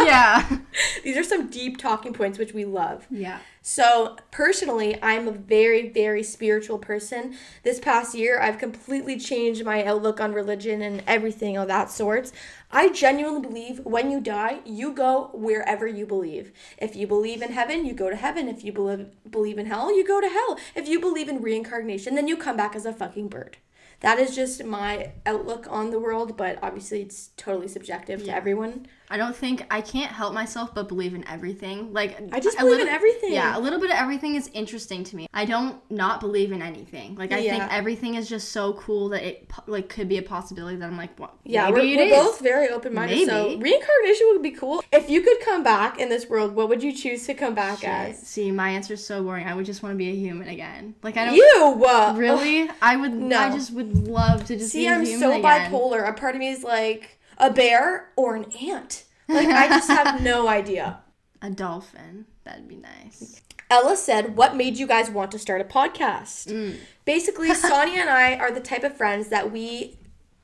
yeah. 0.05 0.59
These 1.03 1.17
are 1.17 1.23
some 1.23 1.49
deep 1.49 1.77
talking 1.77 2.13
points 2.13 2.39
which 2.39 2.53
we 2.53 2.63
love. 2.63 3.05
Yeah. 3.09 3.39
So, 3.61 4.15
personally, 4.31 4.97
I'm 5.03 5.27
a 5.27 5.31
very, 5.31 5.89
very 5.89 6.23
spiritual 6.23 6.77
person. 6.77 7.35
This 7.63 7.79
past 7.79 8.15
year, 8.15 8.39
I've 8.39 8.57
completely 8.57 9.19
changed 9.19 9.65
my 9.65 9.83
outlook 9.83 10.21
on 10.21 10.33
religion 10.33 10.81
and 10.81 11.03
everything 11.05 11.57
of 11.57 11.67
that 11.67 11.91
sort. 11.91 12.31
I 12.71 12.89
genuinely 12.89 13.41
believe 13.41 13.79
when 13.79 14.09
you 14.09 14.21
die, 14.21 14.59
you 14.63 14.93
go 14.93 15.31
wherever 15.33 15.87
you 15.87 16.05
believe. 16.05 16.53
If 16.77 16.95
you 16.95 17.05
believe 17.05 17.41
in 17.41 17.51
heaven, 17.51 17.85
you 17.85 17.93
go 17.93 18.09
to 18.09 18.15
heaven. 18.15 18.47
If 18.47 18.63
you 18.63 18.71
believe 18.71 19.09
believe 19.29 19.57
in 19.57 19.65
hell, 19.65 19.95
you 19.95 20.07
go 20.07 20.21
to 20.21 20.29
hell. 20.29 20.57
If 20.73 20.87
you 20.87 20.99
believe 20.99 21.27
in 21.27 21.41
reincarnation, 21.41 22.15
then 22.15 22.27
you 22.27 22.37
come 22.37 22.55
back 22.55 22.75
as 22.75 22.85
a 22.85 22.93
fucking 22.93 23.27
bird. 23.27 23.57
That 24.01 24.17
is 24.19 24.33
just 24.35 24.63
my 24.63 25.11
outlook 25.25 25.67
on 25.69 25.89
the 25.91 25.99
world, 25.99 26.37
but 26.37 26.57
obviously 26.61 27.01
it's 27.01 27.29
totally 27.35 27.67
subjective 27.67 28.23
to 28.25 28.33
everyone. 28.33 28.87
I 29.11 29.17
don't 29.17 29.35
think 29.35 29.65
I 29.71 29.81
can't 29.81 30.11
help 30.11 30.33
myself 30.35 30.75
but 30.75 30.87
believe 30.87 31.15
in 31.15 31.27
everything. 31.27 31.91
Like 31.93 32.21
I 32.31 32.39
just 32.39 32.57
believe 32.59 32.79
in 32.79 32.87
everything. 32.87 33.33
Yeah, 33.33 33.57
a 33.57 33.59
little 33.59 33.79
bit 33.79 33.89
of 33.89 33.97
everything 33.97 34.35
is 34.35 34.49
interesting 34.53 35.03
to 35.05 35.15
me. 35.15 35.27
I 35.33 35.45
don't 35.45 35.77
not 35.89 36.19
believe 36.19 36.51
in 36.51 36.61
anything. 36.61 37.15
Like 37.15 37.31
I 37.31 37.39
Yeah. 37.39 37.57
think 37.57 37.73
everything 37.73 38.15
is 38.15 38.29
just 38.29 38.49
so 38.49 38.73
cool 38.73 39.09
that 39.09 39.23
it 39.23 39.49
like 39.65 39.89
could 39.89 40.07
be 40.07 40.17
a 40.17 40.21
possibility 40.21 40.77
that 40.77 40.85
I'm 40.85 40.95
like, 40.95 41.19
well, 41.19 41.33
Yeah, 41.43 41.69
we're, 41.71 41.79
we're 41.81 42.09
both 42.09 42.39
very 42.39 42.69
open 42.69 42.93
minded. 42.93 43.27
So 43.27 43.57
reincarnation 43.57 44.27
would 44.31 44.43
be 44.43 44.51
cool. 44.51 44.83
If 44.93 45.09
you 45.09 45.21
could 45.21 45.39
come 45.41 45.63
back 45.63 45.99
in 45.99 46.09
this 46.09 46.29
world, 46.29 46.53
what 46.55 46.69
would 46.69 46.83
you 46.83 46.93
choose 46.93 47.25
to 47.25 47.33
come 47.33 47.55
back 47.55 47.79
Shit. 47.79 47.89
as? 47.89 48.19
See, 48.19 48.51
my 48.51 48.69
answer 48.69 48.93
is 48.93 49.03
so 49.05 49.23
boring. 49.23 49.47
I 49.47 49.55
would 49.55 49.65
just 49.65 49.81
want 49.81 49.93
to 49.93 49.97
be 49.97 50.09
a 50.09 50.15
human 50.15 50.47
again. 50.47 50.93
Like 51.01 51.17
I 51.17 51.25
don't 51.25 51.33
You 51.35 51.83
uh, 51.83 52.13
really. 52.15 52.69
I 52.79 52.95
would. 52.95 53.13
No. 53.13 53.39
I 53.39 53.49
just 53.49 53.71
would 53.73 53.88
love 53.93 54.45
to 54.45 54.57
just 54.57 54.71
See, 54.71 54.87
I'm 54.87 55.05
so 55.05 55.31
again. 55.37 55.71
bipolar. 55.71 56.07
A 56.07 56.13
part 56.13 56.35
of 56.35 56.39
me 56.39 56.49
is 56.49 56.63
like 56.63 57.19
a 57.37 57.51
bear 57.51 58.09
or 58.15 58.35
an 58.35 58.45
ant. 58.61 59.03
Like 59.27 59.47
I 59.47 59.67
just 59.67 59.89
have 59.89 60.21
no 60.21 60.47
idea. 60.59 60.99
A 61.41 61.49
dolphin. 61.49 62.25
That'd 62.43 62.67
be 62.67 62.75
nice. 62.77 63.41
Ella 63.69 63.95
said, 63.95 64.35
"What 64.35 64.55
made 64.55 64.77
you 64.77 64.87
guys 64.87 65.11
want 65.11 65.31
to 65.31 65.39
start 65.39 65.61
a 65.61 65.63
podcast?" 65.63 66.47
Mm. 66.51 66.77
Basically, 67.05 67.53
Sonia 67.53 68.01
and 68.01 68.09
I 68.09 68.35
are 68.35 68.51
the 68.51 68.59
type 68.59 68.83
of 68.83 68.97
friends 68.97 69.27
that 69.29 69.51
we 69.51 69.98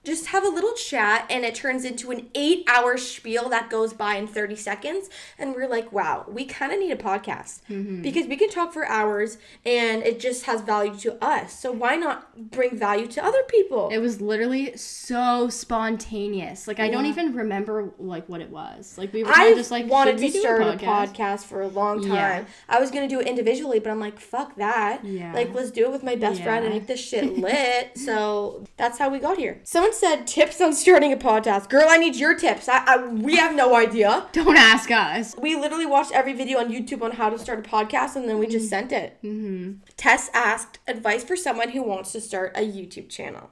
just 0.05 0.27
have 0.27 0.43
a 0.45 0.49
little 0.49 0.73
chat 0.73 1.25
and 1.29 1.43
it 1.43 1.55
turns 1.55 1.83
into 1.83 2.11
an 2.11 2.29
eight 2.35 2.63
hour 2.67 2.95
spiel 2.97 3.49
that 3.49 3.69
goes 3.69 3.93
by 3.93 4.15
in 4.15 4.27
30 4.27 4.55
seconds. 4.55 5.09
And 5.37 5.53
we're 5.55 5.67
like, 5.67 5.91
wow, 5.91 6.25
we 6.27 6.45
kind 6.45 6.71
of 6.71 6.79
need 6.79 6.91
a 6.91 6.95
podcast 6.95 7.61
Mm-hmm. 7.69 8.01
because 8.01 8.27
we 8.27 8.35
can 8.37 8.49
talk 8.49 8.73
for 8.73 8.85
hours 8.85 9.37
and 9.65 10.03
it 10.03 10.19
just 10.19 10.45
has 10.45 10.61
value 10.61 10.95
to 10.99 11.23
us. 11.23 11.57
So 11.59 11.71
why 11.71 11.95
not 11.95 12.51
bring 12.51 12.77
value 12.77 13.07
to 13.07 13.23
other 13.25 13.41
people? 13.47 13.89
It 13.89 13.97
was 13.99 14.21
literally 14.21 14.77
so 14.77 15.49
spontaneous. 15.49 16.67
Like 16.67 16.79
I 16.79 16.89
don't 16.89 17.05
even 17.05 17.33
remember 17.33 17.91
like 17.97 18.27
what 18.29 18.41
it 18.41 18.49
was. 18.49 18.97
Like 18.97 19.13
we 19.13 19.23
were 19.23 19.31
I 19.33 19.53
just 19.53 19.71
like 19.71 19.87
wanted 19.87 20.17
to 20.19 20.29
start 20.31 20.61
a 20.61 20.69
a 20.73 20.77
podcast 20.77 21.45
for 21.45 21.61
a 21.61 21.67
long 21.67 22.01
time. 22.01 22.13
Yeah. 22.13 22.45
I 22.69 22.79
was 22.79 22.91
gonna 22.91 23.07
do 23.07 23.19
it 23.19 23.27
individually, 23.27 23.79
but 23.79 23.89
I'm 23.89 23.99
like, 23.99 24.19
fuck 24.19 24.55
that. 24.57 25.03
Yeah. 25.05 25.33
Like, 25.33 25.53
let's 25.53 25.71
do 25.71 25.85
it 25.85 25.91
with 25.91 26.03
my 26.03 26.15
best 26.15 26.41
friend 26.43 26.65
and 26.65 26.73
make 26.73 26.87
this 26.87 26.99
shit 26.99 27.37
lit. 27.37 27.97
so 27.97 28.63
that's 28.77 28.97
how 28.97 29.09
we 29.09 29.19
got 29.19 29.37
here. 29.37 29.59
Someone 29.63 29.93
said 29.99 30.27
tips 30.27 30.61
on 30.61 30.73
starting 30.73 31.11
a 31.13 31.17
podcast. 31.17 31.69
Girl, 31.69 31.87
I 31.89 31.97
need 31.97 32.15
your 32.15 32.35
tips. 32.35 32.67
I, 32.69 32.83
I 32.85 33.07
we 33.07 33.35
have 33.37 33.55
no 33.55 33.75
idea. 33.75 34.27
Don't 34.31 34.57
ask 34.57 34.91
us. 34.91 35.35
We 35.37 35.55
literally 35.55 35.85
watched 35.85 36.11
every 36.11 36.33
video 36.33 36.59
on 36.59 36.71
YouTube 36.71 37.01
on 37.01 37.11
how 37.11 37.29
to 37.29 37.39
start 37.39 37.59
a 37.59 37.69
podcast, 37.69 38.15
and 38.15 38.27
then 38.27 38.37
we 38.37 38.47
just 38.47 38.69
sent 38.69 38.91
it. 38.91 39.17
Mm-hmm. 39.23 39.83
Tess 39.97 40.29
asked 40.33 40.79
advice 40.87 41.23
for 41.23 41.35
someone 41.35 41.69
who 41.69 41.83
wants 41.83 42.11
to 42.13 42.21
start 42.21 42.53
a 42.55 42.61
YouTube 42.61 43.09
channel. 43.09 43.49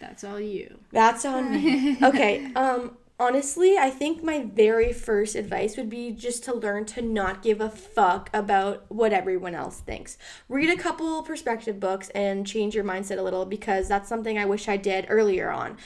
That's 0.00 0.24
all 0.24 0.40
you. 0.40 0.78
That's 0.90 1.24
on 1.24 1.52
me. 1.52 1.96
Okay. 2.02 2.52
Um 2.54 2.96
honestly, 3.18 3.76
I 3.78 3.90
think 3.90 4.22
my 4.22 4.44
very 4.44 4.92
first 4.92 5.34
advice 5.34 5.76
would 5.76 5.88
be 5.88 6.12
just 6.12 6.44
to 6.44 6.54
learn 6.54 6.84
to 6.86 7.02
not 7.02 7.42
give 7.42 7.60
a 7.60 7.70
fuck 7.70 8.30
about 8.32 8.84
what 8.88 9.12
everyone 9.12 9.54
else 9.54 9.80
thinks. 9.80 10.18
Read 10.48 10.70
a 10.70 10.80
couple 10.80 11.22
perspective 11.22 11.78
books 11.78 12.08
and 12.10 12.46
change 12.46 12.74
your 12.74 12.84
mindset 12.84 13.18
a 13.18 13.22
little 13.22 13.44
because 13.44 13.88
that's 13.88 14.08
something 14.08 14.38
I 14.38 14.46
wish 14.46 14.68
I 14.68 14.76
did 14.76 15.06
earlier 15.08 15.50
on. 15.50 15.76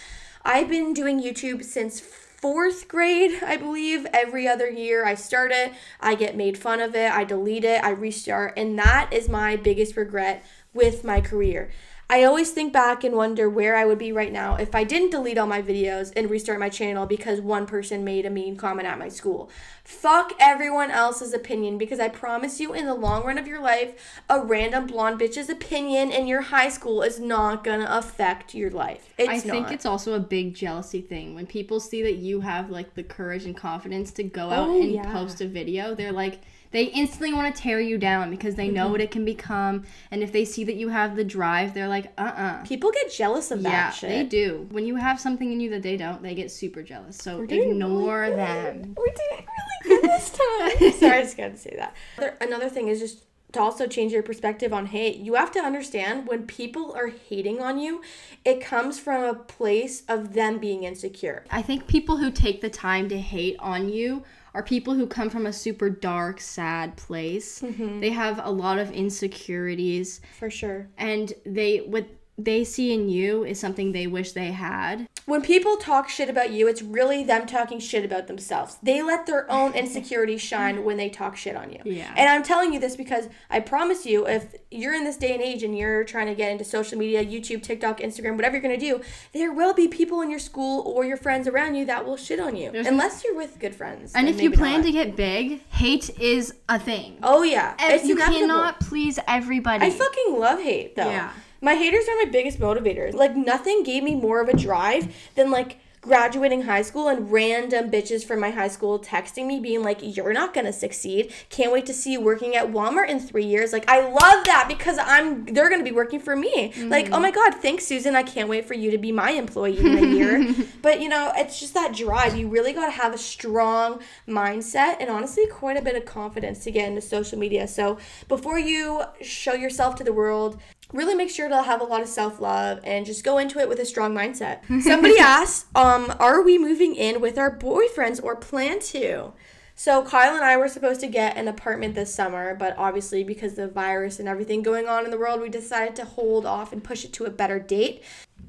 I've 0.45 0.69
been 0.69 0.95
doing 0.95 1.21
YouTube 1.21 1.65
since 1.65 2.01
fourth 2.01 2.87
grade, 2.87 3.43
I 3.43 3.57
believe. 3.57 4.07
Every 4.13 4.47
other 4.47 4.71
year 4.71 5.05
I 5.05 5.15
start 5.15 5.51
it, 5.53 5.73
I 6.01 6.15
get 6.15 6.37
made 6.37 6.57
fun 6.57 6.81
of 6.81 6.95
it, 6.95 7.11
I 7.11 7.25
delete 7.25 7.65
it, 7.65 7.83
I 7.83 7.91
restart, 7.91 8.55
and 8.57 8.79
that 8.79 9.09
is 9.13 9.29
my 9.29 9.57
biggest 9.57 9.97
regret 9.97 10.45
with 10.73 11.03
my 11.03 11.21
career. 11.21 11.71
I 12.09 12.23
always 12.23 12.53
think 12.53 12.73
back 12.73 13.03
and 13.03 13.17
wonder 13.17 13.51
where 13.51 13.75
I 13.75 13.85
would 13.85 13.99
be 13.99 14.13
right 14.13 14.33
now 14.33 14.55
if 14.55 14.77
I 14.77 14.85
didn't 14.85 15.11
delete 15.11 15.39
all 15.39 15.49
my 15.49 15.61
videos 15.61 16.13
and 16.15 16.31
restart 16.31 16.61
my 16.61 16.69
channel 16.69 17.05
because 17.05 17.41
one 17.41 17.67
person 17.67 18.05
made 18.05 18.25
a 18.25 18.31
mean 18.31 18.57
comment 18.57 18.87
at 18.87 18.97
my 18.97 19.09
school. 19.09 19.51
Fuck 19.83 20.33
everyone 20.39 20.93
else's 20.93 21.35
opinion 21.35 21.79
because 21.79 21.99
I 21.99 22.09
promise 22.09 22.61
you, 22.61 22.73
in 22.75 22.87
the 22.87 22.95
long 22.95 23.25
run 23.25 23.39
of 23.39 23.49
your 23.49 23.61
life, 23.61 24.23
a 24.31 24.41
random 24.41 24.87
blonde 24.87 25.19
bitch's 25.19 25.51
opinion 25.51 26.13
in 26.13 26.29
your 26.29 26.43
high 26.43 26.69
school 26.69 27.03
is 27.03 27.19
not 27.19 27.65
gonna 27.65 27.89
affect 27.91 28.55
your 28.55 28.71
life. 28.71 29.13
It's 29.19 29.29
I 29.29 29.41
think 29.41 29.65
not. 29.65 29.73
it's 29.73 29.87
also 29.87 30.15
a 30.15 30.21
big 30.21 30.55
jealousy 30.55 31.01
thing. 31.01 31.35
When 31.35 31.47
people 31.47 31.81
see 31.81 32.03
that 32.05 32.17
you 32.17 32.41
have 32.41 32.71
like 32.71 32.95
the 32.95 33.03
courage 33.03 33.45
and 33.47 33.57
confidence 33.57 34.13
to 34.13 34.23
go 34.23 34.51
out 34.51 34.69
Oh, 34.69 34.81
and 34.81 34.93
yeah. 34.93 35.13
post 35.13 35.41
a 35.41 35.49
video, 35.49 35.97
they're 35.97 36.13
like 36.13 36.41
they 36.77 36.85
instantly 36.85 37.33
want 37.33 37.55
to 37.57 37.63
tear 37.63 37.81
you 37.81 37.97
down 37.97 38.29
because 38.31 38.55
they 38.55 38.67
Mm-hmm. 38.67 38.75
know 38.75 38.89
what 38.89 39.01
it 39.01 39.11
can 39.11 39.25
become. 39.25 39.85
And 40.11 40.23
if 40.23 40.31
they 40.31 40.45
see 40.45 40.63
that 40.65 40.75
you 40.75 40.89
have 40.91 41.17
the 41.17 41.25
drive, 41.25 41.73
they're 41.73 41.89
like, 41.89 42.13
uh 42.19 42.33
uh 42.37 42.63
People 42.65 42.91
get 42.93 43.11
jealous 43.11 43.51
of 43.51 43.63
that 43.63 43.71
Yeah, 43.71 43.91
shit. 43.93 44.09
they 44.11 44.25
do. 44.25 44.67
When 44.71 44.85
you 44.85 44.97
have 44.97 45.19
something 45.19 45.51
in 45.53 45.59
you 45.61 45.71
that 45.71 45.83
they 45.83 45.97
don't, 45.97 46.23
they 46.23 46.35
get 46.35 46.51
super 46.51 46.83
jealous. 46.83 47.17
So 47.17 47.41
ignore 47.43 48.21
really 48.23 48.37
them. 48.37 48.95
We're 48.97 49.07
doing 49.07 49.47
really 49.57 50.01
good 50.01 50.03
this 50.11 50.31
time. 50.31 50.93
Sorry, 51.01 51.19
I 51.19 51.23
just 51.23 51.37
gotta 51.39 51.57
say 51.57 51.77
that. 51.79 51.95
Another 52.43 52.69
thing 52.69 52.89
is 52.89 53.01
just 53.01 53.25
to 53.53 53.61
also 53.61 53.87
change 53.87 54.13
your 54.13 54.23
perspective 54.23 54.73
on 54.73 54.87
hate. 54.87 55.17
You 55.17 55.35
have 55.35 55.53
to 55.53 55.61
understand 55.61 56.27
when 56.27 56.47
people 56.47 56.93
are 56.95 57.07
hating 57.09 57.61
on 57.63 57.79
you, 57.79 58.03
it 58.45 58.61
comes 58.61 58.99
from 58.99 59.25
a 59.25 59.35
place 59.35 60.03
of 60.09 60.35
them 60.35 60.59
being 60.59 60.83
insecure. 60.85 61.45
I 61.51 61.63
think 61.63 61.87
people 61.87 62.19
who 62.19 62.31
take 62.31 62.61
the 62.61 62.69
time 62.71 63.09
to 63.09 63.19
hate 63.19 63.57
on 63.61 63.89
you 63.89 64.25
are 64.57 64.63
people 64.63 64.95
who 64.95 65.07
come 65.07 65.29
from 65.29 65.45
a 65.45 65.53
super 65.53 65.91
dark, 65.91 66.41
sad 66.41 66.97
place. 66.97 67.61
Mm-hmm. 67.61 68.01
They 68.01 68.09
have 68.09 68.41
a 68.43 68.51
lot 68.51 68.79
of 68.79 68.91
insecurities 68.91 70.23
For 70.39 70.49
sure. 70.49 70.89
and 70.97 71.31
they 71.45 71.79
what 71.79 72.07
they 72.39 72.65
see 72.65 72.93
in 72.93 73.09
you 73.09 73.45
is 73.45 73.59
something 73.59 73.93
they 73.93 74.07
wish 74.07 74.33
they 74.33 74.53
had. 74.53 75.09
When 75.25 75.43
people 75.43 75.77
talk 75.77 76.09
shit 76.09 76.29
about 76.29 76.51
you, 76.51 76.69
it's 76.69 76.83
really 76.83 77.25
them 77.25 77.47
talking 77.47 77.81
shit 77.81 78.05
about 78.05 78.29
themselves. 78.29 78.77
They 78.83 79.03
let 79.03 79.27
their 79.27 79.51
own 79.51 79.73
insecurities 79.75 80.41
shine 80.43 80.85
when 80.85 80.97
they 80.99 81.09
talk 81.09 81.37
shit 81.37 81.57
on 81.57 81.73
you. 81.73 81.81
Yeah. 81.85 82.13
And 82.17 82.29
I'm 82.29 82.43
telling 82.43 82.73
you 82.73 82.79
this 82.79 82.95
because 82.95 83.29
I 83.51 83.61
promise 83.61 84.07
you, 84.07 84.27
if 84.29 84.55
you're 84.71 84.95
in 84.95 85.05
this 85.05 85.17
day 85.17 85.33
and 85.35 85.43
age 85.43 85.63
and 85.63 85.77
you're 85.77 86.05
trying 86.05 86.27
to 86.29 86.35
get 86.35 86.53
into 86.53 86.65
social 86.65 86.99
media, 86.99 87.25
YouTube, 87.25 87.63
TikTok, 87.63 87.99
Instagram, 88.01 88.37
whatever 88.37 88.55
you're 88.57 88.63
gonna 88.63 88.77
do, 88.77 89.01
there 89.33 89.53
will 89.53 89.75
be 89.75 89.89
people 89.89 90.21
in 90.21 90.31
your 90.31 90.39
school 90.39 90.83
or 90.87 91.05
your 91.05 91.17
friends 91.17 91.49
around 91.49 91.75
you 91.75 91.85
that 91.87 92.05
will 92.05 92.17
shit 92.17 92.39
on 92.39 92.55
you. 92.55 92.71
There's- 92.71 92.87
Unless 92.87 93.25
you're 93.25 93.35
with 93.37 93.59
good 93.59 93.75
friends. 93.75 94.13
And 94.15 94.29
if 94.29 94.41
you 94.41 94.51
plan 94.53 94.81
not. 94.81 94.87
to 94.87 94.93
get 94.93 95.17
big, 95.17 95.67
hate 95.71 96.11
is 96.21 96.55
a 96.69 96.79
thing. 96.79 97.19
Oh 97.23 97.43
yeah. 97.43 97.75
It's 97.81 98.05
you 98.05 98.15
inevitable. 98.15 98.41
cannot 98.47 98.81
please 98.81 99.19
everybody. 99.27 99.87
I 99.87 99.91
fucking 99.91 100.39
love 100.39 100.61
hate 100.61 100.95
though. 100.95 101.09
Yeah. 101.11 101.33
My 101.61 101.75
haters 101.75 102.09
are 102.09 102.17
my 102.17 102.31
biggest 102.31 102.59
motivators. 102.59 103.15
Like 103.15 103.37
nothing 103.37 103.83
gave 103.83 104.03
me 104.03 104.15
more 104.15 104.41
of 104.41 104.49
a 104.49 104.57
drive 104.57 105.15
than 105.35 105.51
like 105.51 105.79
graduating 106.07 106.63
high 106.63 106.83
school 106.83 107.09
and 107.09 107.33
random 107.33 107.91
bitches 107.91 108.25
from 108.25 108.39
my 108.39 108.51
high 108.51 108.69
school 108.69 108.99
texting 108.99 109.45
me 109.45 109.59
being 109.59 109.83
like 109.83 109.99
you're 110.01 110.33
not 110.33 110.55
going 110.55 110.65
to 110.65 110.73
succeed. 110.73 111.33
Can't 111.51 111.73
wait 111.73 111.85
to 111.87 111.93
see 111.93 112.13
you 112.13 112.21
working 112.21 112.55
at 112.55 112.71
Walmart 112.71 113.09
in 113.09 113.19
3 113.19 113.45
years. 113.45 113.73
Like 113.73 113.89
I 113.89 114.09
love 114.09 114.45
that 114.45 114.67
because 114.69 114.99
I'm 114.99 115.45
they're 115.47 115.69
going 115.69 115.81
to 115.81 115.85
be 115.85 115.95
working 115.95 116.21
for 116.21 116.37
me. 116.37 116.71
Mm-hmm. 116.71 116.89
Like 116.89 117.11
oh 117.13 117.19
my 117.19 117.33
god, 117.33 117.55
thanks 117.57 117.85
Susan. 117.87 118.15
I 118.15 118.23
can't 118.23 118.49
wait 118.49 118.67
for 118.67 118.75
you 118.75 118.93
to 118.93 118.99
be 118.99 119.11
my 119.11 119.33
employee 119.33 119.79
in 119.79 119.99
a 119.99 120.07
year. 120.07 120.55
but 120.83 121.01
you 121.01 121.09
know, 121.09 121.33
it's 121.35 121.59
just 121.59 121.75
that 121.75 121.93
drive. 121.93 122.37
You 122.37 122.49
really 122.49 122.73
got 122.73 122.87
to 122.87 122.93
have 122.93 123.13
a 123.13 123.19
strong 123.19 124.01
mindset 124.29 124.97
and 125.01 125.11
honestly 125.11 125.47
quite 125.49 125.77
a 125.77 125.83
bit 125.83 125.97
of 125.97 126.05
confidence 126.05 126.63
to 126.65 126.71
get 126.71 126.89
into 126.89 127.01
social 127.01 127.39
media. 127.39 127.67
So 127.67 127.99
before 128.29 128.61
you 128.61 129.03
show 129.23 129.55
yourself 129.55 129.97
to 129.97 130.05
the 130.05 130.13
world, 130.13 130.61
really 130.93 131.15
make 131.15 131.31
sure 131.31 131.49
to 131.49 131.63
have 131.63 131.81
a 131.81 131.85
lot 131.85 132.01
of 132.01 132.09
self-love 132.09 132.81
and 132.85 133.07
just 133.07 133.25
go 133.25 133.39
into 133.39 133.59
it 133.59 133.69
with 133.69 133.79
a 133.81 133.87
strong 133.87 134.15
mindset. 134.15 134.61
Somebody 134.83 135.19
asked, 135.19 135.67
um, 135.77 136.15
are 136.19 136.43
we 136.43 136.59
moving 136.59 136.95
in 136.95 137.21
with 137.21 137.39
our 137.39 137.57
boyfriends 137.57 138.23
or 138.23 138.37
plan 138.37 138.81
to? 138.81 139.33
So 139.79 140.03
Kyle 140.03 140.35
and 140.35 140.45
I 140.45 140.57
were 140.57 140.69
supposed 140.69 141.01
to 141.01 141.07
get 141.07 141.37
an 141.37 141.49
apartment 141.49 141.95
this 141.95 142.15
summer, 142.15 142.55
but 142.55 142.75
obviously 142.79 143.25
because 143.25 143.53
of 143.53 143.57
the 143.57 143.69
virus 143.69 144.19
and 144.19 144.27
everything 144.27 144.63
going 144.63 144.89
on 144.89 145.05
in 145.05 145.11
the 145.11 145.19
world, 145.19 145.41
we 145.41 145.51
decided 145.51 145.95
to 145.97 146.07
hold 146.07 146.47
off 146.47 146.73
and 146.73 146.83
push 146.83 147.05
it 147.05 147.13
to 147.15 147.27
a 147.27 147.31
better 147.31 147.59
date. 147.59 148.03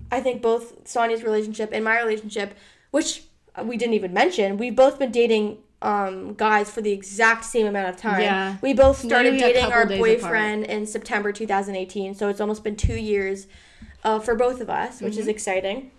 I 0.10 0.22
think 0.22 0.42
both 0.42 0.88
Sonia's 0.88 1.24
relationship 1.24 1.72
and 1.74 1.84
my 1.84 2.00
relationship, 2.00 2.56
which 2.92 3.24
we 3.62 3.76
didn't 3.76 3.96
even 3.96 4.14
mention, 4.14 4.58
we've 4.58 4.76
both 4.76 5.00
been 5.00 5.12
dating 5.12 5.58
um 5.82 6.34
guys 6.34 6.72
for 6.72 6.82
the 6.82 6.92
exact 6.92 7.46
same 7.46 7.68
amount 7.68 7.90
of 7.90 7.98
time. 7.98 8.22
Yeah. 8.22 8.58
We 8.62 8.74
both 8.74 8.98
started 8.98 9.36
a 9.36 9.40
dating 9.40 9.66
our 9.72 9.86
boyfriend 9.86 10.66
in 10.66 10.86
September 10.88 11.32
2018, 11.32 12.16
so 12.16 12.30
it's 12.30 12.42
almost 12.42 12.64
been 12.64 12.76
2 12.76 12.96
years 12.96 13.48
uh, 14.04 14.20
for 14.20 14.36
both 14.36 14.60
of 14.62 14.70
us, 14.70 15.02
which 15.02 15.18
is 15.18 15.28
exciting. 15.28 15.92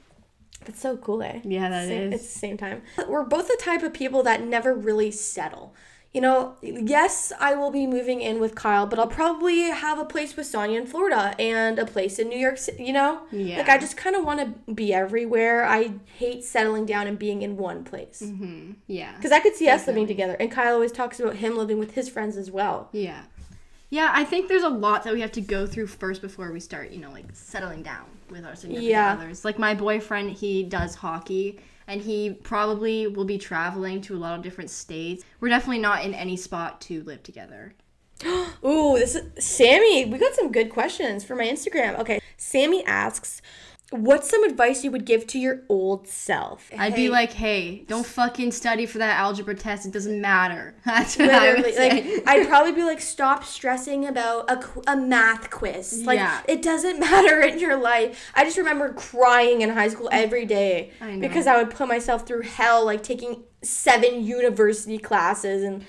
That's 0.64 0.80
so 0.80 0.96
cool, 0.96 1.22
eh? 1.22 1.34
Mm-hmm. 1.34 1.50
Yeah, 1.50 1.68
that 1.68 1.88
is. 1.88 2.14
It's 2.14 2.32
the 2.32 2.38
same 2.38 2.56
time. 2.56 2.82
We're 3.08 3.22
both 3.22 3.46
the 3.48 3.58
type 3.60 3.82
of 3.82 3.94
people 3.94 4.22
that 4.24 4.42
never 4.42 4.74
really 4.74 5.10
settle. 5.10 5.74
You 6.12 6.22
know, 6.22 6.56
yes, 6.62 7.32
I 7.38 7.54
will 7.54 7.70
be 7.70 7.86
moving 7.86 8.22
in 8.22 8.40
with 8.40 8.54
Kyle, 8.54 8.86
but 8.86 8.98
I'll 8.98 9.06
probably 9.06 9.64
have 9.64 9.98
a 9.98 10.06
place 10.06 10.36
with 10.36 10.46
Sonia 10.46 10.80
in 10.80 10.86
Florida 10.86 11.34
and 11.38 11.78
a 11.78 11.84
place 11.84 12.18
in 12.18 12.30
New 12.30 12.38
York 12.38 12.56
City, 12.56 12.84
you 12.84 12.94
know? 12.94 13.20
Yeah. 13.30 13.58
Like, 13.58 13.68
I 13.68 13.76
just 13.76 13.98
kind 13.98 14.16
of 14.16 14.24
want 14.24 14.40
to 14.66 14.72
be 14.72 14.94
everywhere. 14.94 15.66
I 15.66 15.92
hate 16.16 16.44
settling 16.44 16.86
down 16.86 17.06
and 17.06 17.18
being 17.18 17.42
in 17.42 17.58
one 17.58 17.84
place. 17.84 18.22
Mm-hmm. 18.24 18.72
yeah. 18.86 19.14
Because 19.16 19.32
I 19.32 19.40
could 19.40 19.54
see 19.54 19.68
us 19.68 19.86
living 19.86 20.06
together. 20.06 20.34
And 20.40 20.50
Kyle 20.50 20.74
always 20.74 20.92
talks 20.92 21.20
about 21.20 21.36
him 21.36 21.56
living 21.56 21.78
with 21.78 21.92
his 21.92 22.08
friends 22.08 22.38
as 22.38 22.50
well. 22.50 22.88
Yeah. 22.92 23.24
Yeah, 23.90 24.10
I 24.14 24.24
think 24.24 24.48
there's 24.48 24.62
a 24.62 24.68
lot 24.68 25.04
that 25.04 25.12
we 25.12 25.20
have 25.20 25.32
to 25.32 25.40
go 25.40 25.66
through 25.66 25.88
first 25.88 26.22
before 26.22 26.52
we 26.52 26.60
start, 26.60 26.90
you 26.90 27.00
know, 27.00 27.10
like 27.10 27.26
settling 27.32 27.82
down 27.82 28.04
with 28.30 28.44
our 28.44 28.54
significant 28.56 28.90
Yeah. 28.90 29.12
others. 29.12 29.44
Like 29.44 29.58
my 29.58 29.74
boyfriend, 29.74 30.30
he 30.32 30.62
does 30.62 30.96
hockey 30.96 31.58
and 31.86 32.02
he 32.02 32.30
probably 32.42 33.06
will 33.06 33.24
be 33.24 33.38
traveling 33.38 34.00
to 34.02 34.14
a 34.14 34.18
lot 34.18 34.36
of 34.36 34.42
different 34.42 34.70
states. 34.70 35.24
We're 35.40 35.48
definitely 35.48 35.78
not 35.80 36.04
in 36.04 36.14
any 36.14 36.36
spot 36.36 36.80
to 36.82 37.02
live 37.04 37.22
together. 37.22 37.74
Ooh, 38.26 38.96
this 38.98 39.14
is 39.14 39.44
Sammy. 39.44 40.04
We 40.04 40.18
got 40.18 40.34
some 40.34 40.52
good 40.52 40.70
questions 40.70 41.24
for 41.24 41.34
my 41.34 41.44
Instagram. 41.44 41.98
Okay, 41.98 42.20
Sammy 42.36 42.84
asks, 42.84 43.40
"What's 43.90 44.28
some 44.28 44.44
advice 44.44 44.84
you 44.84 44.90
would 44.90 45.04
give 45.06 45.26
to 45.28 45.38
your 45.38 45.62
old 45.68 46.06
self?" 46.08 46.70
I'd 46.76 46.92
Hey, 46.92 46.96
be 46.96 47.08
like, 47.08 47.32
hey, 47.32 47.84
don't 47.88 48.04
fucking 48.04 48.52
study 48.52 48.84
for 48.86 48.98
that 48.98 49.18
algebra 49.18 49.54
test. 49.54 49.86
It 49.86 49.92
doesn't 49.92 50.20
matter. 50.20 50.74
That's 50.84 51.16
what 51.16 51.30
I 51.30 51.54
would 51.54 51.74
say. 51.74 51.88
like, 52.16 52.22
I'd 52.28 52.48
probably 52.48 52.72
be 52.72 52.82
like, 52.84 53.00
"Stop 53.00 53.44
stressing 53.44 54.06
about 54.06 54.50
a, 54.50 54.62
a 54.92 54.96
math 54.96 55.50
quiz. 55.50 56.02
Like, 56.04 56.18
Yeah. 56.18 56.40
it 56.46 56.60
doesn't 56.62 57.00
matter 57.08 57.40
in 57.40 57.58
your 57.58 57.76
life." 57.76 58.30
I 58.34 58.44
just 58.44 58.58
remember 58.58 58.92
crying 58.92 59.62
in 59.62 59.70
high 59.70 59.88
school 59.88 60.08
every 60.12 60.44
day 60.44 60.90
I 61.00 61.14
know. 61.16 61.20
because 61.26 61.46
I 61.46 61.56
would 61.56 61.70
put 61.70 61.88
myself 61.88 62.26
through 62.26 62.42
hell, 62.42 62.84
like 62.84 63.02
taking 63.02 63.44
seven 63.62 64.24
university 64.24 64.98
classes 64.98 65.62
and. 65.64 65.84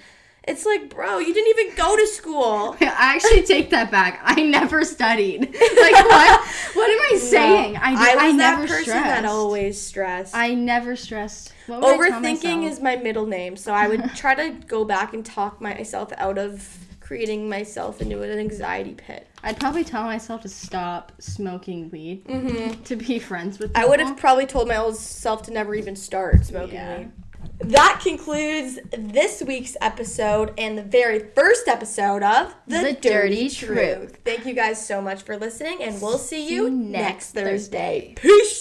It's 0.49 0.65
like, 0.65 0.89
bro, 0.89 1.19
you 1.19 1.33
didn't 1.33 1.59
even 1.59 1.75
go 1.75 1.95
to 1.95 2.07
school. 2.07 2.75
I 2.81 2.85
actually 3.15 3.43
take 3.43 3.69
that 3.69 3.91
back. 3.91 4.19
I 4.23 4.41
never 4.43 4.83
studied. 4.83 5.55
Like 5.79 6.05
what? 6.05 6.41
What 6.73 6.89
am 6.89 7.15
I 7.15 7.17
saying? 7.19 7.73
No, 7.73 7.79
I, 7.81 7.89
I 7.91 7.91
was 7.93 8.23
I 8.23 8.27
that 8.27 8.35
never 8.35 8.61
person 8.67 8.83
stressed. 8.83 9.05
that 9.05 9.25
always 9.25 9.81
stressed. 9.81 10.35
I 10.35 10.53
never 10.53 10.95
stressed. 10.95 11.53
What 11.67 11.81
would 11.81 11.87
I 11.87 12.09
tell 12.09 12.21
Overthinking 12.21 12.63
is 12.69 12.79
my 12.79 12.95
middle 12.95 13.25
name, 13.25 13.55
so 13.55 13.73
I 13.73 13.87
would 13.87 14.03
try 14.15 14.35
to 14.35 14.49
go 14.67 14.83
back 14.85 15.13
and 15.13 15.25
talk 15.25 15.61
myself 15.61 16.11
out 16.17 16.37
of 16.37 16.77
creating 16.99 17.49
myself 17.49 18.01
into 18.01 18.21
an 18.21 18.37
anxiety 18.37 18.93
pit. 18.93 19.27
I'd 19.43 19.59
probably 19.59 19.83
tell 19.83 20.03
myself 20.03 20.41
to 20.41 20.49
stop 20.49 21.11
smoking 21.19 21.89
weed. 21.89 22.23
To 22.85 22.95
be 22.95 23.19
friends 23.19 23.57
with. 23.59 23.73
Mm-hmm. 23.73 23.83
I 23.83 23.87
would 23.87 23.99
have 23.99 24.17
probably 24.17 24.45
told 24.45 24.67
my 24.67 24.77
old 24.77 24.95
self 24.95 25.43
to 25.43 25.51
never 25.51 25.73
even 25.75 25.95
start 25.95 26.45
smoking 26.45 26.75
Yeah. 26.75 26.97
weed. 26.99 27.11
That 27.59 27.99
concludes 28.01 28.79
this 28.91 29.43
week's 29.45 29.75
episode 29.81 30.53
and 30.57 30.77
the 30.77 30.83
very 30.83 31.19
first 31.19 31.67
episode 31.67 32.23
of 32.23 32.55
The, 32.67 32.77
The 32.79 32.93
Dirty, 32.93 32.99
Dirty 32.99 33.49
Truth. 33.49 33.99
Truth. 33.99 34.17
Thank 34.23 34.45
you 34.45 34.53
guys 34.53 34.85
so 34.85 35.01
much 35.01 35.23
for 35.23 35.37
listening, 35.37 35.83
and 35.83 36.01
we'll 36.01 36.17
see 36.17 36.49
you 36.49 36.69
next 36.69 37.31
Thursday. 37.31 38.13
Thursday. 38.15 38.15
Peace. 38.15 38.59